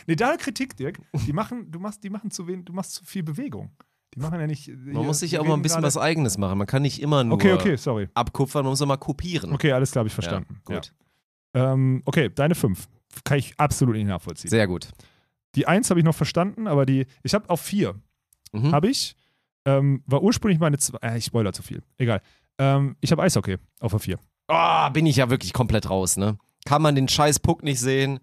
[0.07, 1.01] Nee, da Kritik, Dirk.
[1.27, 3.73] Die machen, du machst, die machen zu wenig, du machst zu viel Bewegung.
[4.15, 4.69] Die machen ja nicht.
[4.69, 6.59] Man muss sich auch mal ein bisschen was eigenes machen.
[6.59, 8.09] Man kann nicht immer nur Okay, okay, sorry.
[8.15, 9.53] abkupfern, man muss auch mal kopieren.
[9.53, 10.61] Okay, alles klar, habe ich verstanden.
[10.69, 10.93] Ja, gut.
[11.55, 11.73] Ja.
[11.73, 12.89] Ähm, okay, deine fünf.
[13.25, 14.51] Kann ich absolut nicht nachvollziehen.
[14.51, 14.89] Sehr gut.
[15.55, 17.95] Die eins habe ich noch verstanden, aber die, ich habe auf vier,
[18.53, 18.73] Mhm.
[18.73, 19.15] habe ich,
[19.67, 22.23] ähm, war ursprünglich meine zwei, äh, ich spoiler zu viel, egal.
[22.59, 24.19] Ähm, ich habe Eishockey auf der vier.
[24.49, 26.39] Oh, bin ich ja wirklich komplett raus, ne?
[26.65, 28.21] Kann man den scheiß Puck nicht sehen?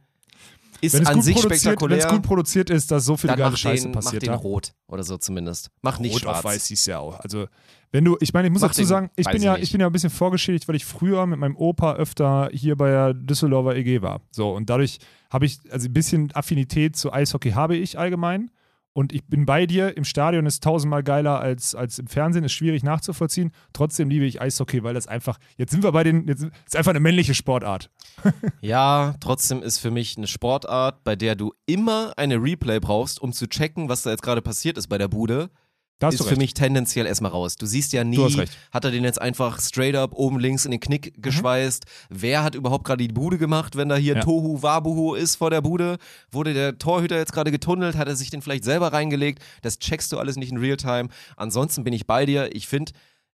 [0.82, 1.98] Ist an sich produziert, wenn spektakulär.
[2.00, 4.26] es gut produziert ist, dass so viel geile mach Scheiße den, passiert.
[4.28, 5.70] mach den rot oder so zumindest.
[5.82, 6.38] Mach nicht Rot schwarz.
[6.40, 7.20] auf weiß du ja auch.
[7.22, 7.48] Also,
[7.92, 9.64] wenn du, ich meine, ich muss Mach dazu den- sagen, ich bin, ja, nicht.
[9.64, 12.90] ich bin ja ein bisschen vorgeschädigt, weil ich früher mit meinem Opa öfter hier bei
[12.90, 14.22] der Düsseldorfer EG war.
[14.32, 15.00] So, und dadurch
[15.30, 18.52] habe ich, also ein bisschen Affinität zu Eishockey habe ich allgemein.
[18.98, 22.54] Und ich bin bei dir, im Stadion ist tausendmal geiler als, als im Fernsehen, ist
[22.54, 23.52] schwierig nachzuvollziehen.
[23.74, 26.92] Trotzdem liebe ich Eishockey, weil das einfach, jetzt sind wir bei den, jetzt ist einfach
[26.92, 27.92] eine männliche Sportart.
[28.62, 33.34] Ja, trotzdem ist für mich eine Sportart, bei der du immer eine Replay brauchst, um
[33.34, 35.50] zu checken, was da jetzt gerade passiert ist bei der Bude.
[36.00, 36.38] Da hast ist für recht.
[36.40, 37.56] mich tendenziell erstmal raus.
[37.56, 38.18] Du siehst ja nie,
[38.72, 40.86] hat er den jetzt einfach straight up oben links in den Mhm.
[40.88, 41.86] Knick geschweißt?
[42.10, 44.22] Wer hat überhaupt gerade die Bude gemacht, wenn da hier Ja.
[44.22, 45.98] Tohu Wabuhu ist vor der Bude?
[46.32, 47.96] Wurde der Torhüter jetzt gerade getunnelt?
[47.96, 49.42] Hat er sich den vielleicht selber reingelegt?
[49.62, 51.08] Das checkst du alles nicht in Realtime.
[51.38, 52.54] Ansonsten bin ich bei dir.
[52.54, 52.92] Ich finde,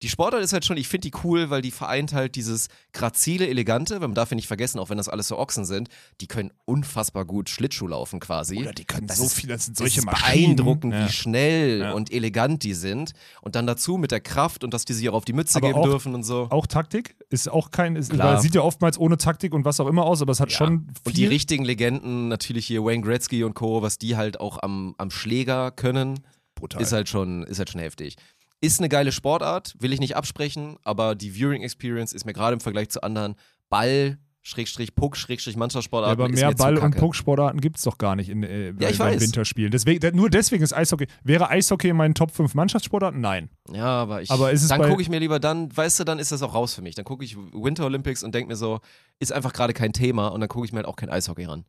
[0.03, 3.49] die Sportart ist halt schon, ich finde die cool, weil die vereint halt dieses grazile,
[3.49, 5.89] elegante, weil man darf ja nicht vergessen, auch wenn das alles so Ochsen sind,
[6.21, 8.59] die können unfassbar gut Schlittschuh laufen quasi.
[8.59, 10.57] Oder die können Das so ist- viel, das sind solche ist Maschinen.
[10.57, 11.07] beeindruckend, Ja.
[11.09, 11.93] wie schnell Ja.
[11.93, 13.13] und elegant die sind.
[13.41, 15.69] Und dann dazu mit der Kraft und dass die sich auch auf die Mütze Aber
[15.69, 16.47] geben auch- dürfen und so.
[16.51, 20.05] Auch Taktik ist auch kein, ist, sieht ja oftmals ohne Taktik und was auch immer
[20.05, 20.59] aus, aber es hat Ja.
[20.59, 20.93] schon viel.
[21.05, 24.95] Und die richtigen Legenden, natürlich hier Wayne Gretzky und Co., was die halt auch am,
[24.99, 26.21] am Schläger können,
[26.55, 26.81] brutal.
[26.83, 28.17] ist halt, schon, ist halt schon heftig.
[28.61, 32.55] Ist eine geile Sportart, will ich nicht absprechen, aber die Viewing Experience ist mir gerade
[32.55, 33.35] im Vergleich zu anderen
[33.69, 36.23] Ball, Schrägstrich Puck, Schrägstrich ja, Mannschaftssportarten.
[36.23, 36.97] aber ist mehr Ball- und.
[36.97, 39.21] Pucksportarten gibt es doch gar nicht in, äh, bei, ich weiß.
[39.21, 39.73] Winterspielen.
[39.73, 41.09] Deswegen, nur deswegen ist Eishockey.
[41.25, 43.21] Wäre Eishockey in meinen Top 5 Mannschaftssportarten?
[43.21, 43.51] Nein.
[43.73, 44.31] Ja, aber ich.
[44.31, 46.55] Aber ist es dann gucke ich mir lieber dann, weißt du, dann ist das auch
[46.55, 46.95] raus für mich.
[46.95, 48.79] Dann gucke ich Winter Olympics und denke mir so,
[49.19, 51.65] ist einfach gerade kein Thema und dann gucke ich mir halt auch kein Eishockey ran.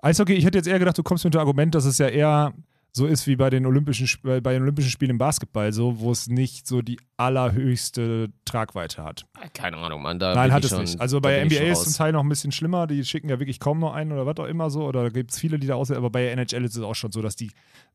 [0.00, 2.54] Eishockey, ich hätte jetzt eher gedacht, du kommst mit dem Argument, dass es ja eher
[2.92, 6.10] so ist wie bei den Olympischen, Sp- bei den Olympischen Spielen im Basketball, so, wo
[6.12, 9.26] es nicht so die allerhöchste Tragweite hat.
[9.54, 10.18] Keine Ahnung, Mann.
[10.18, 11.00] Da Nein, hat es schon, nicht.
[11.00, 11.94] Also bei NBA ist es zum.
[11.94, 12.86] Teil noch ein bisschen schlimmer.
[12.86, 14.84] Die schicken ja wirklich kaum noch einen oder was auch immer so.
[14.84, 15.96] Oder da gibt es viele, die da aussehen.
[15.96, 17.50] Aber bei NHL ist es auch schon so, dass die,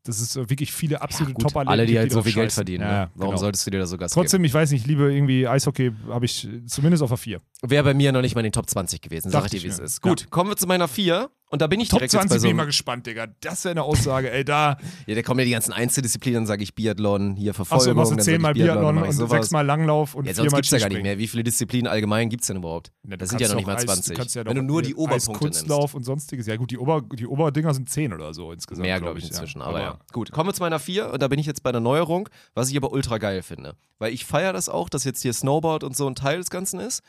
[0.06, 2.82] das ist wirklich viele absolute Gut, Top-Athleten alle, die gibt, halt so viel Geld verdienen.
[2.82, 2.94] Ja, ne?
[2.94, 3.40] ja, Warum genau.
[3.40, 6.24] solltest du dir da so Gas Trotzdem, ich weiß nicht, ich liebe irgendwie Eishockey, habe
[6.24, 7.38] ich zumindest auf der 4.
[7.38, 7.70] geben?
[7.70, 9.68] Wäre bei mir noch nicht mal in den Top 20 gewesen, sag ich dir, wie
[9.68, 10.04] es ist.
[10.04, 10.10] Ja.
[10.10, 12.34] Gut, kommen wir zu meiner 4 und da bin ich Top direkt jetzt 20 bei
[12.34, 13.28] bin so ich mal gespannt, Digga.
[13.40, 14.78] Das wäre eine Aussage, ey, da.
[15.06, 18.28] Ja, da kommen ja die ganzen Einzeldisziplinen, dann sage ich Biathlon, hier Verfolgung, Achso, machst
[18.28, 20.92] du zehnmal Biathlon ich und sechsmal Langlauf und Ja, sonst viermal gibt es ja gar
[20.92, 21.18] nicht mehr.
[21.18, 22.90] Wie viele Disziplinen allgemein gibt es denn überhaupt?
[23.04, 24.16] Ja, du das sind ja noch nicht mal doch Eis- 20.
[24.16, 25.58] kannst ja Wenn du nur die Oberpunkte nimmst.
[25.60, 26.46] Eiskunstlauf und sonstiges.
[26.46, 28.82] Ja gut, die, Ober, die Oberdinger sind 10 oder so insgesamt.
[28.82, 29.60] Mehr, glaub glaube ich, inzwischen.
[29.60, 29.66] Ja.
[29.66, 29.95] Aber, ja.
[30.12, 32.70] Gut, kommen wir zu meiner 4 und da bin ich jetzt bei der Neuerung, was
[32.70, 33.76] ich aber ultra geil finde.
[33.98, 36.80] Weil ich feiere das auch, dass jetzt hier Snowboard und so ein Teil des Ganzen
[36.80, 37.02] ist.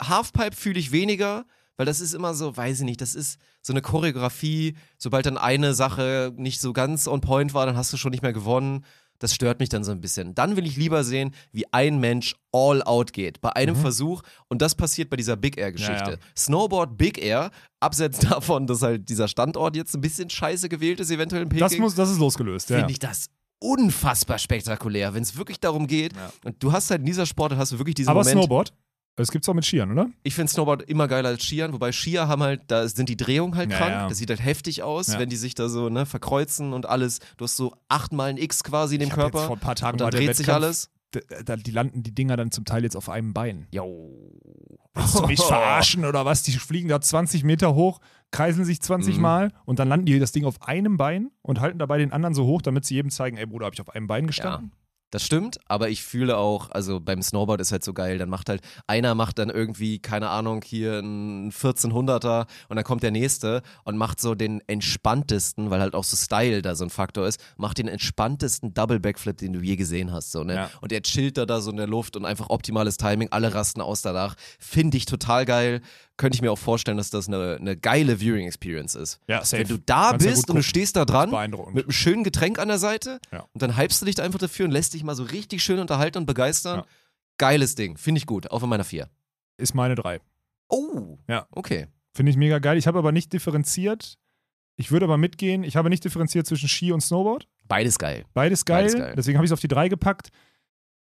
[0.00, 1.44] Halfpipe fühle ich weniger,
[1.76, 4.76] weil das ist immer so, weiß ich nicht, das ist so eine Choreografie.
[4.98, 8.22] Sobald dann eine Sache nicht so ganz on point war, dann hast du schon nicht
[8.22, 8.84] mehr gewonnen.
[9.18, 10.34] Das stört mich dann so ein bisschen.
[10.34, 14.22] Dann will ich lieber sehen, wie ein Mensch all out geht bei einem Versuch.
[14.48, 15.92] Und das passiert bei dieser Big Air-Geschichte.
[16.04, 16.10] Mhm.
[16.10, 16.18] Ja, ja.
[16.36, 17.50] Snowboard Big Air,
[17.80, 21.68] abseits davon, dass halt dieser Standort jetzt ein bisschen scheiße gewählt ist, eventuell in Peking
[21.68, 22.78] Das, muss, das ist losgelöst, ja.
[22.78, 23.28] finde ich das
[23.60, 26.12] unfassbar spektakulär, wenn es wirklich darum geht.
[26.44, 28.38] Und du hast halt in dieser Sportart hast du wirklich diesen Aber Moment.
[28.38, 28.72] Snowboard,
[29.18, 30.08] das gibt's auch mit Skiern, oder?
[30.22, 33.54] Ich finde Snowboard immer geiler als Skiern, wobei Skier haben halt, da sind die Drehungen
[33.56, 33.90] halt Ja, krank.
[33.92, 34.08] ja.
[34.08, 35.18] Das sieht halt heftig aus, Ja.
[35.18, 37.18] wenn die sich da so ne, verkreuzen und alles.
[37.36, 39.38] Du hast so achtmal ein X quasi in dem Ich Körper.
[39.38, 40.90] Jetzt vor ein paar Tagen und der dreht sich Wettkampf, alles.
[41.10, 43.66] Da, da, die landen die Dinger dann zum Teil jetzt auf einem Bein.
[43.72, 44.30] Jo.
[44.94, 46.42] Willst du mich verarschen oder was?
[46.42, 48.00] Die fliegen da 20 Meter hoch,
[48.30, 49.22] kreiseln sich 20 Mhm.
[49.22, 52.34] Mal und dann landen die das Ding auf einem Bein und halten dabei den anderen
[52.34, 54.72] so hoch, damit sie jedem zeigen, ey Bruder, habe ich auf einem Bein gestanden?
[55.10, 58.50] Das stimmt, aber ich fühle auch, also beim Snowboard ist halt so geil, dann macht
[58.50, 63.62] halt, einer macht dann irgendwie, keine Ahnung, hier ein 1400er und dann kommt der nächste
[63.84, 67.40] und macht so den entspanntesten, weil halt auch so Style da so ein Faktor ist,
[67.56, 70.54] macht den entspanntesten Double Backflip, den du je gesehen hast, so, ne?
[70.54, 70.70] Ja.
[70.82, 73.80] Und er chillt da, da so in der Luft und einfach optimales Timing, alle rasten
[73.80, 74.34] aus danach.
[74.58, 75.80] Finde ich total geil.
[76.18, 79.20] Könnte ich mir auch vorstellen, dass das eine, eine geile Viewing Experience ist.
[79.28, 79.62] Ja, safe.
[79.62, 81.30] Wenn du da Kannst ja bist gut und du stehst da dran,
[81.72, 83.46] mit einem schönen Getränk an der Seite Ja.
[83.54, 85.78] und dann hypst du dich da einfach dafür und lässt dich mal so richtig schön
[85.78, 86.80] unterhalten und begeistern.
[86.80, 86.86] Ja.
[87.38, 89.08] Geiles Ding, finde ich gut, auch in meiner vier.
[89.56, 90.20] Ist meine drei.
[90.68, 91.46] Oh, Ja.
[91.52, 91.86] okay.
[92.12, 92.76] Finde ich mega geil.
[92.76, 94.18] Ich habe aber nicht differenziert.
[94.76, 95.62] Ich würde aber mitgehen.
[95.62, 97.46] Ich habe nicht differenziert zwischen Ski und Snowboard.
[97.68, 98.24] Beides geil.
[98.34, 98.82] Beides geil.
[98.84, 99.14] Beides geil.
[99.16, 100.30] Deswegen habe ich es auf die drei gepackt.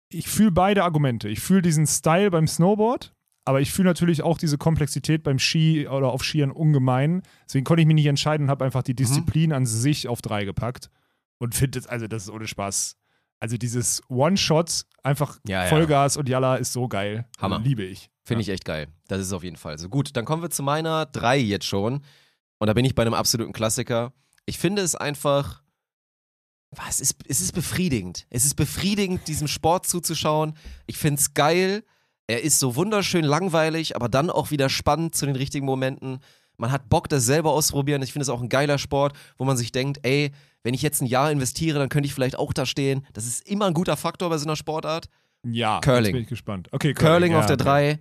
[0.08, 1.28] Ich fühle beide Argumente.
[1.28, 5.88] Ich fühle diesen Style beim Snowboard, aber ich fühle natürlich auch diese Komplexität beim Ski
[5.88, 7.22] oder auf Skiern ungemein.
[7.46, 8.84] Deswegen konnte ich mich nicht entscheiden und habe einfach Mhm.
[8.86, 10.90] die Disziplin an sich auf drei gepackt.
[11.38, 12.96] Und finde es, also das ist ohne Spaß.
[13.40, 15.68] Also dieses One-Shot, einfach Ja, ja.
[15.68, 17.26] Vollgas und Jalla ist so geil.
[17.38, 17.58] Hammer.
[17.58, 18.08] Liebe ich.
[18.24, 18.86] Finde ich echt geil.
[19.08, 19.88] Das ist auf jeden Fall so.
[19.88, 22.04] Gut, dann kommen wir zu meiner drei jetzt schon.
[22.58, 24.12] Und da bin ich bei einem absoluten Klassiker.
[24.46, 25.62] Ich finde es einfach.
[26.70, 28.26] Was ist, es ist befriedigend.
[28.30, 30.56] Es ist befriedigend, diesem Sport zuzuschauen.
[30.86, 31.84] Ich finde es geil.
[32.32, 36.20] Er ist so wunderschön langweilig, aber dann auch wieder spannend zu den richtigen Momenten.
[36.56, 38.00] Man hat Bock, das selber auszuprobieren.
[38.00, 40.30] Ich finde es auch ein geiler Sport, wo man sich denkt, ey,
[40.62, 43.04] wenn ich jetzt ein Jahr investiere, dann könnte ich vielleicht auch da stehen.
[43.12, 45.10] Das ist immer ein guter Faktor bei so einer Sportart.
[45.44, 46.04] Ja, Curling.
[46.04, 46.68] Jetzt bin ich gespannt.
[46.72, 47.64] Okay, Curling ja, auf der okay.
[47.64, 48.00] 3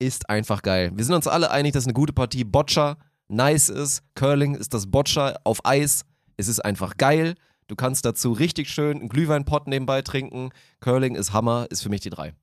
[0.00, 0.92] ist einfach geil.
[0.94, 2.98] Wir sind uns alle einig, dass eine gute Partie Boccia
[3.28, 4.02] nice ist.
[4.14, 6.04] Curling ist das Boccia auf Eis.
[6.36, 7.36] Es ist einfach geil.
[7.68, 10.50] Du kannst dazu richtig schön einen Glühweinpott nebenbei trinken.
[10.80, 12.34] Curling ist Hammer, ist für mich die 3.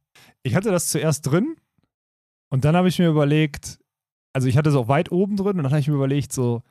[0.43, 1.55] Ich hatte das zuerst drin
[2.49, 3.79] und dann habe ich mir überlegt,
[4.33, 6.63] also ich hatte es auch weit oben drin und dann habe ich mir überlegt, so,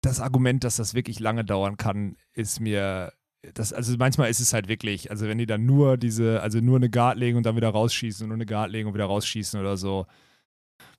[0.00, 3.12] das Argument, dass das wirklich lange dauern kann, ist mir,
[3.54, 6.76] das, also manchmal ist es halt wirklich, also wenn die dann nur diese, also nur
[6.76, 9.58] eine Guard legen und dann wieder rausschießen und nur eine Guard legen und wieder rausschießen
[9.58, 10.06] oder so,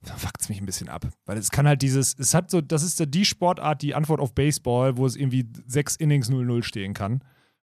[0.01, 1.07] dann fuckt es mich ein bisschen ab.
[1.25, 4.33] Weil es kann halt dieses, es hat so, das ist die Sportart, die Antwort auf
[4.33, 7.21] Baseball, wo es irgendwie sechs Innings 0-0 stehen kann.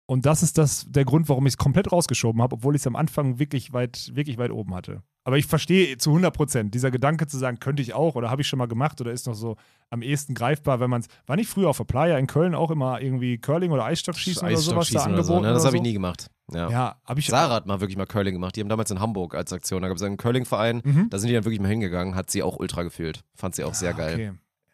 [0.09, 2.87] Und das ist das, der Grund, warum ich es komplett rausgeschoben habe, obwohl ich es
[2.87, 5.03] am Anfang wirklich weit, wirklich weit oben hatte.
[5.23, 8.41] Aber ich verstehe zu 100 Prozent, dieser Gedanke zu sagen, könnte ich auch oder habe
[8.41, 9.55] ich schon mal gemacht oder ist noch so
[9.91, 12.71] am ehesten greifbar, wenn man es, war nicht früher auf der Playa in Köln auch
[12.71, 15.27] immer irgendwie Curling oder Eisstockschießen oder sowas da angeboten?
[15.27, 15.53] so, ne?
[15.53, 16.31] Das habe ich nie gemacht.
[16.51, 16.71] Ja.
[16.71, 18.55] Ja, habe ich Sarah hat mal wirklich mal Curling gemacht.
[18.55, 19.83] Die haben damals in Hamburg als Aktion.
[19.83, 20.81] Da gab es einen Curling-Verein.
[20.83, 21.09] Mhm.
[21.11, 22.15] Da sind die dann wirklich mal hingegangen.
[22.15, 23.23] Hat sie auch ultra gefühlt.
[23.35, 24.13] Fand sie auch sehr geil.
[24.13, 24.31] Ah, Okay.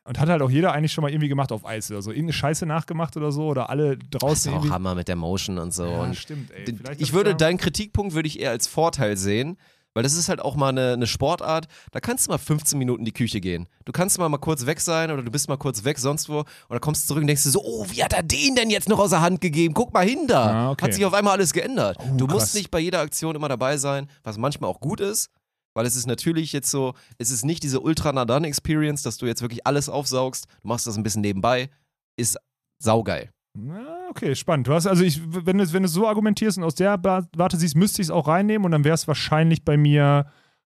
[0.08, 2.12] Und hat halt auch jeder eigentlich schon mal irgendwie gemacht auf Eis oder so.
[2.12, 4.70] Irgendeine Scheiße nachgemacht oder so oder alle Das ist draußen auch.
[4.70, 5.86] Hammer mit der Motion und so.
[5.86, 6.66] Ja, und stimmt, ey.
[6.66, 9.58] Vielleicht ich würde, deinen Kritikpunkt würde ich eher als Vorteil sehen,
[9.96, 13.00] weil das ist halt auch mal eine, eine Sportart, da kannst du mal 15 Minuten
[13.00, 13.68] in die Küche gehen.
[13.86, 16.40] Du kannst mal, mal kurz weg sein oder du bist mal kurz weg, sonst wo,
[16.40, 18.70] und dann kommst du zurück und denkst dir so, oh, wie hat er den denn
[18.70, 19.74] jetzt noch aus der Hand gegeben?
[19.74, 20.46] Guck mal hin da.
[20.46, 20.86] Ah, okay.
[20.86, 21.98] Hat sich auf einmal alles geändert.
[22.00, 22.54] Oh, du musst krass.
[22.54, 25.32] nicht bei jeder Aktion immer dabei sein, was manchmal auch gut ist.
[25.76, 29.68] Weil es ist natürlich jetzt so, es ist nicht diese Ultra-Nadan-Experience, dass du jetzt wirklich
[29.68, 30.48] alles aufsaugst.
[30.62, 31.70] Du machst das ein bisschen nebenbei.
[32.18, 32.38] Ist
[32.80, 33.30] saugeil.
[33.58, 34.68] Na, okay, spannend.
[34.68, 37.76] Du hast also, ich, wenn du, wenn du so argumentierst und aus der Warte siehst,
[37.76, 40.32] müsste ich es auch reinnehmen und dann wäre es wahrscheinlich bei mir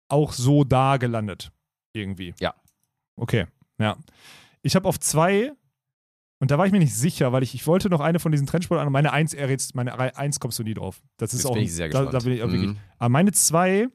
[0.09, 1.53] auch so da gelandet.
[1.95, 2.35] Irgendwie.
[2.41, 2.55] Ja.
[3.17, 3.47] Okay,
[3.79, 3.97] ja.
[4.63, 5.53] Ich habe auf zwei,
[6.39, 8.47] und da war ich mir nicht sicher, weil ich, ich wollte noch eine von diesen
[8.47, 11.03] Trendsportarten, meine Eins, errätst, meine Eins kommst du nie drauf.
[11.17, 11.55] Das ist Jetzt auch.
[11.55, 12.15] bin ich sehr da, gespannt.
[12.15, 12.71] da bin ich auch wirklich.
[12.71, 12.79] Mhm.
[12.99, 13.89] Aber meine zwei,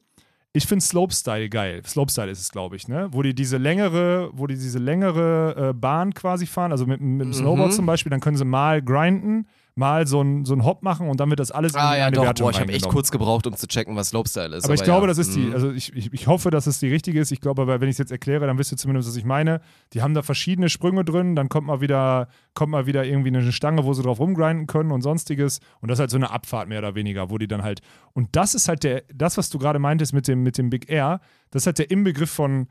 [0.54, 1.82] ich finde Slopestyle geil.
[1.86, 3.08] Slopestyle ist es, glaube ich, ne?
[3.12, 7.26] Wo die diese längere, wo die diese längere äh, Bahn quasi fahren, also mit, mit
[7.28, 7.76] dem Snowboard Mhm.
[7.76, 11.20] zum Beispiel, dann können sie mal grinden, mal so ein, so ein Hop machen und
[11.20, 13.10] dann wird das alles Ah in ja, eine doch, Wertung boah, ich habe echt kurz
[13.10, 14.66] gebraucht, um zu checken, was Slopestyle ist.
[14.66, 15.08] Aber ich glaube, ja.
[15.08, 15.54] das ist die, Mhm.
[15.54, 17.32] also ich, ich, ich hoffe, dass es die richtige ist.
[17.32, 19.62] Ich glaube aber, wenn ich es jetzt erkläre, dann wisst ihr zumindest, was ich meine.
[19.94, 23.52] Die haben da verschiedene Sprünge drin, dann kommt mal wieder, kommt mal wieder irgendwie eine
[23.52, 25.60] Stange, wo sie drauf rumgrinden können und sonstiges.
[25.80, 27.82] Und das ist halt so eine Abfahrt mehr oder weniger, wo die dann halt.
[28.14, 30.90] Und das ist halt der, das, was du gerade meintest mit dem, mit dem Big
[30.90, 32.68] Air, das ist halt der Inbegriff von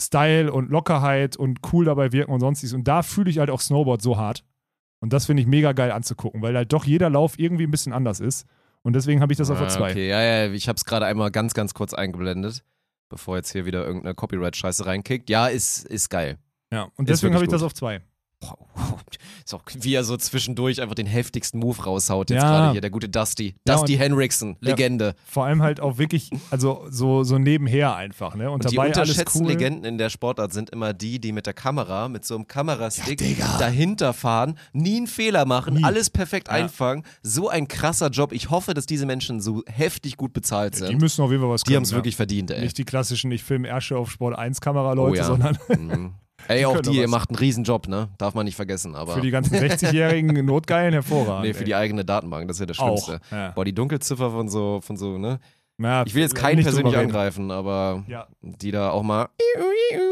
[0.00, 2.72] Style und Lockerheit und cool dabei wirken und sonstiges.
[2.72, 4.44] Und da fühle ich halt auch Snowboard so hart.
[5.02, 7.92] Und das finde ich mega geil anzugucken, weil halt doch jeder Lauf irgendwie ein bisschen
[7.92, 8.46] anders ist.
[8.82, 9.90] Und deswegen habe ich das auf der Ah, 2.
[9.90, 12.62] Okay, ja, ja, ich habe es gerade einmal ganz, ganz kurz eingeblendet,
[13.08, 15.28] bevor jetzt hier wieder irgendeine Copyright-Scheiße reinkickt.
[15.28, 16.38] Ja, ist, ist geil.
[16.72, 18.00] Ja, und Ist deswegen habe ich wirklich das auf 2.
[18.42, 18.58] Auch,
[19.80, 22.48] wie er so zwischendurch einfach den heftigsten Move raushaut jetzt Ja.
[22.48, 23.54] gerade hier, der gute Dusty.
[23.66, 24.70] Ja, Dusty Henriksen, Ja.
[24.70, 25.14] Legende.
[25.26, 28.50] Vor allem halt auch wirklich, also so, so nebenher einfach, ne?
[28.50, 29.48] Und, Und die unterschätzten cool.
[29.52, 33.18] Legenden in der Sportart sind immer die, die mit der Kamera, mit so einem Kamerastick
[33.58, 35.84] dahinter fahren, nie einen Fehler machen, Nie.
[35.84, 36.54] alles perfekt Ja.
[36.54, 37.04] einfangen.
[37.22, 38.32] So ein krasser Job.
[38.32, 40.88] Ich hoffe, dass diese Menschen so heftig gut bezahlt sind.
[40.90, 41.96] Die müssen auf jeden Fall was Die haben es ja.
[41.96, 42.60] wirklich verdient, ey.
[42.62, 45.24] Nicht die klassischen, ich filme Ersche auf Sport 1 Kameraleute, Oh ja.
[45.24, 46.14] sondern Mhm.
[46.48, 48.08] Ey, auch die, ihr macht einen Riesenjob, ne?
[48.18, 49.14] Darf man nicht vergessen, aber.
[49.14, 51.46] Für die ganzen 60-jährigen Notgeilen hervorragend.
[51.46, 53.20] nee, für die eigene Datenbank, das ist ja das Auch, Schlimmste.
[53.34, 53.50] ja.
[53.50, 55.38] Boah, die Dunkelziffer von so, von so, ne?
[55.78, 58.26] Ja, Ich will jetzt keinen nicht persönlich angreifen, aber Ja.
[58.42, 59.28] die da auch mal.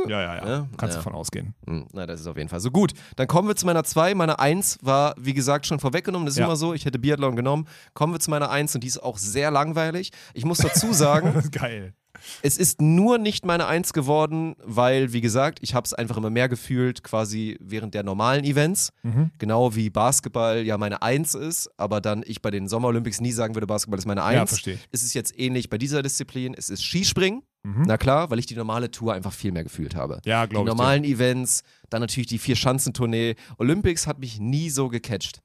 [0.09, 0.49] Ja, ja, ja.
[0.49, 0.69] Ja?
[0.77, 1.55] Kannst du von ausgehen.
[1.67, 2.71] Hm, Na, das ist auf jeden Fall so.
[2.71, 4.15] Gut, dann kommen wir zu meiner 2.
[4.15, 6.27] Meine 1 war, wie gesagt, schon vorweggenommen.
[6.27, 6.75] Das ist immer so.
[6.75, 7.69] Ich hätte Biathlon genommen.
[7.95, 10.11] Kommen wir zu meiner 1 und die ist auch sehr langweilig.
[10.35, 11.95] Ich muss dazu sagen, Das ist geil.
[12.43, 16.31] Es ist nur nicht meine 1 geworden, weil, wie gesagt, ich habe es einfach immer
[16.31, 18.91] mehr gefühlt, quasi während der normalen Events.
[19.03, 19.31] Mhm.
[19.39, 23.55] Genau wie Basketball ja meine 1 ist, aber dann ich bei den Sommerolympics nie sagen
[23.55, 24.35] würde, Basketball ist meine 1.
[24.37, 24.89] Ja, verstehe ich.
[24.93, 26.55] Es ist jetzt ähnlich bei dieser Disziplin.
[26.57, 27.43] Es ist Skispringen.
[27.63, 27.83] Mhm.
[27.87, 30.21] Na klar, weil ich die normale Tour einfach viel mehr gefühlt habe.
[30.25, 30.73] Ja, Die glaube ich.
[30.73, 30.77] dir.
[30.77, 33.35] normalen Events, dann natürlich die Vier-Schanzentournee.
[33.59, 35.41] Olympics hat mich nie so gecatcht.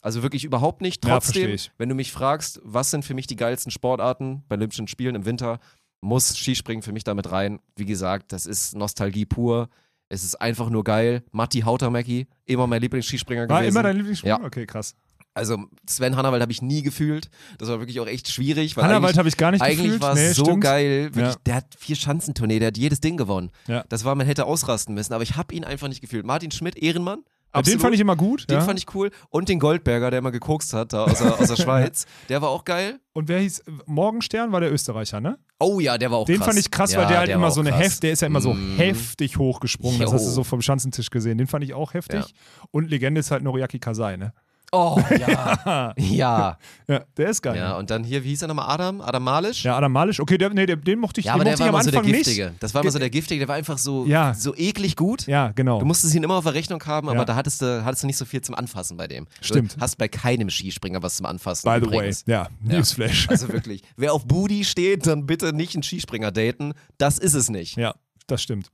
[0.00, 1.04] Also wirklich überhaupt nicht.
[1.04, 1.70] Ja, Trotzdem, ich.
[1.78, 5.24] wenn du mich fragst, was sind für mich die geilsten Sportarten bei Olympischen Spielen im
[5.26, 5.60] Winter,
[6.02, 7.60] muss Skispringen für mich damit rein.
[7.76, 9.68] Wie gesagt, das ist Nostalgie pur.
[10.10, 11.22] Es ist einfach nur geil.
[11.30, 13.74] Matti Hautamäki, immer mein Lieblingsskispringer War gewesen.
[13.74, 14.28] immer dein Lieblingsspiel?
[14.28, 14.42] Ja.
[14.44, 14.94] Okay, krass.
[15.32, 15.56] also
[15.88, 17.30] Sven Hannawald habe ich nie gefühlt.
[17.56, 18.76] Das war wirklich auch echt schwierig.
[18.76, 20.02] Hannawald eigentlich- habe ich gar nicht eigentlich gefühlt.
[20.02, 20.60] war es nee, so stimmt.
[20.64, 21.04] geil.
[21.14, 21.40] Wirklich, Ja.
[21.46, 23.50] Der hat vier Schanzentournee, der hat jedes Ding gewonnen.
[23.66, 23.84] Ja.
[23.88, 26.26] Das war, man hätte ausrasten müssen, aber ich habe ihn einfach nicht gefühlt.
[26.26, 27.20] Martin Schmidt, Ehrenmann.
[27.54, 28.48] Ja, den fand ich immer gut.
[28.48, 28.60] Den ja.
[28.62, 29.10] fand ich cool.
[29.28, 32.06] Und den Goldberger, der immer gekokst hat, da aus der, aus der Schweiz.
[32.30, 32.98] Der war auch geil.
[33.12, 35.38] Und wer hieß Morgenstern war der Österreicher, ne?
[35.62, 36.46] Oh ja, der war auch Den krass.
[36.46, 37.72] fand ich krass, ja, weil der halt war immer so eine.
[37.74, 38.76] Heft, der ist ja immer so Mm.
[38.76, 40.00] heftig hochgesprungen.
[40.00, 40.14] Das Jo.
[40.16, 41.38] hast du so vom Schanzentisch gesehen.
[41.38, 42.34] Den fand ich auch heftig.
[42.70, 44.32] Und Legende ist halt Noriaki Kasai, ne?
[44.74, 45.92] Oh ja.
[45.98, 46.56] ja.
[46.88, 47.56] Ja, der ist geil.
[47.56, 48.70] Ja, und dann hier, wie hieß er nochmal?
[48.70, 49.02] Adam?
[49.02, 49.64] Adam Malisch?
[49.64, 51.60] Ja, Adam Malisch, okay, der, nee, der, den mochte ich, Ja, den aber der mochte
[51.60, 52.46] war ich am immer so der Anfang Giftige.
[52.52, 52.62] nicht.
[52.62, 54.32] Das war immer so der Giftige, der war einfach so, Ja.
[54.32, 55.26] so eklig gut.
[55.26, 55.78] Ja, genau.
[55.78, 57.24] Du musstest ihn immer auf der Rechnung haben, aber Ja.
[57.26, 59.26] da hattest du, hattest du nicht so viel zum Anfassen bei dem.
[59.42, 59.76] Stimmt.
[59.76, 61.70] Du hast bei keinem Skispringer was zum Anfassen.
[61.70, 62.26] By the übrigens.
[62.26, 63.28] way, ja, Newsflash.
[63.28, 63.82] Also wirklich.
[63.98, 66.72] Wer auf Booty steht, dann bitte nicht einen Skispringer daten.
[66.96, 67.76] Das ist es nicht.
[67.76, 67.94] Ja,
[68.26, 68.68] das stimmt.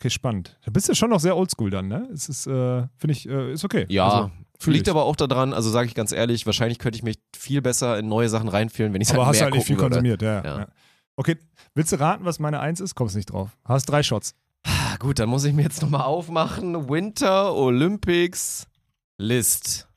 [0.00, 0.56] Okay, spannend.
[0.64, 2.08] Da bist du schon noch sehr oldschool dann, ne?
[2.14, 2.50] Es ist, äh,
[2.96, 3.84] finde ich, äh, ist okay.
[3.88, 7.02] Ja, Also, fühl liegt aber auch daran, also sage ich ganz ehrlich, wahrscheinlich könnte ich
[7.02, 9.66] mich viel besser in neue Sachen reinfühlen, wenn ich Aber halt hast mehr halt nicht
[9.66, 9.90] viel würde.
[9.90, 10.58] konsumiert, ja, Ja.
[10.60, 10.66] ja.
[11.16, 11.36] Okay,
[11.74, 12.94] willst du raten, was meine Eins ist?
[12.94, 13.56] Kommst nicht drauf.
[13.64, 14.34] Hast drei Shots.
[14.64, 16.88] Ah, gut, dann muss ich mir jetzt nochmal aufmachen.
[16.88, 18.66] Winter Olympics
[19.18, 19.88] List.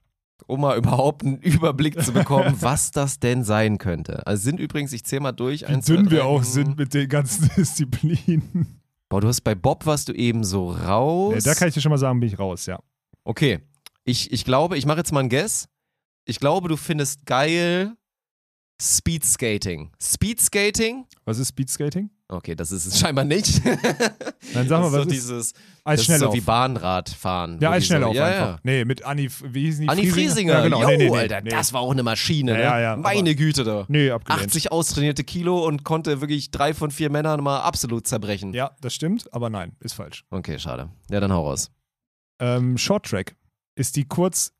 [0.47, 4.25] Um mal überhaupt einen Überblick zu bekommen, was das denn sein könnte.
[4.25, 5.61] Also sind übrigens, ich zähle mal durch.
[5.61, 6.43] Wie eins, zwei, dünn wir auch hm.
[6.43, 8.81] sind mit den ganzen Disziplinen.
[9.07, 11.35] Boah, du hast bei Bob warst du eben so raus.
[11.35, 12.79] Nee, da kann ich dir schon mal sagen, bin ich raus, ja.
[13.23, 13.59] Okay.
[14.03, 15.67] Ich, ich glaube, ich mache jetzt mal einen Guess.
[16.25, 17.95] Ich glaube, du findest geil
[18.81, 19.91] Speed Skating.
[20.01, 21.05] Speed Skating?
[21.25, 22.09] Was ist Speedskating?
[22.27, 23.61] Okay, das ist es scheinbar nicht.
[24.53, 26.33] Dann sag mal, was so ist dieses, das ist so Eisschnelllauf?
[26.33, 27.59] wie ja, Bahnradfahren.
[27.59, 28.53] die Eisschnelllauf so, ja, einfach.
[28.55, 28.59] Ja.
[28.63, 29.89] Nee, mit Anni, wie hießen die?
[29.89, 30.81] Anni Friesinger, Ja, genau.
[30.81, 32.61] Yo, nee, nee, nee, Alter, das war auch eine Maschine, ne?
[32.63, 33.85] Ja, ja, aber- Meine Güte da.
[33.87, 34.45] Nee, abgelehnt.
[34.47, 38.53] 80 austrainierte Kilo und konnte wirklich drei von vier Männern mal absolut zerbrechen.
[38.53, 40.23] Ja, das stimmt, aber nein, ist falsch.
[40.31, 40.89] Okay, schade.
[41.11, 41.69] Ja, dann hau raus.
[42.39, 43.35] Ähm, Short Track
[43.75, 44.53] ist die, kurz,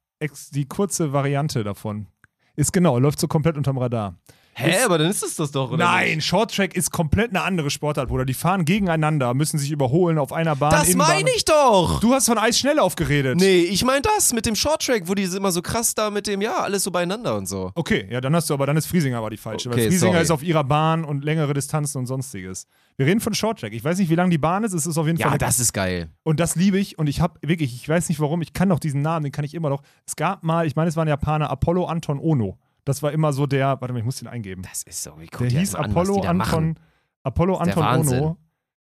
[0.52, 2.08] die kurze Variante davon.
[2.56, 4.20] Ist genau, läuft so komplett unterm Radar.
[4.62, 5.86] Hä, aber dann ist es das doch, oder?
[5.86, 6.26] Nein, nicht?
[6.26, 8.26] Short Track ist komplett eine andere Sportart, Bruder.
[8.26, 10.72] Die fahren gegeneinander, müssen sich überholen auf einer Bahn.
[10.72, 12.00] Das in meine ich doch!
[12.02, 13.38] Du hast von Eisschnelllauf geredet.
[13.38, 16.42] Nee, ich meine das mit dem Shorttrack, wo die immer so krass da mit dem,
[16.42, 17.72] ja, alles so beieinander und so.
[17.76, 19.70] Okay, ja, dann hast du aber, dann ist Friesinger aber die falsche.
[19.70, 20.24] Okay, weil Friesinger sorry.
[20.24, 22.68] ist auf ihrer Bahn und längere Distanzen und sonstiges.
[22.98, 23.74] Wir reden von Short Track.
[23.74, 24.74] Ich weiß nicht, wie lang die Bahn ist.
[24.74, 25.32] Es ist auf jeden Fall.
[25.32, 26.10] Ja, das ist geil.
[26.24, 28.80] Und das liebe ich und ich habe wirklich, ich weiß nicht warum, ich kann doch
[28.80, 29.82] diesen Namen, den kann ich immer noch.
[30.06, 32.58] Es gab mal, ich meine, es war ein Japaner, Apollo Anton Ono.
[32.86, 34.64] Das war immer so der, warte mal, ich muss den eingeben.
[34.64, 36.76] Das ist so, wie Der hieß Apollo Anton,
[37.24, 37.84] Apollo Anton.
[37.84, 38.38] Ono.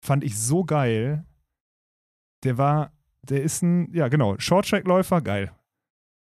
[0.06, 1.26] Fand ich so geil.
[2.44, 2.92] Der war,
[3.24, 5.52] der ist ein, ja genau, Shorttrack-Läufer, geil.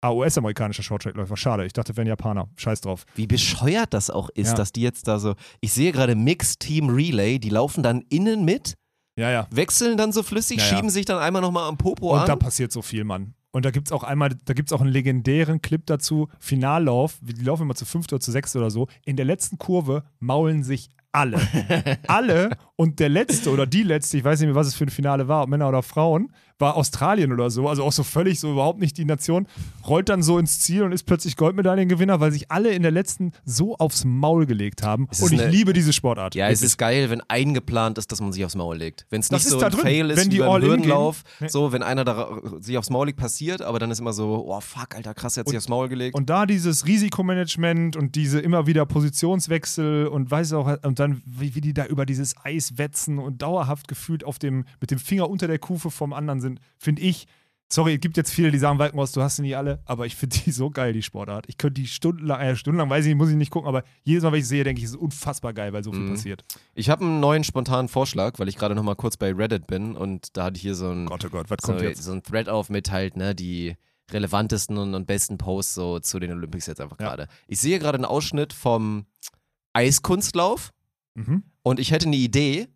[0.00, 1.66] Ah, US-amerikanischer Shorttrack-Läufer, schade.
[1.66, 2.48] Ich dachte, wäre ein Japaner.
[2.56, 3.04] Scheiß drauf.
[3.14, 4.54] Wie bescheuert das auch ist, Ja.
[4.54, 5.34] dass die jetzt da so.
[5.60, 8.74] Ich sehe gerade Mixed Team Relay, die laufen dann innen mit,
[9.16, 9.46] Ja, ja.
[9.50, 12.38] wechseln dann so flüssig, schieben sich dann einmal nochmal am Popo Und da an.
[12.38, 13.34] passiert so viel, Mann.
[13.58, 17.18] Und da gibt es auch einmal, da gibt es auch einen legendären Clip dazu, Finallauf,
[17.20, 18.86] die laufen immer zu fünft oder zu sechst oder so.
[19.04, 21.40] In der letzten Kurve maulen sich alle.
[22.06, 22.50] alle.
[22.80, 25.26] Und der letzte oder die letzte, ich weiß nicht mehr, was es für ein Finale
[25.26, 28.78] war, ob Männer oder Frauen, war Australien oder so, also auch so völlig so überhaupt
[28.80, 29.46] nicht die Nation,
[29.86, 33.32] rollt dann so ins Ziel und ist plötzlich Goldmedaillengewinner, weil sich alle in der letzten
[33.44, 35.08] so aufs Maul gelegt haben.
[35.10, 36.34] Es Und ich eine- liebe diese Sportart.
[36.36, 39.06] Ja, es ist geil, wenn eingeplant ist, dass man sich aufs Maul legt.
[39.10, 39.80] Wenn es Das nicht ist so ein drin.
[39.80, 41.22] Fail ist Wenn die all Hürdenlauf.
[41.40, 41.48] Nee.
[41.48, 42.28] so, wenn einer da
[42.60, 45.40] sich aufs Maul legt, passiert, aber dann ist immer so, oh fuck, Alter, krass, er
[45.40, 46.14] hat sich aufs Maul gelegt.
[46.16, 51.54] Und da dieses Risikomanagement und diese immer wieder Positionswechsel und weiß auch, und dann, wie,
[51.54, 55.30] wie die da über dieses Eis wetzen und dauerhaft gefühlt auf dem, mit dem Finger
[55.30, 57.26] unter der Kufe vom anderen sind, finde ich
[57.70, 60.16] Sorry, es gibt jetzt viele, die sagen, Walkenhorst, du hast sie nie alle, aber ich
[60.16, 61.44] finde die so geil, die Sportart.
[61.50, 64.22] Ich könnte die stundenlang, äh, stundenlang, weiß ich nicht, muss ich nicht gucken, aber jedes
[64.24, 66.08] Mal, wenn ich sie sehe, denke ich, es ist unfassbar geil, weil so viel Mhm.
[66.08, 66.46] passiert.
[66.74, 69.96] Ich habe einen neuen spontanen Vorschlag, weil ich gerade noch mal kurz bei Reddit bin
[69.96, 72.02] und da hatte ich hier so ein, Gott, oh Gott, was so, kommt jetzt?
[72.02, 73.76] so ein Thread auf mit halt, ne, die
[74.10, 77.08] relevantesten und, und besten Posts so zu den Olympics jetzt einfach Ja.
[77.08, 77.28] gerade.
[77.48, 79.04] Ich sehe gerade einen Ausschnitt vom
[79.74, 80.70] Eiskunstlauf
[81.18, 81.42] Mhm.
[81.62, 82.68] und ich hätte eine Idee.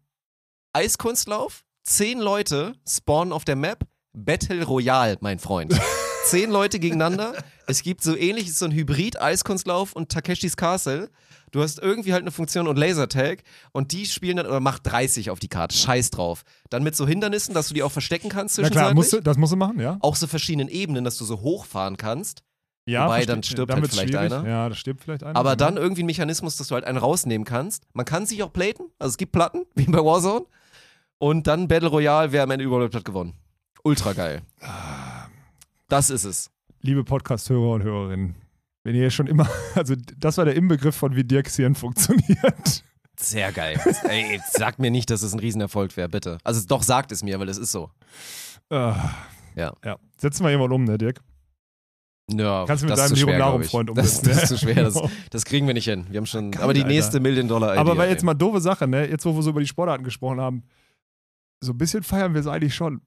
[0.72, 5.78] Eiskunstlauf, zehn Leute spawnen auf der Map, Battle Royale, mein Freund.
[6.24, 7.34] zehn Leute gegeneinander.
[7.66, 11.10] Es gibt so ähnlich so ein Hybrid-Eiskunstlauf und Takeshis Castle.
[11.50, 13.42] Du hast irgendwie halt eine Funktion und Lasertag
[13.72, 16.44] und die spielen dann, oder macht 30 auf die Karte, scheiß drauf.
[16.70, 19.36] Dann mit so Hindernissen, dass du die auch verstecken kannst Na klar, musst du, das
[19.36, 19.98] musst du machen, ja.
[20.00, 22.42] auch so verschiedenen Ebenen, dass du so hochfahren kannst.
[22.86, 24.32] Ja Wobei, dann stirbt dann halt vielleicht schwierig.
[24.32, 24.48] einer.
[24.48, 25.38] Ja, da stirbt vielleicht einer.
[25.38, 27.84] Aber dann irgendwie ein Mechanismus, dass du halt einen rausnehmen kannst.
[27.92, 30.46] Man kann sich auch platen, also es gibt Platten, wie bei Warzone.
[31.18, 33.34] Und dann Battle Royale, wer am Ende überlebt hat, gewonnen.
[33.84, 34.42] Ultra geil.
[35.88, 36.50] Das ist es.
[36.80, 38.34] Liebe Podcast-Hörer und Hörerinnen,
[38.82, 42.82] wenn ihr schon immer, also das war der Inbegriff von wie Dirks Hirn funktioniert.
[43.18, 43.78] Sehr geil.
[44.08, 46.38] Ey, sag mir nicht, dass es ein Riesenerfolg wäre, bitte.
[46.42, 47.90] Also doch, sagt es mir, weil es ist so.
[48.68, 49.10] Ah.
[49.54, 49.74] Ja.
[49.84, 49.98] ja.
[50.16, 51.20] Setzen wir jemand um, ne, Dirk?
[52.38, 53.68] Ja, Kannst du mit das deinem ist zu schwer, Lirum ich.
[53.68, 54.42] Freund das, umsetzen, das ja.
[54.42, 54.74] ist zu schwer.
[54.84, 55.10] Das, Genau.
[55.30, 56.06] das kriegen wir nicht hin.
[56.10, 56.50] Wir haben schon.
[56.50, 56.92] Geil, aber die Alter.
[56.92, 57.78] nächste Million-Dollar-Idee.
[57.80, 59.08] Aber weil jetzt mal doofe Sache, ne?
[59.08, 60.62] Jetzt, wo wir so über die Sportarten gesprochen haben,
[61.60, 63.00] so ein bisschen feiern wir es eigentlich schon,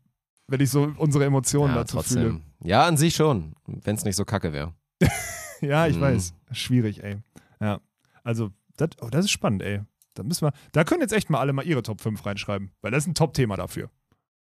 [0.48, 2.42] wenn ich so unsere Emotionen ja, dazu trotzdem.
[2.64, 3.54] Ja, an sich schon.
[3.68, 4.74] Wenn es nicht so kacke wäre.
[5.02, 5.12] fühle.
[5.62, 6.02] Ja, ich Mhm.
[6.02, 6.34] weiß.
[6.52, 7.18] Schwierig, ey.
[7.62, 7.80] Ja.
[8.24, 9.82] Also, das, oh, das ist spannend, ey.
[10.14, 12.92] Da müssen wir, da können jetzt echt mal alle mal ihre Top 5 reinschreiben, weil
[12.92, 13.90] das ist ein Top-Thema dafür.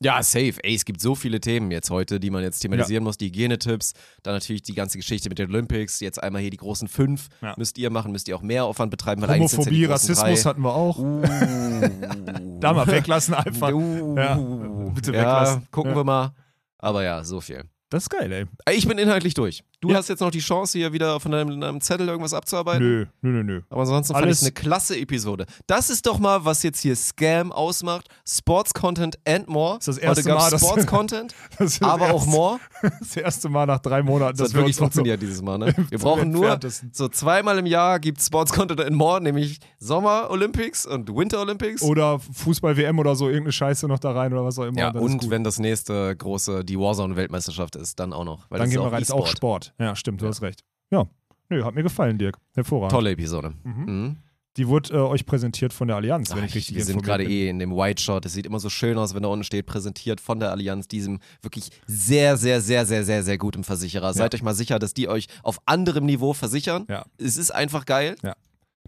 [0.01, 0.55] Ja, safe.
[0.63, 3.17] Ey, es gibt so viele Themen jetzt heute, die man jetzt thematisieren muss.
[3.17, 3.93] Die Hygienetipps,
[4.23, 6.01] dann natürlich die ganze Geschichte mit den Olympics.
[6.01, 7.53] Jetzt einmal hier die großen fünf Ja.
[7.57, 9.22] müsst ihr machen, müsst ihr auch mehr Aufwand betreiben.
[9.22, 10.49] Weil ja Homophobie, großen Rassismus drei.
[10.49, 10.99] hatten wir auch.
[10.99, 11.22] Uh.
[12.59, 13.72] Da mal weglassen einfach.
[13.73, 14.15] Uh.
[14.17, 15.67] Ja, bitte ja, weglassen.
[15.72, 15.97] Gucken Ja.
[15.97, 16.34] wir mal.
[16.77, 17.63] Aber ja, so viel.
[17.89, 18.47] Das ist geil.
[18.65, 19.63] Ey, Ich bin inhaltlich durch.
[19.85, 19.97] Du Ja.
[19.97, 22.81] hast jetzt noch die Chance, hier wieder von deinem, deinem Zettel irgendwas abzuarbeiten.
[22.85, 23.61] Nö, nö, nö, nö.
[23.69, 25.45] Aber ansonsten fand ich Alles- es eine klasse Episode.
[25.67, 28.07] Das ist doch mal, was jetzt hier Scam ausmacht.
[28.27, 29.77] Sports Content and more.
[29.77, 32.59] ist das erste Heute Mal, dass- Sports Content, Das das aber auch erste- more.
[32.99, 35.57] Das erste Mal nach drei Monaten, Das hat wirklich noch so funktioniert dieses Mal.
[35.57, 35.73] Ne?
[35.89, 36.59] Wir brauchen nur
[36.91, 41.81] so zweimal im Jahr gibt Sports Content and more, nämlich Sommer Olympics und Winter Olympics.
[41.81, 44.79] Oder Fußball-WM oder so, irgendeine Scheiße noch da rein oder was auch immer.
[44.79, 45.29] ja, und gut.
[45.29, 48.49] wenn das nächste große die Warzone-Weltmeisterschaft ist, dann auch noch.
[48.49, 49.27] Weil dann das gehen wir auch rein, ist auch.
[49.27, 49.73] Sport.
[49.80, 50.31] Ja, stimmt, du Ja.
[50.31, 50.64] hast recht.
[50.91, 51.06] Ja,
[51.49, 52.38] nö, hat mir gefallen, Dirk.
[52.53, 52.91] Hervorragend.
[52.91, 53.53] Tolle Episode.
[53.64, 53.85] Mhm.
[53.85, 54.18] Mhm.
[54.57, 57.26] Die wurde äh, euch präsentiert von der Allianz, wenn Ach, ich richtig wir sind gerade
[57.26, 58.26] eh in dem White Shot.
[58.26, 61.19] Es sieht immer so schön aus, wenn da unten steht, präsentiert von der Allianz, diesem
[61.41, 64.14] wirklich sehr, sehr, sehr, sehr, sehr, sehr gutem Versicherer.
[64.14, 66.85] Seid euch mal sicher, dass die euch auf anderem Niveau versichern.
[66.89, 67.06] Ja.
[67.18, 68.15] Es ist einfach geil.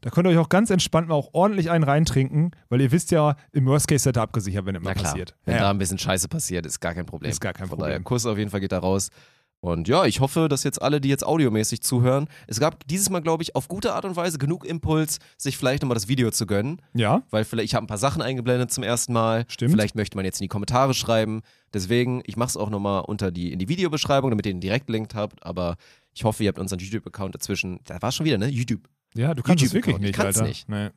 [0.01, 3.11] Da könnt ihr euch auch ganz entspannt mal auch ordentlich einen reintrinken, weil ihr wisst
[3.11, 5.35] ja, im Worst Case seid ihr abgesichert, wenn immer passiert.
[5.43, 5.61] wenn ja.
[5.63, 7.29] da ein bisschen Scheiße passiert, ist gar kein Problem.
[7.31, 7.89] Ist gar kein Von Problem.
[7.89, 9.09] daher, Kuss auf jeden Fall geht da raus.
[9.59, 13.21] Und ja, ich hoffe, dass jetzt alle, die jetzt audiomäßig zuhören, es gab dieses Mal,
[13.21, 16.45] glaube ich, auf gute Art und Weise genug Impuls, sich vielleicht nochmal das Video zu
[16.45, 16.81] gönnen.
[16.93, 19.45] ja, Weil vielleicht, ich habe ein paar Sachen eingeblendet zum ersten Mal.
[19.47, 19.71] Stimmt.
[19.71, 21.41] Vielleicht möchte man jetzt in die Kommentare schreiben.
[21.73, 24.89] Deswegen, ich mache es auch nochmal unter die, in die Videobeschreibung, damit ihr den direkt
[24.89, 25.43] linkt habt.
[25.43, 25.75] Aber
[26.13, 27.79] ich hoffe, ihr habt unseren YouTube-Account dazwischen.
[27.85, 28.47] Da war schon wieder, ne?
[28.47, 28.81] YouTube.
[29.15, 30.01] ja, du kannst es wirklich YouTube-Account.
[30.01, 30.47] nicht, Ich kann's Alter.
[30.47, 30.69] nicht.
[30.69, 30.89] Nee.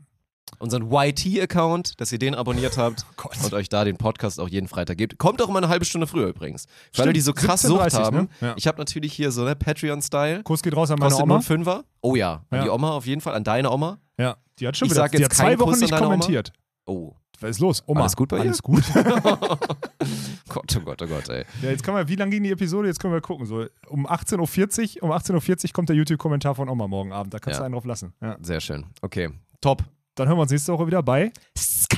[0.59, 4.69] Unseren YT-Account, dass ihr den abonniert habt Oh und euch da den Podcast auch jeden
[4.69, 5.17] Freitag gebt.
[5.19, 6.67] Kommt auch immer eine halbe Stunde früher übrigens.
[6.93, 8.17] Für alle, die so krass 17:30, Sucht haben.
[8.17, 8.29] ne?
[8.41, 8.55] Ja.
[8.57, 10.43] Ich habe natürlich hier so, ne, Patreon-Style.
[10.43, 11.41] Kuss geht raus an meine Kostet Oma.
[11.41, 11.85] Fünfer.
[12.03, 12.65] Oh ja, an Ja.
[12.65, 13.99] die Oma auf jeden Fall, an deine Oma.
[14.19, 16.01] Ja, die hat schon Ich wieder, sag die jetzt hat zwei Wochen Kuss nicht Oma.
[16.03, 16.53] kommentiert.
[16.85, 17.83] Oh, Was ist los?
[17.87, 18.01] Oma.
[18.01, 18.43] Alles gut bei ihr?
[18.43, 18.83] Alles gut.
[20.49, 21.45] Gott, oh Gott, oh Gott, ey.
[21.63, 22.89] ja, jetzt kann man, wie lang ging die Episode?
[22.89, 23.47] Jetzt können wir gucken.
[23.47, 27.33] So, um 18.40 Uhr, um 18.40 Uhr kommt der YouTube-Kommentar von Oma morgen Abend.
[27.33, 27.61] Da kannst Ja.
[27.61, 28.13] du einen drauf lassen.
[28.21, 28.37] Ja.
[28.43, 28.85] Sehr schön.
[29.01, 29.85] Okay, top.
[30.21, 31.97] Dann hören wir uns nächste Woche wieder bei Ska.